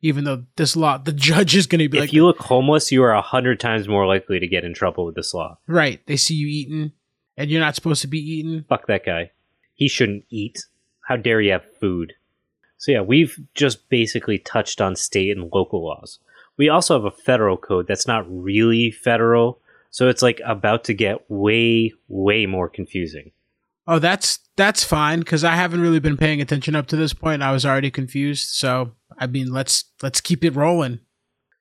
Even 0.00 0.24
though 0.24 0.44
this 0.56 0.76
law, 0.76 0.98
the 0.98 1.12
judge 1.12 1.56
is 1.56 1.66
going 1.66 1.80
to 1.80 1.88
be 1.88 1.98
if 1.98 2.02
like, 2.02 2.12
you 2.12 2.24
look 2.24 2.38
homeless 2.38 2.92
you 2.92 3.02
are 3.02 3.12
a 3.14 3.22
hundred 3.22 3.58
times 3.58 3.88
more 3.88 4.06
likely 4.06 4.38
to 4.38 4.46
get 4.46 4.64
in 4.64 4.74
trouble 4.74 5.04
with 5.06 5.14
this 5.14 5.34
law 5.34 5.58
right? 5.66 6.00
They 6.06 6.16
see 6.16 6.34
you 6.34 6.46
eating, 6.46 6.92
and 7.36 7.50
you're 7.50 7.60
not 7.60 7.74
supposed 7.74 8.02
to 8.02 8.08
be 8.08 8.18
eating. 8.18 8.64
fuck 8.68 8.86
that 8.86 9.04
guy. 9.04 9.30
He 9.74 9.88
shouldn't 9.88 10.24
eat. 10.30 10.64
How 11.08 11.16
dare 11.16 11.40
you 11.40 11.52
have 11.52 11.64
food? 11.80 12.14
So, 12.78 12.92
yeah, 12.92 13.00
we've 13.00 13.38
just 13.54 13.88
basically 13.88 14.38
touched 14.38 14.80
on 14.80 14.94
state 14.94 15.36
and 15.36 15.50
local 15.52 15.84
laws. 15.84 16.18
We 16.56 16.68
also 16.68 16.94
have 16.94 17.04
a 17.04 17.10
federal 17.10 17.56
code 17.56 17.86
that's 17.86 18.06
not 18.06 18.24
really 18.28 18.90
federal. 18.90 19.58
So, 19.90 20.08
it's 20.08 20.22
like 20.22 20.40
about 20.44 20.84
to 20.84 20.94
get 20.94 21.28
way, 21.30 21.92
way 22.08 22.46
more 22.46 22.68
confusing. 22.68 23.32
Oh, 23.86 23.98
that's 23.98 24.38
that's 24.56 24.84
fine 24.84 25.20
because 25.20 25.44
I 25.44 25.56
haven't 25.56 25.80
really 25.80 26.00
been 26.00 26.16
paying 26.16 26.40
attention 26.40 26.74
up 26.74 26.86
to 26.88 26.96
this 26.96 27.12
point. 27.12 27.42
I 27.42 27.52
was 27.52 27.66
already 27.66 27.90
confused. 27.90 28.48
So 28.50 28.92
I 29.18 29.26
mean, 29.26 29.52
let's 29.52 29.84
let's 30.02 30.20
keep 30.20 30.44
it 30.44 30.54
rolling. 30.54 31.00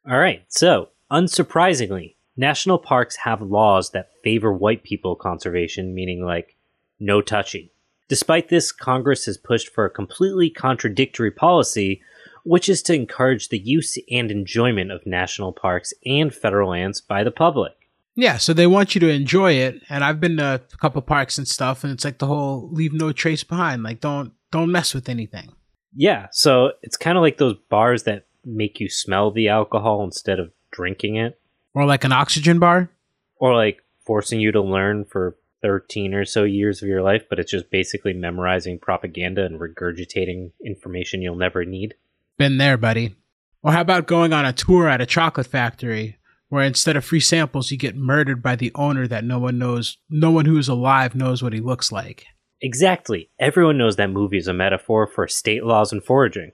All 0.10 0.20
right. 0.20 0.44
So, 0.50 0.90
unsurprisingly, 1.12 2.16
national 2.36 2.78
parks 2.78 3.16
have 3.18 3.42
laws 3.42 3.92
that 3.92 4.12
favor 4.24 4.52
white 4.52 4.84
people 4.84 5.16
conservation, 5.16 5.94
meaning 5.94 6.26
like 6.26 6.56
no 7.00 7.22
touching. 7.22 7.70
Despite 8.10 8.50
this, 8.50 8.72
Congress 8.72 9.26
has 9.26 9.38
pushed 9.38 9.70
for 9.70 9.86
a 9.86 9.90
completely 9.90 10.50
contradictory 10.50 11.32
policy, 11.32 12.02
which 12.44 12.68
is 12.68 12.82
to 12.84 12.94
encourage 12.94 13.50
the 13.50 13.58
use 13.58 13.98
and 14.12 14.30
enjoyment 14.30 14.92
of 14.92 15.06
national 15.06 15.54
parks 15.54 15.94
and 16.06 16.34
federal 16.34 16.72
lands 16.72 17.00
by 17.00 17.24
the 17.24 17.32
public. 17.32 17.74
Yeah, 18.16 18.38
so 18.38 18.54
they 18.54 18.68
want 18.68 18.94
you 18.94 19.00
to 19.02 19.10
enjoy 19.10 19.54
it, 19.54 19.82
and 19.90 20.04
I've 20.04 20.20
been 20.20 20.38
to 20.38 20.62
a 20.72 20.78
couple 20.78 21.02
parks 21.02 21.38
and 21.40 21.48
stuff, 21.48 21.84
and 21.84 21.92
it's 21.92 22.06
like 22.06 22.20
the 22.20 22.28
whole 22.28 22.70
leave 22.72 22.94
no 22.94 23.12
trace 23.12 23.44
behind. 23.44 23.82
Like 23.84 24.00
don't 24.02 24.34
don't 24.52 24.72
mess 24.72 24.94
with 24.94 25.10
anything. 25.10 25.52
Yeah, 25.96 26.28
so 26.32 26.72
it's 26.84 26.98
kind 26.98 27.18
of 27.18 27.22
like 27.22 27.38
those 27.38 27.56
bars 27.70 28.04
that 28.04 28.26
make 28.46 28.80
you 28.80 28.90
smell 28.90 29.32
the 29.32 29.48
alcohol 29.50 30.04
instead 30.04 30.40
of 30.40 30.52
drinking 30.72 31.16
it, 31.16 31.40
Or 31.74 31.86
like 31.86 32.04
an 32.04 32.12
oxygen 32.12 32.60
bar. 32.60 32.90
or 33.38 33.56
like 33.56 33.80
forcing 34.06 34.40
you 34.40 34.52
to 34.52 34.62
learn 34.62 35.06
for 35.06 35.38
13 35.62 36.14
or 36.14 36.26
so 36.26 36.44
years 36.44 36.82
of 36.82 36.90
your 36.90 37.02
life, 37.02 37.24
but 37.30 37.40
it's 37.40 37.52
just 37.52 37.70
basically 37.72 38.12
memorizing 38.14 38.78
propaganda 38.80 39.46
and 39.46 39.60
regurgitating 39.62 40.52
information 40.66 41.22
you'll 41.22 41.36
never 41.38 41.64
need. 41.64 41.94
Been 42.38 42.58
there, 42.58 42.76
buddy. 42.78 43.16
Or 43.62 43.72
how 43.72 43.82
about 43.82 44.06
going 44.08 44.34
on 44.34 44.46
a 44.46 44.52
tour 44.52 44.90
at 44.90 45.00
a 45.00 45.06
chocolate 45.06 45.48
factory 45.48 46.18
where 46.54 46.64
instead 46.64 46.96
of 46.96 47.04
free 47.04 47.20
samples, 47.20 47.72
you 47.72 47.78
get 47.80 47.96
murdered 47.96 48.44
by 48.44 48.56
the 48.56 48.72
owner 48.76 49.08
that 49.08 49.24
no 49.24 49.40
one 49.40 49.58
knows, 49.58 49.98
no 50.08 50.30
one 50.30 50.46
who 50.46 50.56
is 50.60 50.68
alive 50.68 51.16
knows 51.16 51.42
what 51.42 51.52
he 51.52 51.60
looks 51.60 51.92
like. 51.92 52.28
Exactly. 52.62 53.28
Everyone 53.40 53.80
knows 53.80 53.96
that 53.96 54.12
movie 54.12 54.38
is 54.38 54.48
a 54.48 54.54
metaphor 54.54 55.08
for 55.08 55.28
state 55.28 55.64
laws 55.64 55.92
and 55.92 56.04
foraging. 56.04 56.52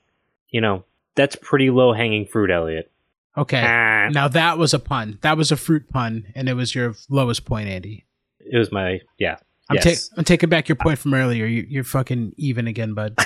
You 0.51 0.61
know, 0.61 0.85
that's 1.15 1.35
pretty 1.35 1.69
low 1.69 1.91
hanging 1.91 2.25
fruit, 2.25 2.49
Elliot. 2.49 2.89
Okay. 3.37 3.61
Ah, 3.61 4.07
Now 4.07 4.29
that 4.29 4.57
was 4.57 4.73
a 4.73 4.79
pun. 4.79 5.19
That 5.19 5.35
was 5.35 5.51
a 5.51 5.57
fruit 5.57 5.89
pun, 5.89 6.27
and 6.33 6.47
it 6.47 6.53
was 6.53 6.73
your 6.73 6.95
lowest 7.09 7.43
point, 7.43 7.67
Andy. 7.67 8.05
it 8.39 8.57
was 8.57 8.71
my, 8.71 9.01
yeah. 9.17 9.35
I'm, 9.69 9.79
yes. 9.83 10.07
ta- 10.07 10.15
I'm 10.17 10.23
taking 10.23 10.47
back 10.47 10.69
your 10.69 10.77
point 10.77 10.99
from 10.99 11.13
earlier. 11.13 11.45
You, 11.45 11.65
you're 11.67 11.83
fucking 11.83 12.35
even 12.37 12.67
again, 12.67 12.93
bud. 12.93 13.17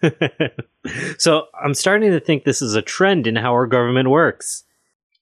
so 1.18 1.46
I'm 1.60 1.74
starting 1.74 2.12
to 2.12 2.20
think 2.20 2.44
this 2.44 2.62
is 2.62 2.76
a 2.76 2.82
trend 2.82 3.26
in 3.26 3.34
how 3.34 3.50
our 3.50 3.66
government 3.66 4.10
works. 4.10 4.62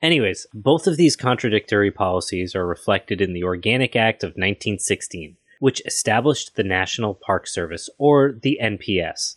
Anyways, 0.00 0.46
both 0.54 0.86
of 0.86 0.96
these 0.96 1.16
contradictory 1.16 1.90
policies 1.90 2.54
are 2.54 2.66
reflected 2.66 3.20
in 3.20 3.32
the 3.32 3.42
Organic 3.42 3.96
Act 3.96 4.22
of 4.22 4.30
1916, 4.30 5.36
which 5.58 5.82
established 5.84 6.54
the 6.54 6.62
National 6.62 7.14
Park 7.14 7.46
Service, 7.48 7.90
or 7.98 8.32
the 8.32 8.58
NPS. 8.62 9.36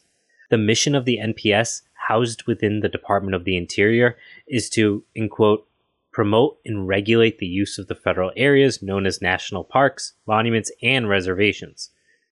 The 0.51 0.57
mission 0.57 0.93
of 0.93 1.05
the 1.05 1.17
NPS, 1.17 1.81
housed 2.07 2.43
within 2.43 2.81
the 2.81 2.89
Department 2.89 3.33
of 3.33 3.43
the 3.43 3.57
Interior, 3.57 4.17
is 4.47 4.69
to, 4.71 5.03
in 5.15 5.29
quote, 5.29 5.67
promote 6.11 6.59
and 6.65 6.87
regulate 6.87 7.39
the 7.39 7.47
use 7.47 7.79
of 7.79 7.87
the 7.87 7.95
federal 7.95 8.31
areas 8.35 8.83
known 8.83 9.05
as 9.05 9.21
national 9.21 9.63
parks, 9.63 10.13
monuments, 10.27 10.71
and 10.83 11.09
reservations. 11.09 11.89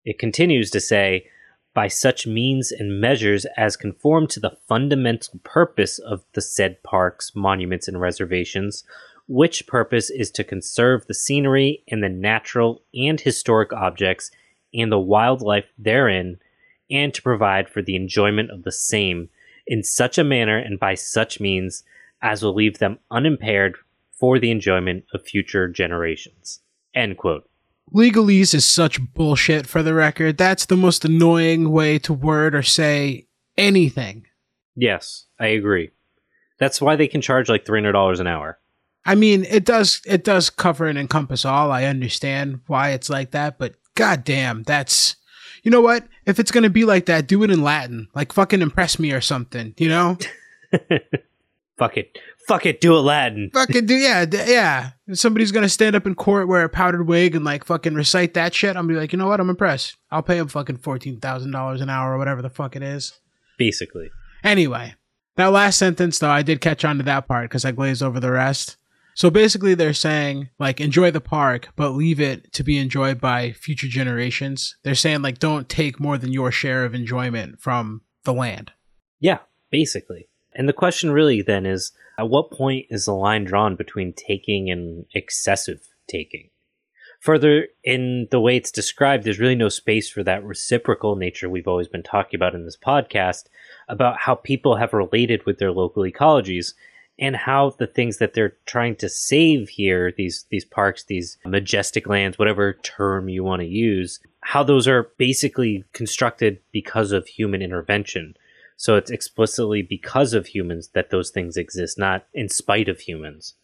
It 0.03 0.17
continues 0.17 0.71
to 0.71 0.79
say, 0.79 1.27
by 1.75 1.89
such 1.89 2.25
means 2.25 2.71
and 2.71 3.01
measures 3.01 3.45
as 3.57 3.75
conform 3.75 4.25
to 4.25 4.39
the 4.39 4.57
fundamental 4.67 5.39
purpose 5.43 5.99
of 5.99 6.23
the 6.33 6.41
said 6.41 6.81
parks, 6.81 7.33
monuments, 7.35 7.87
and 7.87 7.99
reservations, 7.99 8.85
which 9.27 9.67
purpose 9.67 10.09
is 10.09 10.31
to 10.31 10.43
conserve 10.43 11.05
the 11.05 11.13
scenery 11.13 11.83
and 11.89 12.01
the 12.01 12.09
natural 12.09 12.81
and 12.95 13.19
historic 13.19 13.73
objects 13.73 14.31
and 14.73 14.91
the 14.91 14.99
wildlife 14.99 15.67
therein, 15.77 16.39
and 16.89 17.13
to 17.13 17.21
provide 17.21 17.67
for 17.67 17.81
the 17.81 17.95
enjoyment 17.95 18.49
of 18.51 18.63
the 18.63 18.71
same 18.71 19.29
in 19.67 19.83
such 19.83 20.17
a 20.17 20.23
manner 20.23 20.57
and 20.57 20.79
by 20.79 20.93
such 20.93 21.39
means 21.39 21.83
as 22.21 22.41
will 22.41 22.53
leave 22.53 22.77
them 22.77 22.97
unimpaired 23.11 23.75
for 24.11 24.39
the 24.39 24.51
enjoyment 24.51 25.03
of 25.13 25.23
future 25.23 25.67
generations. 25.67 26.61
End 26.93 27.17
quote. 27.17 27.49
Legalese 27.93 28.53
is 28.53 28.65
such 28.65 29.01
bullshit 29.13 29.67
for 29.67 29.83
the 29.83 29.93
record. 29.93 30.37
That's 30.37 30.65
the 30.65 30.77
most 30.77 31.05
annoying 31.05 31.71
way 31.71 31.99
to 31.99 32.13
word 32.13 32.55
or 32.55 32.63
say 32.63 33.27
anything. 33.57 34.25
Yes, 34.75 35.25
I 35.39 35.47
agree. 35.47 35.91
That's 36.57 36.81
why 36.81 36.95
they 36.95 37.07
can 37.07 37.21
charge 37.21 37.49
like 37.49 37.65
three 37.65 37.79
hundred 37.79 37.93
dollars 37.93 38.19
an 38.19 38.27
hour. 38.27 38.59
I 39.05 39.15
mean, 39.15 39.45
it 39.45 39.65
does 39.65 40.01
it 40.05 40.23
does 40.23 40.49
cover 40.49 40.87
and 40.87 40.97
encompass 40.97 41.45
all. 41.45 41.71
I 41.71 41.85
understand 41.85 42.61
why 42.67 42.89
it's 42.91 43.09
like 43.09 43.31
that, 43.31 43.57
but 43.57 43.75
goddamn, 43.93 44.63
that's 44.63 45.15
you 45.63 45.71
know 45.71 45.81
what? 45.81 46.07
If 46.25 46.39
it's 46.39 46.51
gonna 46.51 46.69
be 46.69 46.85
like 46.85 47.05
that, 47.05 47.27
do 47.27 47.43
it 47.43 47.51
in 47.51 47.61
Latin. 47.61 48.07
Like 48.15 48.33
fucking 48.33 48.61
impress 48.61 48.99
me 48.99 49.11
or 49.11 49.21
something. 49.21 49.73
You 49.77 49.89
know? 49.89 50.17
Fuck 51.77 51.97
it, 51.97 52.17
fuck 52.47 52.65
it, 52.65 52.79
do 52.79 52.95
Aladdin. 52.95 53.49
Fucking 53.53 53.85
do 53.85 53.95
yeah 53.95 54.23
d- 54.25 54.37
yeah. 54.47 54.91
If 55.07 55.19
somebody's 55.19 55.51
gonna 55.51 55.67
stand 55.67 55.95
up 55.95 56.07
in 56.07 56.15
court 56.15 56.47
wear 56.47 56.63
a 56.63 56.69
powdered 56.69 57.05
wig 57.05 57.35
and 57.35 57.43
like 57.43 57.65
fucking 57.65 57.95
recite 57.95 58.33
that 58.35 58.53
shit, 58.53 58.77
I'm 58.77 58.87
be 58.87 58.93
like, 58.95 59.11
you 59.11 59.19
know 59.19 59.27
what? 59.27 59.39
I'm 59.41 59.49
impressed. 59.49 59.97
I'll 60.09 60.23
pay 60.23 60.37
him 60.37 60.47
fucking 60.47 60.77
fourteen 60.77 61.19
thousand 61.19 61.51
dollars 61.51 61.81
an 61.81 61.89
hour 61.89 62.13
or 62.13 62.17
whatever 62.17 62.41
the 62.41 62.49
fuck 62.49 62.75
it 62.77 62.83
is. 62.83 63.13
Basically, 63.57 64.09
Anyway, 64.43 64.95
that 65.35 65.47
last 65.47 65.77
sentence 65.77 66.19
though, 66.19 66.29
I 66.29 66.43
did 66.43 66.61
catch 66.61 66.85
on 66.85 66.97
to 66.97 67.03
that 67.03 67.27
part 67.27 67.49
because 67.49 67.65
I 67.65 67.71
glazed 67.71 68.01
over 68.03 68.19
the 68.19 68.31
rest. 68.31 68.77
So 69.17 69.29
basically, 69.29 69.73
they're 69.75 69.93
saying 69.93 70.49
like 70.59 70.79
enjoy 70.79 71.11
the 71.11 71.21
park, 71.21 71.69
but 71.75 71.91
leave 71.91 72.19
it 72.21 72.51
to 72.53 72.63
be 72.63 72.77
enjoyed 72.77 73.19
by 73.19 73.51
future 73.51 73.87
generations. 73.87 74.77
They're 74.83 74.95
saying 74.95 75.21
like 75.23 75.39
don't 75.39 75.67
take 75.67 75.99
more 75.99 76.17
than 76.17 76.31
your 76.31 76.51
share 76.51 76.85
of 76.85 76.93
enjoyment 76.95 77.59
from 77.59 78.01
the 78.23 78.33
land. 78.33 78.71
yeah, 79.19 79.39
basically. 79.71 80.29
And 80.55 80.69
the 80.69 80.73
question 80.73 81.11
really 81.11 81.41
then 81.41 81.65
is, 81.65 81.91
at 82.17 82.29
what 82.29 82.51
point 82.51 82.87
is 82.89 83.05
the 83.05 83.13
line 83.13 83.43
drawn 83.43 83.75
between 83.75 84.13
taking 84.13 84.71
and 84.71 85.05
excessive 85.13 85.81
taking? 86.07 86.49
Further, 87.19 87.67
in 87.83 88.27
the 88.31 88.39
way 88.39 88.55
it's 88.55 88.71
described, 88.71 89.23
there's 89.23 89.39
really 89.39 89.55
no 89.55 89.69
space 89.69 90.09
for 90.09 90.23
that 90.23 90.43
reciprocal 90.43 91.15
nature 91.15 91.49
we've 91.49 91.67
always 91.67 91.87
been 91.87 92.03
talking 92.03 92.37
about 92.37 92.55
in 92.55 92.65
this 92.65 92.77
podcast 92.77 93.45
about 93.89 94.19
how 94.19 94.35
people 94.35 94.75
have 94.75 94.93
related 94.93 95.45
with 95.45 95.57
their 95.57 95.71
local 95.71 96.03
ecologies 96.03 96.73
and 97.17 97.35
how 97.35 97.71
the 97.71 97.87
things 97.87 98.17
that 98.17 98.33
they're 98.33 98.57
trying 98.65 98.95
to 98.97 99.09
save 99.09 99.69
here, 99.69 100.13
these 100.15 100.45
these 100.49 100.65
parks, 100.65 101.05
these 101.05 101.37
majestic 101.45 102.07
lands, 102.07 102.37
whatever 102.37 102.73
term 102.73 103.29
you 103.29 103.43
want 103.43 103.61
to 103.61 103.67
use, 103.67 104.19
how 104.41 104.63
those 104.63 104.87
are 104.87 105.09
basically 105.17 105.83
constructed 105.93 106.59
because 106.71 107.11
of 107.11 107.25
human 107.27 107.61
intervention. 107.61 108.35
So 108.77 108.95
it's 108.95 109.11
explicitly 109.11 109.81
because 109.81 110.33
of 110.33 110.47
humans 110.47 110.89
that 110.89 111.09
those 111.09 111.29
things 111.29 111.57
exist, 111.57 111.97
not 111.97 112.27
in 112.33 112.49
spite 112.49 112.89
of 112.89 112.99
humans. 112.99 113.55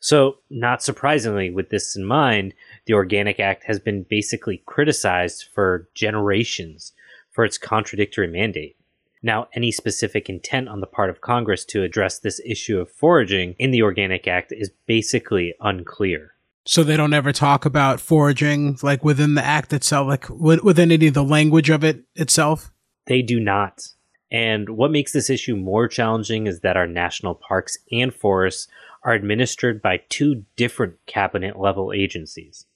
So, 0.00 0.38
not 0.50 0.82
surprisingly, 0.82 1.50
with 1.50 1.70
this 1.70 1.96
in 1.96 2.04
mind, 2.04 2.52
the 2.84 2.92
Organic 2.92 3.40
Act 3.40 3.64
has 3.64 3.80
been 3.80 4.04
basically 4.08 4.62
criticized 4.66 5.46
for 5.54 5.88
generations 5.94 6.92
for 7.30 7.44
its 7.44 7.58
contradictory 7.58 8.26
mandate. 8.26 8.76
Now, 9.22 9.48
any 9.54 9.72
specific 9.72 10.28
intent 10.28 10.68
on 10.68 10.80
the 10.80 10.86
part 10.86 11.10
of 11.10 11.20
Congress 11.20 11.64
to 11.66 11.82
address 11.82 12.18
this 12.18 12.40
issue 12.44 12.78
of 12.78 12.90
foraging 12.90 13.54
in 13.58 13.70
the 13.70 13.82
Organic 13.82 14.28
Act 14.28 14.52
is 14.52 14.70
basically 14.86 15.54
unclear. 15.60 16.32
So 16.66 16.82
they 16.82 16.96
don't 16.96 17.12
ever 17.12 17.32
talk 17.32 17.64
about 17.64 18.00
foraging 18.00 18.78
like 18.82 19.04
within 19.04 19.34
the 19.34 19.44
act 19.44 19.72
itself, 19.72 20.08
like 20.08 20.28
wi- 20.28 20.60
within 20.62 20.90
any 20.90 21.06
of 21.06 21.14
the 21.14 21.24
language 21.24 21.70
of 21.70 21.84
it 21.84 22.02
itself. 22.14 22.72
They 23.06 23.22
do 23.22 23.40
not. 23.40 23.88
And 24.30 24.70
what 24.70 24.90
makes 24.90 25.12
this 25.12 25.30
issue 25.30 25.56
more 25.56 25.86
challenging 25.88 26.46
is 26.46 26.60
that 26.60 26.76
our 26.76 26.86
national 26.86 27.34
parks 27.34 27.78
and 27.92 28.12
forests 28.12 28.68
are 29.04 29.12
administered 29.12 29.80
by 29.80 30.02
two 30.08 30.44
different 30.56 30.96
cabinet 31.06 31.58
level 31.58 31.92
agencies. 31.92 32.66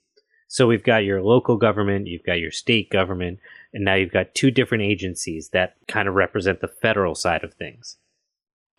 So 0.47 0.67
we've 0.67 0.83
got 0.83 1.05
your 1.05 1.23
local 1.23 1.57
government, 1.57 2.09
you've 2.09 2.25
got 2.25 2.41
your 2.41 2.51
state 2.51 2.91
government, 2.91 3.39
and 3.73 3.85
now 3.85 3.95
you've 3.95 4.13
got 4.13 4.35
two 4.35 4.51
different 4.51 4.83
agencies 4.83 5.51
that 5.51 5.77
kind 5.87 6.09
of 6.09 6.15
represent 6.15 6.61
the 6.61 6.69
federal 6.69 7.15
side 7.15 7.45
of 7.45 7.55
things. 7.55 7.99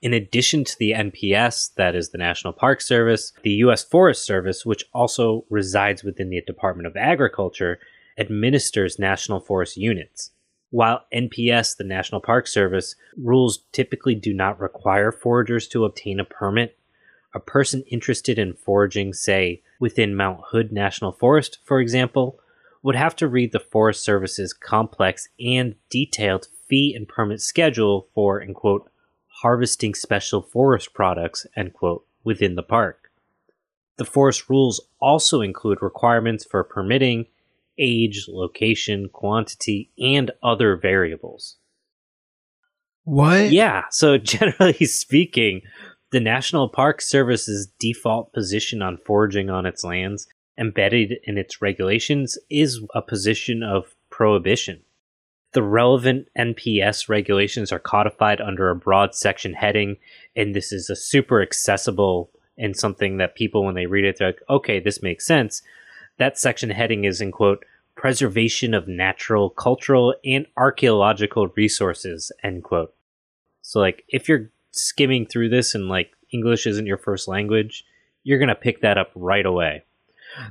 In 0.02 0.14
addition 0.14 0.64
to 0.64 0.78
the 0.78 0.92
NPS, 0.92 1.74
that 1.76 1.96
is 1.96 2.10
the 2.10 2.18
National 2.18 2.54
Park 2.54 2.82
Service, 2.82 3.34
the 3.44 3.52
U.S. 3.52 3.84
Forest 3.84 4.26
Service, 4.26 4.66
which 4.66 4.84
also 4.94 5.46
resides 5.50 6.04
within 6.04 6.30
the 6.30 6.42
Department 6.42 6.88
of 6.88 6.98
Agriculture, 6.98 7.80
administers 8.18 8.98
national 8.98 9.40
forest 9.40 9.78
units. 9.78 10.32
While 10.72 11.06
NPS, 11.14 11.78
the 11.78 11.84
National 11.84 12.22
Park 12.22 12.48
Service, 12.48 12.96
rules 13.18 13.60
typically 13.74 14.16
do 14.16 14.34
not 14.34 14.60
require 14.60 15.12
foragers 15.12 15.68
to 15.70 15.86
obtain 15.86 16.20
a 16.20 16.26
permit, 16.26 16.78
a 17.34 17.40
person 17.40 17.84
interested 17.88 18.40
in 18.40 18.54
foraging, 18.54 19.14
say, 19.14 19.62
within 19.80 20.16
Mount 20.16 20.40
Hood 20.52 20.72
National 20.72 21.12
Forest, 21.12 21.60
for 21.66 21.82
example, 21.82 22.40
would 22.82 22.96
have 22.96 23.16
to 23.18 23.28
read 23.28 23.52
the 23.52 23.60
Forest 23.60 24.04
Service's 24.04 24.54
complex 24.54 25.28
and 25.40 25.76
detailed 25.90 26.48
fee 26.68 26.94
and 26.96 27.08
permit 27.08 27.42
schedule 27.42 28.08
for, 28.16 28.42
end 28.42 28.56
quote, 28.56 28.90
harvesting 29.42 29.94
special 29.94 30.42
forest 30.42 30.94
products, 30.94 31.46
end 31.56 31.74
quote, 31.74 32.06
within 32.24 32.56
the 32.56 32.64
park. 32.64 33.12
The 33.98 34.06
forest 34.06 34.50
rules 34.50 34.82
also 35.00 35.42
include 35.42 35.82
requirements 35.82 36.46
for 36.46 36.64
permitting 36.64 37.28
age, 37.78 38.26
location, 38.28 39.10
quantity, 39.12 39.92
and 39.98 40.32
other 40.44 40.76
variables. 40.76 41.58
What? 43.04 43.52
Yeah, 43.52 43.84
so 43.90 44.18
generally 44.18 44.86
speaking, 44.86 45.62
the 46.12 46.20
National 46.20 46.70
Park 46.70 47.02
Service's 47.02 47.68
default 47.80 48.34
position 48.34 48.82
on 48.82 48.98
foraging 48.98 49.50
on 49.50 49.66
its 49.66 49.84
lands, 49.84 50.28
embedded 50.58 51.14
in 51.24 51.38
its 51.38 51.62
regulations, 51.62 52.38
is 52.50 52.82
a 52.94 53.02
position 53.02 53.64
of 53.64 53.96
prohibition. 54.10 54.82
The 55.54 55.64
relevant 55.64 56.28
NPS 56.38 57.10
regulations 57.10 57.72
are 57.72 57.80
codified 57.80 58.40
under 58.40 58.70
a 58.70 58.76
broad 58.76 59.16
section 59.16 59.54
heading, 59.54 59.98
and 60.36 60.56
this 60.56 60.72
is 60.72 60.90
a 60.90 60.96
super 60.96 61.42
accessible 61.42 62.32
and 62.58 62.76
something 62.76 63.18
that 63.18 63.36
people, 63.36 63.66
when 63.66 63.76
they 63.76 63.86
read 63.86 64.06
it, 64.06 64.18
they're 64.18 64.30
like, 64.30 64.42
okay, 64.50 64.80
this 64.80 65.02
makes 65.02 65.26
sense. 65.26 65.62
That 66.22 66.38
section 66.38 66.70
heading 66.70 67.06
is 67.06 67.20
in 67.20 67.32
quote, 67.32 67.66
preservation 67.96 68.76
of 68.76 68.88
natural, 68.88 69.50
cultural, 69.50 70.14
and 70.24 70.46
archaeological 70.56 71.48
resources, 71.56 72.32
end 72.44 72.64
quote. 72.64 72.94
So 73.64 73.80
like 73.80 74.04
if 74.08 74.30
you're 74.30 74.52
skimming 74.70 75.26
through 75.26 75.50
this 75.50 75.74
and 75.74 75.90
like 75.90 76.12
English 76.32 76.68
isn't 76.68 76.86
your 76.86 77.00
first 77.00 77.28
language, 77.28 77.84
you're 78.22 78.38
going 78.38 78.50
to 78.50 78.56
pick 78.56 78.82
that 78.82 79.00
up 79.00 79.10
right 79.16 79.48
away. 79.48 79.84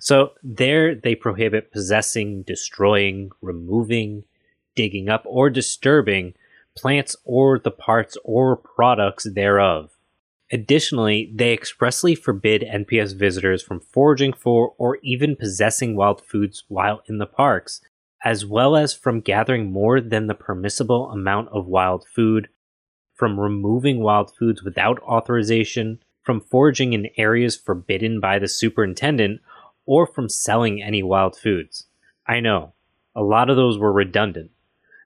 So 0.01 0.33
there 0.43 0.97
they 0.97 1.15
prohibit 1.15 1.71
possessing, 1.71 2.43
destroying, 2.43 3.31
removing, 3.41 4.25
digging 4.75 5.09
up 5.09 5.23
or 5.25 5.51
disturbing 5.51 6.35
plants 6.77 7.15
or 7.25 7.61
the 7.61 7.71
parts 7.71 8.17
or 8.25 8.57
products 8.57 9.23
thereof. 9.23 9.93
Additionally, 10.53 11.31
they 11.35 11.53
expressly 11.53 12.15
forbid 12.15 12.63
NPS 12.63 13.15
visitors 13.17 13.63
from 13.63 13.81
foraging 13.81 14.33
for 14.33 14.75
or 14.79 14.99
even 15.03 15.37
possessing 15.37 15.95
wild 15.95 16.21
foods 16.25 16.65
while 16.69 17.03
in 17.07 17.19
the 17.19 17.27
parks, 17.27 17.81
as 18.25 18.45
well 18.45 18.75
as 18.75 18.93
from 18.93 19.21
gathering 19.21 19.71
more 19.71 20.01
than 20.01 20.27
the 20.27 20.35
permissible 20.35 21.11
amount 21.11 21.49
of 21.51 21.67
wild 21.67 22.05
food, 22.09 22.49
from 23.15 23.39
removing 23.39 24.03
wild 24.03 24.35
foods 24.35 24.63
without 24.63 25.01
authorization, 25.03 26.01
from 26.23 26.41
foraging 26.41 26.93
in 26.93 27.09
areas 27.17 27.57
forbidden 27.57 28.19
by 28.21 28.39
the 28.39 28.49
superintendent, 28.49 29.41
or 29.87 30.07
from 30.07 30.29
selling 30.29 30.83
any 30.83 31.03
wild 31.03 31.37
foods. 31.37 31.87
I 32.27 32.41
know, 32.41 32.75
a 33.15 33.23
lot 33.23 33.51
of 33.51 33.57
those 33.57 33.79
were 33.79 33.93
redundant. 33.93 34.51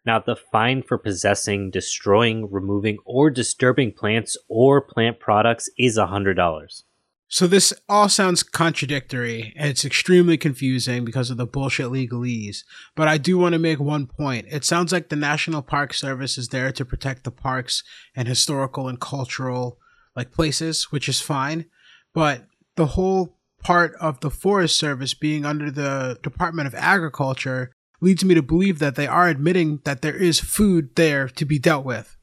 Now, 0.07 0.19
the 0.19 0.37
fine 0.37 0.83
for 0.83 0.99
possessing, 0.99 1.71
destroying, 1.71 2.51
removing, 2.51 2.99
or 3.07 3.31
disturbing 3.31 3.93
plants 3.93 4.37
or 4.49 4.83
plant 4.83 5.19
products 5.19 5.71
is 5.79 5.97
$100. 5.97 6.83
So 7.29 7.47
this 7.47 7.73
all 7.89 8.09
sounds 8.09 8.43
contradictory 8.43 9.53
and 9.57 9.69
it's 9.69 9.85
extremely 9.85 10.37
confusing 10.37 11.05
because 11.05 11.31
of 11.31 11.37
the 11.37 11.47
bullshit 11.47 11.87
legalese. 11.87 12.59
But 12.95 13.09
I 13.09 13.19
do 13.19 13.39
want 13.39 13.55
to 13.55 13.59
make 13.59 13.81
one 13.81 14.07
point. 14.07 14.47
It 14.51 14.65
sounds 14.65 14.93
like 14.93 15.09
the 15.09 15.17
National 15.17 15.63
Park 15.63 15.95
Service 15.95 16.39
is 16.39 16.51
there 16.51 16.71
to 16.71 16.85
protect 16.85 17.25
the 17.25 17.33
parks 17.33 17.83
and 18.15 18.29
historical 18.29 18.87
and 18.87 19.01
cultural 19.01 19.79
like 20.15 20.31
places, 20.31 20.93
which 20.93 21.09
is 21.09 21.21
fine. 21.21 21.65
But 22.13 22.45
the 22.77 22.87
whole 22.87 23.37
part 23.65 23.97
of 24.01 24.21
the 24.21 24.31
Forest 24.31 24.79
Service 24.79 25.15
being 25.15 25.45
under 25.45 25.71
the 25.71 26.19
Department 26.23 26.69
of 26.69 26.75
Agriculture 26.77 27.74
leads 28.05 28.25
me 28.25 28.35
to 28.35 28.43
believe 28.43 28.79
that 28.79 28.95
they 28.95 29.07
are 29.07 29.29
admitting 29.29 29.81
that 29.85 30.03
there 30.03 30.17
is 30.17 30.39
food 30.39 30.95
there 30.95 31.29
to 31.29 31.45
be 31.45 31.59
dealt 31.59 31.85
with. 31.85 32.17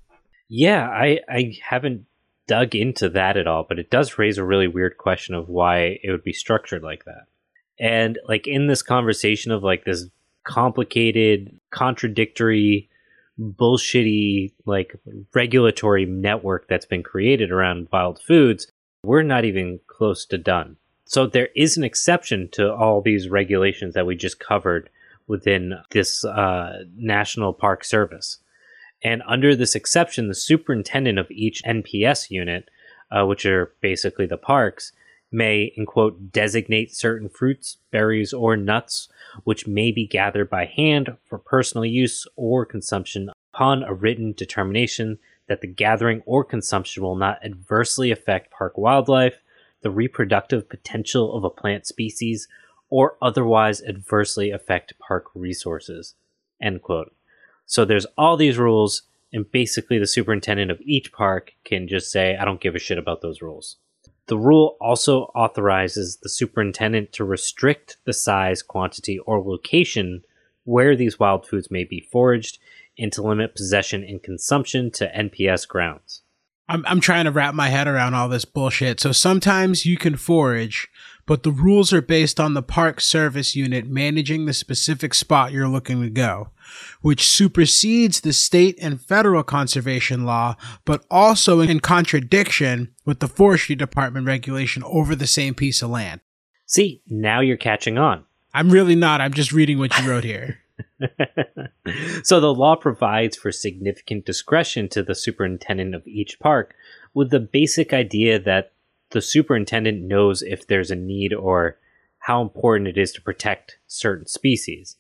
Yeah, 0.48 0.88
I, 0.88 1.20
I 1.28 1.54
haven't 1.68 2.06
dug 2.48 2.76
into 2.76 3.10
that 3.10 3.38
at 3.38 3.48
all, 3.48 3.66
but 3.68 3.80
it 3.80 3.90
does 3.90 4.18
raise 4.18 4.38
a 4.38 4.44
really 4.44 4.68
weird 4.68 4.98
question 4.98 5.34
of 5.34 5.50
why 5.50 6.00
it 6.04 6.12
would 6.12 6.24
be 6.24 6.34
structured 6.34 6.84
like 6.84 7.06
that. 7.06 7.26
And 7.80 8.20
like 8.28 8.48
in 8.48 8.68
this 8.68 8.84
conversation 8.84 9.52
of 9.52 9.64
like 9.64 9.86
this 9.86 10.06
complicated, 10.44 11.60
contradictory, 11.72 12.90
bullshitty 13.40 14.54
like 14.66 14.96
regulatory 15.34 16.06
network 16.06 16.68
that's 16.68 16.86
been 16.86 17.02
created 17.02 17.52
around 17.52 17.88
wild 17.92 18.22
foods, 18.22 18.70
we're 19.04 19.24
not 19.24 19.46
even 19.46 19.80
close 19.88 20.26
to 20.28 20.38
done. 20.38 20.78
So 21.06 21.26
there 21.26 21.50
is 21.56 21.76
an 21.76 21.84
exception 21.84 22.50
to 22.54 22.74
all 22.74 23.02
these 23.02 23.30
regulations 23.30 23.96
that 23.96 24.06
we 24.06 24.16
just 24.16 24.40
covered 24.40 24.90
within 25.28 25.76
this 25.92 26.24
uh, 26.26 26.84
National 26.96 27.54
Park 27.54 27.84
Service. 27.84 28.40
And 29.04 29.24
under 29.26 29.56
this 29.56 29.76
exception, 29.76 30.28
the 30.28 30.36
superintendent 30.36 31.18
of 31.18 31.32
each 31.32 31.64
NPS 31.64 32.30
unit, 32.30 32.70
uh, 33.12 33.26
which 33.26 33.46
are 33.46 33.74
basically 33.82 34.26
the 34.26 34.38
parks, 34.38 34.92
may, 35.32 35.74
in 35.76 35.86
quote, 35.86 36.32
designate 36.32 36.94
certain 36.94 37.30
fruits, 37.30 37.78
berries, 37.92 38.34
or 38.34 38.56
nuts 38.58 39.08
which 39.44 39.68
may 39.68 39.92
be 39.92 40.06
gathered 40.06 40.50
by 40.50 40.66
hand 40.66 41.16
for 41.26 41.38
personal 41.38 41.86
use 41.86 42.28
or 42.36 42.66
consumption 42.66 43.30
upon 43.54 43.84
a 43.84 43.94
written 43.94 44.34
determination 44.34 45.18
that 45.48 45.62
the 45.62 45.68
gathering 45.68 46.22
or 46.26 46.44
consumption 46.44 47.04
will 47.04 47.16
not 47.16 47.44
adversely 47.44 48.12
affect 48.12 48.52
park 48.52 48.78
wildlife, 48.78 49.42
the 49.82 49.92
reproductive 49.92 50.70
potential 50.70 51.36
of 51.36 51.44
a 51.44 51.50
plant 51.50 51.86
species, 51.86 52.48
or 52.92 53.18
otherwise 53.22 53.82
adversely 53.82 54.52
affect 54.52 54.94
park 55.00 55.26
resources. 55.34 56.14
End 56.62 56.84
quote. 56.84 57.12
So 57.66 57.86
there's 57.86 58.06
all 58.18 58.38
these 58.38 58.60
rules, 58.60 59.04
and 59.34 59.50
basically 59.50 59.98
the 59.98 60.06
superintendent 60.06 60.70
of 60.70 60.82
each 60.82 61.12
park 61.12 61.54
can 61.64 61.88
just 61.88 62.12
say, 62.12 62.36
I 62.36 62.46
don't 62.46 62.62
give 62.62 62.76
a 62.76 62.80
shit 62.80 63.00
about 63.00 63.22
those 63.22 63.42
rules. 63.42 63.78
The 64.28 64.38
rule 64.38 64.78
also 64.80 65.24
authorizes 65.34 66.18
the 66.18 66.30
superintendent 66.30 67.12
to 67.14 67.24
restrict 67.24 67.98
the 68.06 68.14
size, 68.14 68.62
quantity, 68.62 69.18
or 69.20 69.42
location 69.42 70.24
where 70.64 70.96
these 70.96 71.20
wild 71.20 71.48
foods 71.48 71.72
may 71.72 71.86
be 71.86 72.08
foraged 72.12 72.60
and 73.00 73.12
to 73.14 73.22
limit 73.22 73.56
possession 73.56 74.04
and 74.04 74.22
consumption 74.22 74.92
to 74.92 75.12
NPS 75.12 75.68
grounds. 75.68 76.22
I'm 76.70 76.86
I'm 76.86 77.02
trying 77.02 77.26
to 77.26 77.32
wrap 77.32 77.54
my 77.54 77.68
head 77.70 77.88
around 77.88 78.14
all 78.14 78.30
this 78.30 78.46
bullshit. 78.46 79.00
So 79.00 79.12
sometimes 79.12 79.86
you 79.86 79.98
can 79.98 80.16
forage, 80.16 80.88
but 81.26 81.44
the 81.44 81.52
rules 81.52 81.94
are 81.94 82.02
based 82.02 82.40
on 82.40 82.54
the 82.54 82.64
park 82.64 83.00
service 83.02 83.56
unit 83.56 83.88
managing 83.88 84.46
the 84.46 84.54
specific 84.54 85.14
spot 85.14 85.52
you're 85.52 85.68
looking 85.68 86.02
to 86.02 86.10
go, 86.10 86.50
which 87.02 87.28
supersedes 87.28 88.22
the 88.22 88.34
state 88.34 88.78
and 88.82 89.02
federal 89.02 89.44
conservation 89.44 90.26
law, 90.26 90.56
but 90.86 91.06
also 91.10 91.60
in 91.60 91.80
contradiction 91.80 92.94
with 93.06 93.20
the 93.20 93.28
forestry 93.28 93.76
department 93.76 94.26
regulation 94.26 94.84
over 94.86 95.16
the 95.16 95.28
same 95.28 95.54
piece 95.54 95.82
of 95.82 95.90
land. 95.90 96.22
See, 96.66 97.02
now 97.08 97.42
you're 97.42 97.58
catching 97.58 97.98
on. 97.98 98.26
I'm 98.54 98.70
really 98.70 98.96
not. 98.96 99.22
I'm 99.22 99.34
just 99.34 99.52
reading 99.52 99.80
what 99.80 99.98
you 99.98 100.10
wrote 100.10 100.24
here. 100.24 100.60
so 102.24 102.40
the 102.40 102.54
law 102.54 102.76
provides 102.76 103.38
for 103.38 103.52
significant 103.52 104.26
discretion 104.26 104.90
to 104.90 105.04
the 105.04 105.16
superintendent 105.16 105.96
of 105.96 106.06
each 106.08 106.40
park 106.40 106.74
with 107.14 107.30
the 107.30 107.40
basic 107.40 107.94
idea 107.94 108.40
that 108.40 108.72
the 109.12 109.22
superintendent 109.22 110.02
knows 110.02 110.42
if 110.42 110.68
there's 110.68 110.92
a 110.92 110.96
need 110.96 111.34
or 111.34 111.78
how 112.20 112.42
important 112.42 112.88
it 112.88 112.98
is 112.98 113.12
to 113.14 113.22
protect 113.22 113.78
certain 113.88 114.28
species. 114.28 114.96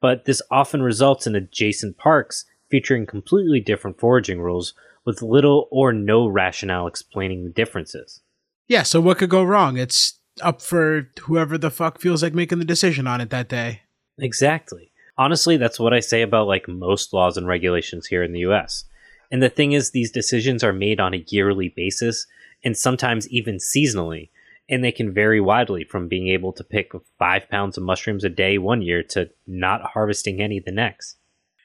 But 0.00 0.24
this 0.24 0.42
often 0.50 0.82
results 0.82 1.26
in 1.26 1.34
adjacent 1.34 1.96
parks 1.96 2.44
featuring 2.70 3.06
completely 3.06 3.60
different 3.60 3.98
foraging 3.98 4.40
rules 4.40 4.74
with 5.04 5.22
little 5.22 5.68
or 5.70 5.92
no 5.92 6.26
rationale 6.26 6.86
explaining 6.86 7.44
the 7.44 7.50
differences. 7.50 8.20
Yeah, 8.66 8.82
so 8.82 9.00
what 9.00 9.18
could 9.18 9.30
go 9.30 9.42
wrong? 9.42 9.78
It's 9.78 10.18
up 10.42 10.60
for 10.60 11.08
whoever 11.22 11.56
the 11.56 11.70
fuck 11.70 12.00
feels 12.00 12.22
like 12.22 12.34
making 12.34 12.58
the 12.58 12.64
decision 12.64 13.06
on 13.06 13.20
it 13.20 13.30
that 13.30 13.48
day. 13.48 13.82
Exactly 14.18 14.92
honestly, 15.18 15.56
that's 15.56 15.80
what 15.80 15.92
I 15.92 16.00
say 16.00 16.22
about 16.22 16.46
like 16.46 16.68
most 16.68 17.12
laws 17.12 17.36
and 17.36 17.46
regulations 17.46 18.06
here 18.06 18.22
in 18.22 18.32
the 18.32 18.40
US. 18.40 18.84
And 19.30 19.42
the 19.42 19.50
thing 19.50 19.72
is, 19.72 19.90
these 19.90 20.10
decisions 20.10 20.64
are 20.64 20.72
made 20.72 21.00
on 21.00 21.12
a 21.12 21.24
yearly 21.28 21.68
basis 21.68 22.26
and 22.64 22.76
sometimes 22.76 23.28
even 23.28 23.56
seasonally. 23.56 24.30
And 24.70 24.84
they 24.84 24.92
can 24.92 25.14
vary 25.14 25.40
widely 25.40 25.84
from 25.84 26.08
being 26.08 26.28
able 26.28 26.52
to 26.52 26.62
pick 26.62 26.92
five 27.18 27.48
pounds 27.48 27.78
of 27.78 27.84
mushrooms 27.84 28.22
a 28.22 28.28
day 28.28 28.58
one 28.58 28.82
year 28.82 29.02
to 29.10 29.30
not 29.46 29.92
harvesting 29.92 30.42
any 30.42 30.60
the 30.60 30.70
next. 30.70 31.16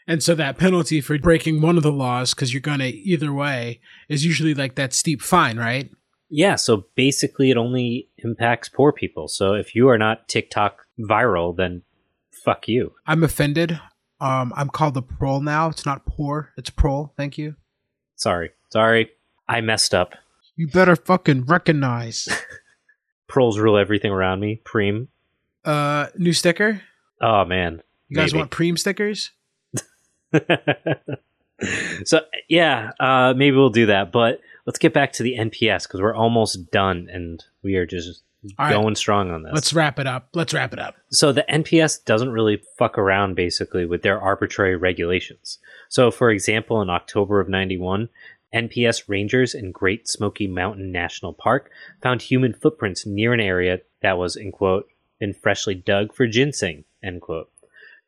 And 0.08 0.24
so 0.24 0.36
that 0.36 0.58
penalty 0.58 1.02
for 1.02 1.18
breaking 1.18 1.62
one 1.62 1.78
of 1.78 1.84
the 1.84 1.92
laws, 1.92 2.34
because 2.34 2.54
you're 2.54 2.62
going 2.62 2.80
to 2.80 2.88
either 2.88 3.34
way, 3.34 3.82
is 4.08 4.26
usually 4.26 4.54
like 4.54 4.76
that 4.76 4.94
steep 4.94 5.22
fine, 5.22 5.58
right? 5.58 5.90
Yeah. 6.30 6.56
So 6.56 6.86
basically, 6.96 7.52
it 7.52 7.58
only 7.58 8.10
impacts 8.18 8.70
poor 8.70 8.92
people. 8.92 9.28
So 9.28 9.54
if 9.54 9.76
you 9.76 9.90
are 9.90 9.98
not 9.98 10.28
TikTok 10.28 10.86
viral, 11.00 11.56
then 11.56 11.84
fuck 12.32 12.68
you. 12.68 12.94
I'm 13.06 13.24
offended. 13.24 13.80
Um, 14.20 14.54
I'm 14.56 14.70
called 14.70 14.94
the 14.94 15.02
prole 15.02 15.42
now. 15.42 15.68
It's 15.70 15.86
not 15.86 16.06
poor. 16.06 16.52
It's 16.58 16.70
prole. 16.70 17.14
Thank 17.18 17.38
you. 17.38 17.56
Sorry. 18.16 18.52
Sorry. 18.70 19.12
I 19.48 19.62
messed 19.62 19.94
up. 19.94 20.16
You 20.56 20.68
better 20.68 20.96
fucking 20.96 21.46
recognize. 21.46 22.28
Proles 23.28 23.58
rule 23.58 23.78
everything 23.78 24.12
around 24.12 24.40
me. 24.40 24.62
Preem. 24.64 25.08
Uh, 25.66 26.08
new 26.18 26.34
sticker. 26.34 26.82
Oh 27.22 27.46
man. 27.46 27.82
You 28.10 28.18
guys 28.18 28.34
Maybe. 28.34 28.42
want 28.42 28.52
Preem 28.52 28.78
stickers? 28.78 29.32
so 32.06 32.22
yeah, 32.48 32.92
uh, 33.00 33.34
maybe 33.36 33.56
we'll 33.56 33.70
do 33.70 33.88
that. 33.88 34.12
But 34.12 34.42
let's 34.66 34.80
get 34.80 34.94
back 34.94 35.14
to 35.14 35.24
the 35.24 35.36
NPS 35.38 35.84
because 35.84 36.02
we're 36.02 36.16
almost 36.16 36.72
done, 36.72 37.08
and 37.12 37.44
we 37.64 37.76
are 37.76 37.86
just 37.86 38.22
all 38.60 38.70
going 38.70 38.88
right. 38.88 38.98
strong 38.98 39.32
on 39.32 39.44
this. 39.44 39.52
Let's 39.54 39.74
wrap 39.74 40.00
it 40.00 40.08
up. 40.08 40.30
Let's 40.34 40.54
wrap 40.54 40.74
it 40.74 40.80
up. 40.80 40.96
So 41.10 41.32
the 41.32 41.46
NPS 41.50 42.04
doesn't 42.06 42.32
really 42.32 42.62
fuck 42.78 42.98
around 42.98 43.36
basically 43.36 43.86
with 43.86 44.02
their 44.02 44.20
arbitrary 44.20 44.76
regulations. 44.76 45.60
So 45.90 46.12
for 46.12 46.30
example, 46.30 46.82
in 46.82 46.90
October 46.90 47.40
of 47.40 47.50
91, 47.50 48.10
NPS 48.54 49.04
rangers 49.08 49.54
in 49.54 49.72
Great 49.72 50.08
Smoky 50.08 50.48
Mountain 50.48 50.92
National 50.92 51.34
Park 51.34 51.72
found 52.02 52.22
human 52.22 52.54
footprints 52.54 53.06
near 53.06 53.34
an 53.34 53.40
area 53.40 53.80
that 54.02 54.18
was, 54.18 54.36
in 54.36 54.52
quote, 54.52 54.88
been 55.20 55.34
freshly 55.34 55.74
dug 55.74 56.14
for 56.14 56.28
ginseng, 56.28 56.84
end 57.02 57.22
quote. 57.22 57.50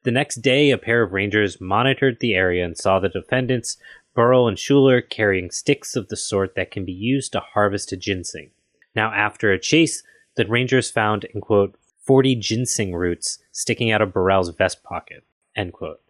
The 0.03 0.11
next 0.11 0.43
day, 0.43 0.69
a 0.69 0.77
pair 0.77 1.01
of 1.01 1.13
rangers 1.13 1.59
monitored 1.59 2.19
the 2.19 2.35
area 2.35 2.63
and 2.63 2.77
saw 2.77 2.99
the 2.99 3.09
defendants, 3.09 3.77
Burrell 4.13 4.47
and 4.47 4.57
Schuler, 4.57 5.01
carrying 5.01 5.49
sticks 5.49 5.95
of 5.95 6.09
the 6.09 6.15
sort 6.15 6.55
that 6.55 6.71
can 6.71 6.85
be 6.85 6.91
used 6.91 7.31
to 7.31 7.39
harvest 7.39 7.91
a 7.91 7.97
ginseng. 7.97 8.51
Now, 8.95 9.11
after 9.11 9.51
a 9.51 9.59
chase, 9.59 10.03
the 10.35 10.45
Rangers 10.45 10.91
found, 10.91 11.23
in 11.25 11.41
quote, 11.41 11.75
40 12.03 12.35
ginseng 12.35 12.93
roots 12.93 13.39
sticking 13.51 13.89
out 13.91 14.01
of 14.01 14.13
Burrell's 14.13 14.49
vest 14.49 14.83
pocket, 14.83 15.23
end 15.55 15.73
quote. 15.73 16.01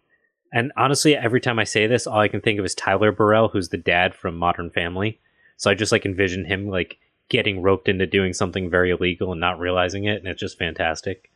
And 0.53 0.71
honestly, 0.77 1.15
every 1.15 1.41
time 1.41 1.59
I 1.59 1.63
say 1.63 1.87
this, 1.87 2.07
all 2.07 2.19
I 2.19 2.27
can 2.27 2.41
think 2.41 2.59
of 2.59 2.65
is 2.65 2.75
Tyler 2.75 3.11
Burrell, 3.11 3.49
who's 3.49 3.69
the 3.69 3.77
dad 3.77 4.15
from 4.15 4.37
Modern 4.37 4.69
Family. 4.69 5.19
So 5.57 5.69
I 5.69 5.73
just 5.73 5.91
like 5.91 6.05
envision 6.05 6.45
him 6.45 6.67
like 6.67 6.97
getting 7.29 7.61
roped 7.61 7.89
into 7.89 8.05
doing 8.05 8.33
something 8.33 8.69
very 8.69 8.91
illegal 8.91 9.31
and 9.31 9.41
not 9.41 9.59
realizing 9.59 10.05
it, 10.05 10.17
and 10.17 10.27
it's 10.27 10.39
just 10.39 10.59
fantastic. 10.59 11.31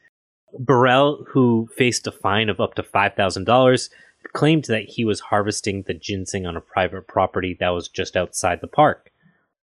Burrell, 0.57 1.25
who 1.29 1.67
faced 1.75 2.07
a 2.07 2.11
fine 2.11 2.49
of 2.49 2.59
up 2.59 2.75
to 2.75 2.83
$5,000, 2.83 3.89
claimed 4.33 4.65
that 4.65 4.83
he 4.83 5.05
was 5.05 5.19
harvesting 5.19 5.83
the 5.83 5.93
ginseng 5.93 6.45
on 6.45 6.55
a 6.55 6.61
private 6.61 7.07
property 7.07 7.55
that 7.59 7.69
was 7.69 7.87
just 7.87 8.15
outside 8.15 8.61
the 8.61 8.67
park. 8.67 9.11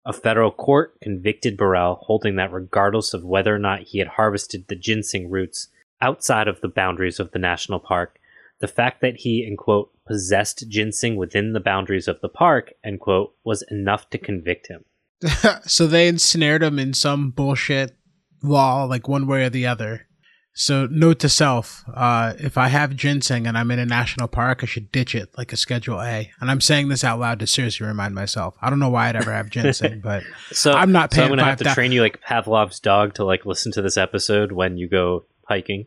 A 0.04 0.12
federal 0.12 0.52
court 0.52 1.00
convicted 1.00 1.56
Burrell, 1.56 1.96
holding 2.02 2.36
that 2.36 2.52
regardless 2.52 3.12
of 3.12 3.24
whether 3.24 3.54
or 3.54 3.58
not 3.58 3.82
he 3.82 3.98
had 3.98 4.08
harvested 4.08 4.68
the 4.68 4.76
ginseng 4.76 5.30
roots 5.30 5.68
outside 6.00 6.46
of 6.46 6.60
the 6.60 6.68
boundaries 6.68 7.18
of 7.18 7.32
the 7.32 7.38
national 7.38 7.80
park, 7.80 8.18
the 8.60 8.68
fact 8.68 9.00
that 9.02 9.16
he, 9.18 9.44
in 9.46 9.56
quote, 9.56 9.90
possessed 10.06 10.64
ginseng 10.68 11.16
within 11.16 11.52
the 11.52 11.60
boundaries 11.60 12.08
of 12.08 12.20
the 12.20 12.28
park, 12.28 12.72
end 12.84 13.00
quote, 13.00 13.34
was 13.44 13.64
enough 13.70 14.08
to 14.10 14.18
convict 14.18 14.68
him. 14.68 14.84
so 15.66 15.86
they 15.86 16.08
ensnared 16.08 16.62
him 16.62 16.78
in 16.78 16.94
some 16.94 17.30
bullshit 17.30 17.96
law, 18.42 18.84
like 18.84 19.08
one 19.08 19.26
way 19.26 19.44
or 19.44 19.50
the 19.50 19.66
other. 19.66 20.06
So 20.58 20.88
note 20.90 21.18
to 21.18 21.28
self: 21.28 21.84
uh, 21.92 22.32
if 22.38 22.56
I 22.56 22.68
have 22.68 22.96
ginseng 22.96 23.46
and 23.46 23.58
I'm 23.58 23.70
in 23.70 23.78
a 23.78 23.84
national 23.84 24.26
park, 24.26 24.60
I 24.62 24.66
should 24.66 24.90
ditch 24.90 25.14
it 25.14 25.28
like 25.36 25.52
a 25.52 25.56
Schedule 25.56 26.00
A. 26.00 26.30
And 26.40 26.50
I'm 26.50 26.62
saying 26.62 26.88
this 26.88 27.04
out 27.04 27.18
loud 27.20 27.40
to 27.40 27.46
seriously 27.46 27.86
remind 27.86 28.14
myself. 28.14 28.56
I 28.62 28.70
don't 28.70 28.78
know 28.78 28.88
why 28.88 29.08
I'd 29.08 29.16
ever 29.16 29.34
have 29.34 29.50
ginseng, 29.50 30.00
but 30.00 30.22
So 30.52 30.72
I'm 30.72 30.92
not 30.92 31.10
paying. 31.10 31.18
So 31.18 31.22
I'm 31.24 31.28
paying 31.28 31.38
gonna 31.38 31.50
have 31.50 31.58
to 31.58 31.64
$5,000 31.64 31.74
train 31.74 31.92
you 31.92 32.00
like 32.00 32.22
Pavlov's 32.22 32.80
dog 32.80 33.14
to 33.14 33.24
like 33.24 33.44
listen 33.44 33.70
to 33.72 33.82
this 33.82 33.98
episode 33.98 34.52
when 34.52 34.78
you 34.78 34.88
go 34.88 35.26
hiking. 35.46 35.86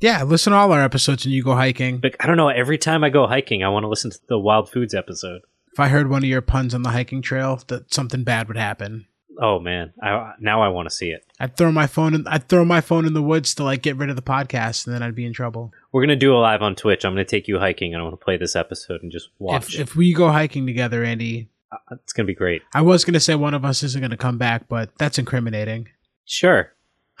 Yeah, 0.00 0.22
listen 0.22 0.52
to 0.52 0.58
all 0.58 0.72
our 0.72 0.82
episodes 0.82 1.24
and 1.24 1.34
you 1.34 1.42
go 1.42 1.54
hiking. 1.54 2.02
I 2.20 2.26
don't 2.26 2.36
know. 2.36 2.48
Every 2.48 2.78
time 2.78 3.04
I 3.04 3.10
go 3.10 3.26
hiking, 3.26 3.62
I 3.62 3.68
want 3.68 3.84
to 3.84 3.88
listen 3.88 4.10
to 4.10 4.18
the 4.28 4.38
wild 4.38 4.70
foods 4.70 4.94
episode. 4.94 5.42
If 5.72 5.78
I 5.78 5.88
heard 5.88 6.10
one 6.10 6.22
of 6.24 6.28
your 6.28 6.40
puns 6.42 6.74
on 6.74 6.82
the 6.82 6.90
hiking 6.90 7.22
trail, 7.22 7.60
that 7.68 7.92
something 7.94 8.24
bad 8.24 8.48
would 8.48 8.56
happen. 8.56 9.06
Oh 9.42 9.58
man, 9.58 9.92
I, 10.02 10.32
now 10.40 10.60
I 10.60 10.68
want 10.68 10.88
to 10.88 10.94
see 10.94 11.10
it. 11.10 11.24
I'd 11.38 11.56
throw 11.56 11.72
my 11.72 11.86
phone. 11.86 12.14
In, 12.14 12.26
I'd 12.26 12.48
throw 12.48 12.64
my 12.64 12.80
phone 12.82 13.06
in 13.06 13.14
the 13.14 13.22
woods 13.22 13.54
to 13.54 13.64
like 13.64 13.80
get 13.80 13.96
rid 13.96 14.10
of 14.10 14.16
the 14.16 14.22
podcast, 14.22 14.86
and 14.86 14.94
then 14.94 15.02
I'd 15.02 15.14
be 15.14 15.24
in 15.24 15.32
trouble. 15.32 15.72
We're 15.92 16.02
gonna 16.02 16.16
do 16.16 16.34
a 16.34 16.38
live 16.38 16.60
on 16.60 16.74
Twitch. 16.74 17.04
I'm 17.04 17.12
gonna 17.12 17.24
take 17.24 17.48
you 17.48 17.58
hiking, 17.58 17.94
and 17.94 18.00
I 18.00 18.04
want 18.04 18.18
to 18.18 18.24
play 18.24 18.36
this 18.36 18.54
episode 18.56 19.02
and 19.02 19.10
just 19.10 19.30
watch. 19.38 19.74
If, 19.74 19.80
if 19.80 19.96
we 19.96 20.12
go 20.12 20.30
hiking 20.30 20.66
together, 20.66 21.04
Andy, 21.04 21.48
Uh, 21.72 21.76
it's 21.92 22.12
gonna 22.12 22.26
be 22.26 22.34
great. 22.34 22.62
I 22.74 22.82
was 22.82 23.04
gonna 23.04 23.20
say 23.20 23.34
one 23.34 23.54
of 23.54 23.64
us 23.64 23.82
isn't 23.82 24.00
gonna 24.02 24.16
come 24.16 24.36
back, 24.36 24.68
but 24.68 24.90
that's 24.98 25.18
incriminating. 25.18 25.88
Sure, 26.26 26.72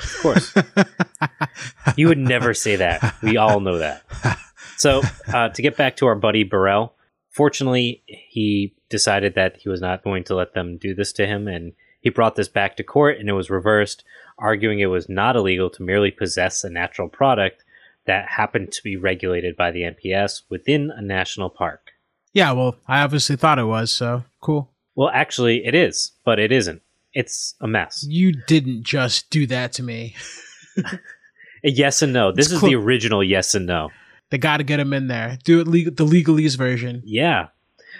of 0.02 0.18
course. 0.20 0.54
you 1.96 2.08
would 2.08 2.18
never 2.18 2.54
say 2.54 2.76
that. 2.76 3.14
We 3.22 3.36
all 3.36 3.60
know 3.60 3.78
that. 3.78 4.04
So 4.76 5.02
uh, 5.32 5.50
to 5.50 5.62
get 5.62 5.76
back 5.76 5.96
to 5.96 6.06
our 6.06 6.14
buddy 6.14 6.42
Burrell, 6.42 6.94
fortunately, 7.30 8.02
he 8.06 8.74
decided 8.88 9.34
that 9.34 9.58
he 9.58 9.68
was 9.68 9.80
not 9.80 10.02
going 10.02 10.24
to 10.24 10.34
let 10.34 10.54
them 10.54 10.78
do 10.78 10.94
this 10.94 11.12
to 11.12 11.26
him, 11.26 11.48
and 11.48 11.72
he 12.00 12.10
brought 12.10 12.36
this 12.36 12.48
back 12.48 12.76
to 12.76 12.82
court, 12.82 13.18
and 13.18 13.28
it 13.28 13.34
was 13.34 13.50
reversed, 13.50 14.04
arguing 14.38 14.80
it 14.80 14.86
was 14.86 15.08
not 15.08 15.36
illegal 15.36 15.70
to 15.70 15.82
merely 15.82 16.10
possess 16.10 16.64
a 16.64 16.70
natural 16.70 17.08
product 17.08 17.62
that 18.06 18.26
happened 18.28 18.72
to 18.72 18.82
be 18.82 18.96
regulated 18.96 19.56
by 19.56 19.70
the 19.70 19.82
NPS 19.82 20.42
within 20.48 20.90
a 20.90 21.02
national 21.02 21.50
park. 21.50 21.92
Yeah, 22.32 22.52
well, 22.52 22.76
I 22.88 23.02
obviously 23.02 23.36
thought 23.36 23.58
it 23.58 23.64
was, 23.64 23.92
so 23.92 24.24
cool. 24.40 24.70
Well, 24.94 25.10
actually, 25.12 25.64
it 25.66 25.74
is, 25.74 26.12
but 26.24 26.38
it 26.38 26.52
isn't. 26.52 26.82
It's 27.12 27.54
a 27.60 27.66
mess. 27.66 28.04
You 28.08 28.32
didn't 28.46 28.84
just 28.84 29.30
do 29.30 29.46
that 29.48 29.72
to 29.74 29.82
me. 29.82 30.14
A 31.62 31.70
yes 31.70 32.02
and 32.02 32.12
no. 32.12 32.32
This 32.32 32.46
It's 32.46 32.54
is 32.54 32.60
cool. 32.60 32.70
the 32.70 32.76
original 32.76 33.22
yes 33.22 33.54
and 33.54 33.66
no. 33.66 33.90
They 34.30 34.38
got 34.38 34.58
to 34.58 34.64
get 34.64 34.80
him 34.80 34.92
in 34.92 35.08
there. 35.08 35.38
Do 35.44 35.60
it 35.60 35.68
legal, 35.68 35.92
the 35.92 36.06
legalese 36.06 36.56
version. 36.56 37.02
Yeah. 37.04 37.48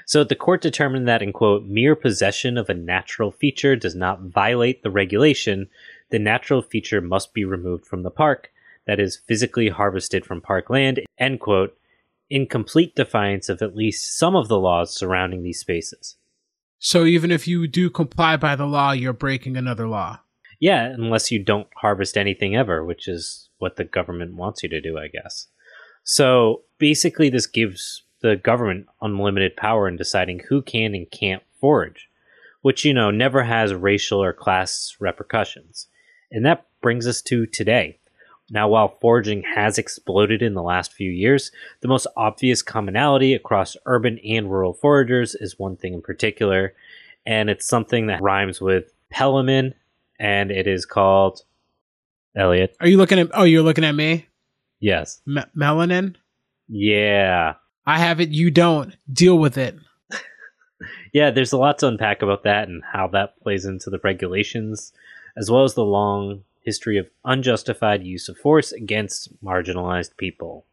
So 0.07 0.25
the 0.25 0.37
court 0.37 0.63
determined 0.63 1.09
that, 1.09 1.23
in 1.23 1.33
quote, 1.33 1.65
mere 1.65 1.95
possession 1.97 2.57
of 2.57 2.71
a 2.71 2.75
natural 2.75 3.33
feature 3.33 3.77
does 3.77 3.95
not 3.95 4.23
violate 4.23 4.83
the 4.83 4.91
regulation. 4.91 5.69
The 6.11 6.19
natural 6.19 6.63
feature 6.63 7.01
must 7.01 7.35
be 7.35 7.45
removed 7.45 7.85
from 7.85 8.03
the 8.03 8.11
park, 8.11 8.51
that 8.87 8.99
is, 9.01 9.17
physically 9.17 9.69
harvested 9.69 10.25
from 10.25 10.41
park 10.41 10.71
land, 10.71 11.01
end 11.19 11.41
quote, 11.41 11.77
in 12.31 12.47
complete 12.47 12.95
defiance 12.95 13.49
of 13.49 13.61
at 13.61 13.77
least 13.77 14.17
some 14.17 14.37
of 14.37 14.49
the 14.49 14.59
laws 14.59 14.95
surrounding 14.95 15.43
these 15.43 15.59
spaces. 15.59 16.17
So 16.81 17.05
even 17.05 17.31
if 17.31 17.47
you 17.47 17.69
do 17.69 17.91
comply 17.91 18.37
by 18.37 18.57
the 18.57 18.67
law, 18.67 18.93
you're 18.93 19.13
breaking 19.13 19.57
another 19.57 19.87
law. 19.87 20.21
Yeah, 20.59 20.85
unless 20.85 21.31
you 21.31 21.39
don't 21.43 21.69
harvest 21.77 22.17
anything 22.17 22.57
ever, 22.57 22.85
which 22.85 23.07
is 23.07 23.51
what 23.59 23.77
the 23.77 23.85
government 23.85 24.35
wants 24.35 24.63
you 24.63 24.69
to 24.71 24.81
do, 24.81 24.99
I 24.99 25.09
guess. 25.09 25.47
So 26.05 26.63
basically, 26.79 27.29
this 27.29 27.47
gives 27.47 28.03
the 28.23 28.37
government 28.37 28.87
unlimited 29.03 29.57
power 29.57 29.87
in 29.89 29.97
deciding 29.97 30.41
who 30.49 30.63
can 30.63 30.95
and 30.95 31.11
can't 31.11 31.43
forage, 31.61 32.09
which, 32.63 32.85
you 32.85 32.95
know, 32.95 33.11
never 33.11 33.45
has 33.45 33.75
racial 33.75 34.23
or 34.23 34.33
class 34.33 34.97
repercussions. 34.99 35.87
And 36.33 36.47
that 36.47 36.67
brings 36.81 37.07
us 37.07 37.21
to 37.23 37.45
today. 37.45 38.00
Now, 38.51 38.69
while 38.69 38.97
foraging 39.01 39.43
has 39.55 39.79
exploded 39.79 40.43
in 40.43 40.55
the 40.55 40.63
last 40.63 40.93
few 40.93 41.11
years, 41.11 41.53
the 41.81 41.89
most 41.89 42.09
obvious 42.17 42.63
commonality 42.63 43.33
across 43.33 43.77
urban 43.87 44.19
and 44.27 44.51
rural 44.51 44.75
foragers 44.75 45.37
is 45.37 45.59
one 45.59 45.77
thing 45.77 45.95
in 45.95 46.03
particular, 46.03 46.75
and 47.25 47.49
it's 47.49 47.67
something 47.67 48.09
that 48.09 48.21
rhymes 48.23 48.61
with 48.61 48.93
Pelamin, 49.13 49.75
and 50.19 50.51
it 50.51 50.67
is 50.67 50.85
called 50.85 51.43
Elliot. 52.35 52.77
Are 52.81 52.89
you 52.89 52.97
looking 52.97 53.21
at? 53.21 53.31
Oh, 53.33 53.45
you're 53.45 53.63
looking 53.63 53.85
at 53.85 53.95
me. 53.95 54.27
Yes. 54.81 55.21
Me- 55.27 55.43
melanin. 55.57 56.17
Yeah. 56.69 57.55
I 57.87 57.99
have 57.99 58.21
it. 58.21 58.31
You 58.31 58.51
don't. 58.51 58.97
Deal 59.13 59.39
with 59.39 59.59
it. 59.59 59.77
Yeah, 61.13 61.31
there's 61.31 61.53
a 61.53 61.59
lot 61.59 61.79
to 61.81 61.89
unpack 61.89 62.23
about 62.23 62.45
that 62.45 62.69
and 62.69 62.85
how 62.85 63.09
that 63.09 63.41
plays 63.43 63.65
into 63.65 63.91
the 63.91 63.99
regulations, 63.99 64.93
as 65.37 65.51
well 65.51 65.65
as 65.65 65.75
the 65.75 65.85
long 65.85 66.45
history 66.63 66.99
of 66.99 67.09
unjustified 67.25 68.03
use 68.03 68.29
of 68.29 68.37
force 68.37 68.73
against 68.73 69.33
marginalized 69.43 70.17
people. 70.17 70.67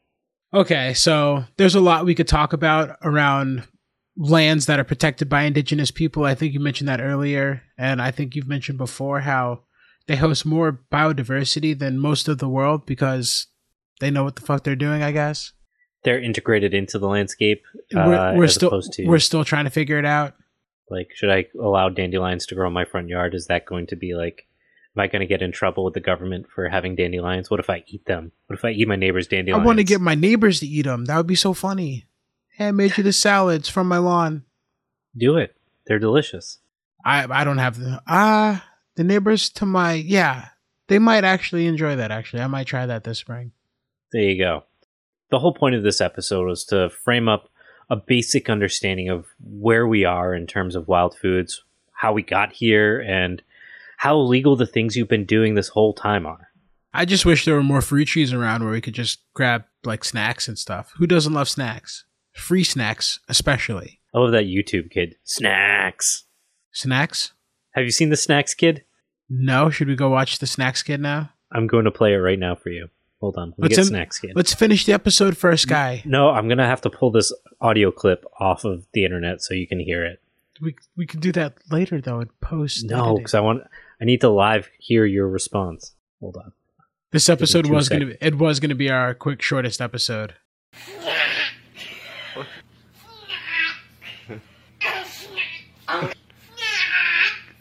Okay, 0.54 0.94
so 0.94 1.46
there's 1.58 1.76
a 1.76 1.80
lot 1.82 2.06
we 2.06 2.16
could 2.16 2.28
talk 2.28 2.54
about 2.54 2.98
around 3.04 3.68
lands 4.16 4.66
that 4.66 4.80
are 4.80 4.84
protected 4.86 5.30
by 5.30 5.44
indigenous 5.44 5.92
people. 5.92 6.24
I 6.26 6.36
think 6.36 6.54
you 6.54 6.60
mentioned 6.60 6.88
that 6.88 7.02
earlier, 7.02 7.64
and 7.78 8.02
I 8.02 8.12
think 8.12 8.36
you've 8.36 8.48
mentioned 8.48 8.78
before 8.78 9.22
how 9.22 9.62
they 10.08 10.16
host 10.16 10.46
more 10.46 10.80
biodiversity 10.92 11.78
than 11.78 12.00
most 12.00 12.28
of 12.28 12.38
the 12.38 12.50
world 12.50 12.86
because 12.86 13.48
they 14.00 14.10
know 14.10 14.24
what 14.24 14.36
the 14.36 14.42
fuck 14.42 14.64
they're 14.64 14.76
doing. 14.76 15.04
I 15.04 15.12
guess 15.12 15.52
They're 16.04 16.22
integrated 16.22 16.74
into 16.74 16.98
the 16.98 17.08
landscape. 17.08 17.64
we're, 17.94 18.16
uh, 18.16 18.36
we're 18.36 18.46
as 18.46 18.56
still 18.56 18.70
opposed 18.70 18.94
to 18.94 19.06
we're 19.06 19.20
still 19.20 19.44
trying 19.44 19.66
to 19.66 19.72
figure 19.72 20.00
it 20.00 20.06
out. 20.06 20.34
like, 20.90 21.10
should 21.14 21.30
I 21.30 21.46
allow 21.62 21.90
dandelions 21.90 22.46
to 22.48 22.56
grow 22.56 22.68
in 22.68 22.74
my 22.74 22.86
front 22.86 23.10
yard? 23.10 23.36
Is 23.36 23.48
that 23.48 23.66
going 23.66 23.88
to 23.88 23.96
be 23.98 24.16
like, 24.16 24.47
am 24.98 25.04
I 25.04 25.08
going 25.08 25.20
to 25.20 25.26
get 25.28 25.42
in 25.42 25.52
trouble 25.52 25.84
with 25.84 25.94
the 25.94 26.00
government 26.00 26.48
for 26.54 26.68
having 26.70 26.96
dandelions? 26.96 27.50
What 27.50 27.60
if 27.60 27.70
I 27.70 27.84
eat 27.88 28.06
them? 28.06 28.32
What 28.48 28.58
if 28.58 28.66
I 28.66 28.72
eat 28.72 28.88
my 28.88 28.96
neighbor's 28.96 29.28
dandelions? 29.28 29.62
I 29.62 29.66
want 29.66 29.78
to 29.78 29.84
get 29.84 30.02
my 30.02 30.16
neighbors 30.16 30.60
to 30.62 30.68
eat 30.68 30.84
them. 30.84 31.06
That 31.06 31.18
would 31.18 31.28
be 31.28 31.36
so 31.36 31.54
funny. 31.54 32.06
Hey, 32.50 32.70
I 32.70 32.72
made 32.72 32.98
you 32.98 33.04
the 33.04 33.14
salads 33.14 33.70
from 33.70 33.88
my 33.88 34.00
lawn. 34.00 34.44
do 35.16 35.38
it. 35.38 35.56
They're 35.86 36.00
delicious. 36.00 36.60
I 37.06 37.26
I 37.30 37.44
don't 37.44 37.60
have 37.60 37.80
the 37.80 38.02
ah 38.08 38.66
the 38.96 39.04
neighbors 39.04 39.50
to 39.52 39.66
my 39.66 39.94
yeah 39.94 40.50
they 40.88 41.00
might 41.00 41.24
actually 41.24 41.68
enjoy 41.68 41.96
that. 41.96 42.12
Actually, 42.12 42.42
I 42.42 42.48
might 42.48 42.68
try 42.68 42.86
that 42.86 43.04
this 43.04 43.20
spring. 43.20 43.52
There 44.12 44.22
you 44.22 44.38
go. 44.38 44.64
The 45.30 45.40
whole 45.40 45.54
point 45.54 45.76
of 45.76 45.84
this 45.84 46.02
episode 46.02 46.48
was 46.48 46.66
to 46.66 46.90
frame 46.90 47.28
up 47.30 47.50
a 47.90 47.96
basic 47.96 48.50
understanding 48.50 49.10
of 49.10 49.26
where 49.40 49.88
we 49.88 50.04
are 50.06 50.34
in 50.34 50.48
terms 50.48 50.76
of 50.76 50.88
wild 50.88 51.18
foods, 51.18 51.64
how 51.94 52.14
we 52.14 52.22
got 52.22 52.54
here, 52.54 53.00
and 53.00 53.42
how 53.98 54.16
illegal 54.20 54.56
the 54.56 54.66
things 54.66 54.96
you've 54.96 55.08
been 55.08 55.26
doing 55.26 55.54
this 55.56 55.70
whole 55.70 55.94
time 55.94 56.26
are. 56.26 56.48
I 56.94 57.06
just 57.06 57.26
wish 57.26 57.46
there 57.46 57.56
were 57.56 57.64
more 57.64 57.82
free 57.82 58.06
trees 58.06 58.34
around 58.34 58.64
where 58.64 58.72
we 58.72 58.82
could 58.82 58.94
just 58.96 59.20
grab 59.34 59.66
like 59.84 60.04
snacks 60.04 60.48
and 60.48 60.58
stuff. 60.58 60.94
Who 60.98 61.06
doesn't 61.06 61.34
love 61.34 61.50
snacks? 61.50 62.06
Free 62.34 62.64
snacks, 62.64 63.20
especially 63.28 64.00
I 64.14 64.20
love 64.20 64.32
that 64.32 64.46
YouTube 64.46 64.90
kid. 64.90 65.16
Snacks. 65.24 66.24
snacks. 66.72 67.34
Have 67.74 67.86
you 67.86 67.92
seen 67.92 68.10
the 68.10 68.18
Snacks 68.18 68.56
Kid? 68.56 68.84
No, 69.30 69.70
should 69.70 69.88
we 69.88 69.96
go 69.96 70.10
watch 70.10 70.40
the 70.40 70.48
Snacks 70.48 70.82
Kid 70.82 71.00
now? 71.00 71.30
I'm 71.52 71.68
going 71.68 71.86
to 71.86 71.92
play 71.92 72.14
it 72.14 72.18
right 72.18 72.40
now 72.40 72.56
for 72.56 72.70
you. 72.70 72.88
Hold 73.20 73.38
on. 73.38 73.50
Let 73.58 73.70
let's 73.70 73.76
get 73.76 73.80
em- 73.82 73.88
Snacks 73.88 74.20
Kid. 74.20 74.32
Let's 74.36 74.54
finish 74.56 74.86
the 74.86 74.94
episode 74.94 75.38
first, 75.38 75.68
guy. 75.68 76.02
No, 76.06 76.30
I'm 76.30 76.48
going 76.48 76.58
to 76.58 76.66
have 76.66 76.82
to 76.82 76.90
pull 76.90 77.12
this 77.12 77.32
audio 77.62 77.92
clip 77.92 78.26
off 78.40 78.66
of 78.66 78.88
the 78.94 79.06
internet 79.06 79.44
so 79.44 79.54
you 79.54 79.68
can 79.68 79.80
hear 79.80 80.04
it. 80.04 80.20
We 80.60 80.76
we 80.96 81.06
can 81.06 81.20
do 81.20 81.32
that 81.34 81.54
later 81.70 82.02
though 82.02 82.20
in 82.20 82.30
post. 82.42 82.86
No, 82.86 83.18
because 83.18 83.36
I 83.36 83.42
want 83.42 83.62
I 84.02 84.06
need 84.06 84.22
to 84.22 84.30
live 84.30 84.70
hear 84.80 85.06
your 85.06 85.28
response. 85.28 85.94
Hold 86.20 86.38
on. 86.38 86.52
this 87.12 87.30
episode 87.30 87.68
was 87.68 87.90
gonna 87.90 88.08
be, 88.08 88.18
it 88.22 88.36
was 88.38 88.60
gonna 88.60 88.76
be 88.76 88.90
our 88.90 89.14
quick 89.14 89.42
shortest 89.42 89.82
episode. 89.82 90.34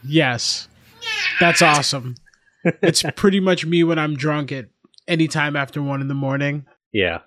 Yes, 0.04 0.68
that's 1.40 1.62
awesome. 1.62 2.14
it's 2.64 3.02
pretty 3.16 3.40
much 3.40 3.66
me 3.66 3.82
when 3.84 3.98
I'm 3.98 4.14
drunk 4.14 4.52
at 4.52 4.66
any 5.08 5.28
time 5.28 5.56
after 5.56 5.82
one 5.82 6.00
in 6.00 6.08
the 6.08 6.14
morning. 6.14 6.66
Yeah, 6.92 7.20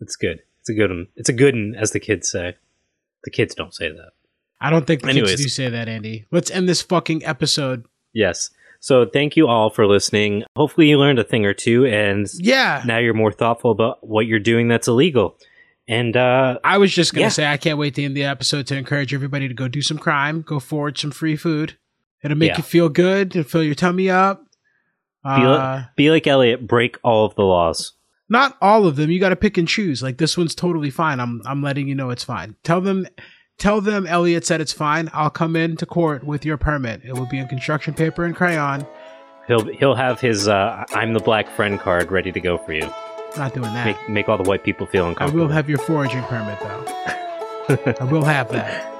it's 0.00 0.16
good. 0.16 0.40
It's 0.60 0.70
a 0.70 0.74
good 0.74 0.90
one. 0.90 1.08
It's 1.16 1.28
a 1.28 1.32
good 1.32 1.54
one, 1.54 1.74
as 1.76 1.90
the 1.90 2.00
kids 2.00 2.30
say. 2.30 2.56
The 3.24 3.30
kids 3.30 3.54
don't 3.54 3.74
say 3.74 3.88
that. 3.90 4.10
I 4.60 4.70
don't 4.70 4.86
think 4.86 5.02
the 5.02 5.08
Anyways. 5.08 5.30
kids 5.30 5.42
do 5.42 5.48
say 5.48 5.68
that, 5.68 5.88
Andy. 5.88 6.26
Let's 6.30 6.50
end 6.50 6.68
this 6.68 6.82
fucking 6.82 7.24
episode. 7.24 7.84
Yes. 8.14 8.50
So 8.80 9.04
thank 9.06 9.36
you 9.36 9.48
all 9.48 9.70
for 9.70 9.86
listening. 9.86 10.44
Hopefully 10.56 10.88
you 10.90 10.98
learned 10.98 11.18
a 11.18 11.24
thing 11.24 11.44
or 11.46 11.54
two, 11.54 11.86
and 11.86 12.26
Yeah. 12.38 12.82
now 12.86 12.98
you're 12.98 13.14
more 13.14 13.32
thoughtful 13.32 13.70
about 13.70 14.06
what 14.06 14.26
you're 14.26 14.38
doing 14.38 14.68
that's 14.68 14.88
illegal. 14.88 15.36
And 15.88 16.16
uh, 16.16 16.58
I 16.64 16.78
was 16.78 16.94
just 16.94 17.12
gonna 17.14 17.24
Yeah. 17.24 17.28
say 17.30 17.46
I 17.46 17.56
can't 17.56 17.78
wait 17.78 17.94
to 17.96 18.02
end 18.04 18.16
the 18.16 18.24
episode 18.24 18.66
to 18.68 18.76
encourage 18.76 19.12
everybody 19.12 19.48
to 19.48 19.54
go 19.54 19.68
do 19.68 19.82
some 19.82 19.98
crime, 19.98 20.42
go 20.42 20.58
forward 20.60 20.96
some 20.98 21.10
free 21.10 21.36
food. 21.36 21.76
It'll 22.22 22.36
make 22.38 22.52
Yeah. 22.52 22.56
you 22.58 22.62
feel 22.62 22.88
good 22.88 23.34
and 23.36 23.46
fill 23.46 23.62
your 23.62 23.74
tummy 23.74 24.08
up. 24.10 24.42
be, 25.24 25.30
Uh, 25.30 25.82
be 25.96 26.10
like 26.10 26.26
Elliot, 26.26 26.66
break 26.66 26.98
all 27.02 27.24
of 27.24 27.34
the 27.34 27.42
laws. 27.44 27.92
not 28.28 28.56
all 28.62 28.86
of 28.86 28.96
them. 28.96 29.10
You 29.10 29.18
got 29.20 29.28
to 29.30 29.36
pick 29.36 29.56
and 29.58 29.68
choose. 29.68 30.02
Like 30.02 30.16
this 30.18 30.36
one's 30.36 30.54
totally 30.54 30.90
fine. 30.90 31.20
I'm 31.20 31.40
I'm 31.46 31.62
letting 31.62 31.88
you 31.88 31.94
know 31.94 32.10
it's 32.10 32.24
fine. 32.24 32.56
Tell 32.64 32.80
them 32.82 33.06
tell 33.58 33.80
them 33.80 34.06
Elliot 34.06 34.44
said 34.46 34.60
it's 34.60 34.72
fine. 34.72 35.10
I'll 35.12 35.30
come 35.30 35.56
in 35.56 35.76
to 35.76 35.86
court 35.86 36.24
with 36.24 36.44
your 36.44 36.56
permit. 36.56 37.02
It 37.04 37.14
will 37.14 37.26
be 37.26 37.38
in 37.38 37.48
construction 37.48 37.94
paper 37.94 38.24
and 38.24 38.34
crayon. 38.34 38.86
He'll 39.46 39.64
he'll 39.66 39.94
have 39.94 40.20
his 40.20 40.48
uh, 40.48 40.84
"I'm 40.90 41.12
the 41.12 41.20
black 41.20 41.48
friend" 41.50 41.78
card 41.78 42.10
ready 42.10 42.32
to 42.32 42.40
go 42.40 42.56
for 42.58 42.72
you. 42.72 42.88
Not 43.36 43.52
doing 43.52 43.72
that. 43.74 43.84
Make 43.86 44.08
make 44.08 44.28
all 44.28 44.38
the 44.38 44.48
white 44.48 44.64
people 44.64 44.86
feel 44.86 45.06
uncomfortable. 45.06 45.42
I 45.42 45.46
will 45.46 45.52
have 45.52 45.68
your 45.68 45.78
foraging 45.78 46.22
permit 46.22 46.58
though. 46.60 47.94
I 48.00 48.04
will 48.04 48.24
have 48.24 48.50
that. 48.52 48.90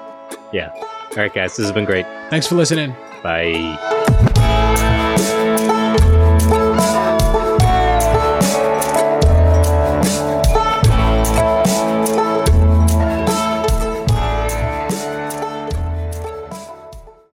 yeah. 0.53 0.71
All 0.75 1.17
right, 1.17 1.33
guys. 1.33 1.57
This 1.57 1.65
has 1.67 1.73
been 1.73 1.85
great. 1.85 2.05
Thanks 2.31 2.47
for 2.47 2.57
listening. 2.57 2.95
Bye. 3.23 4.43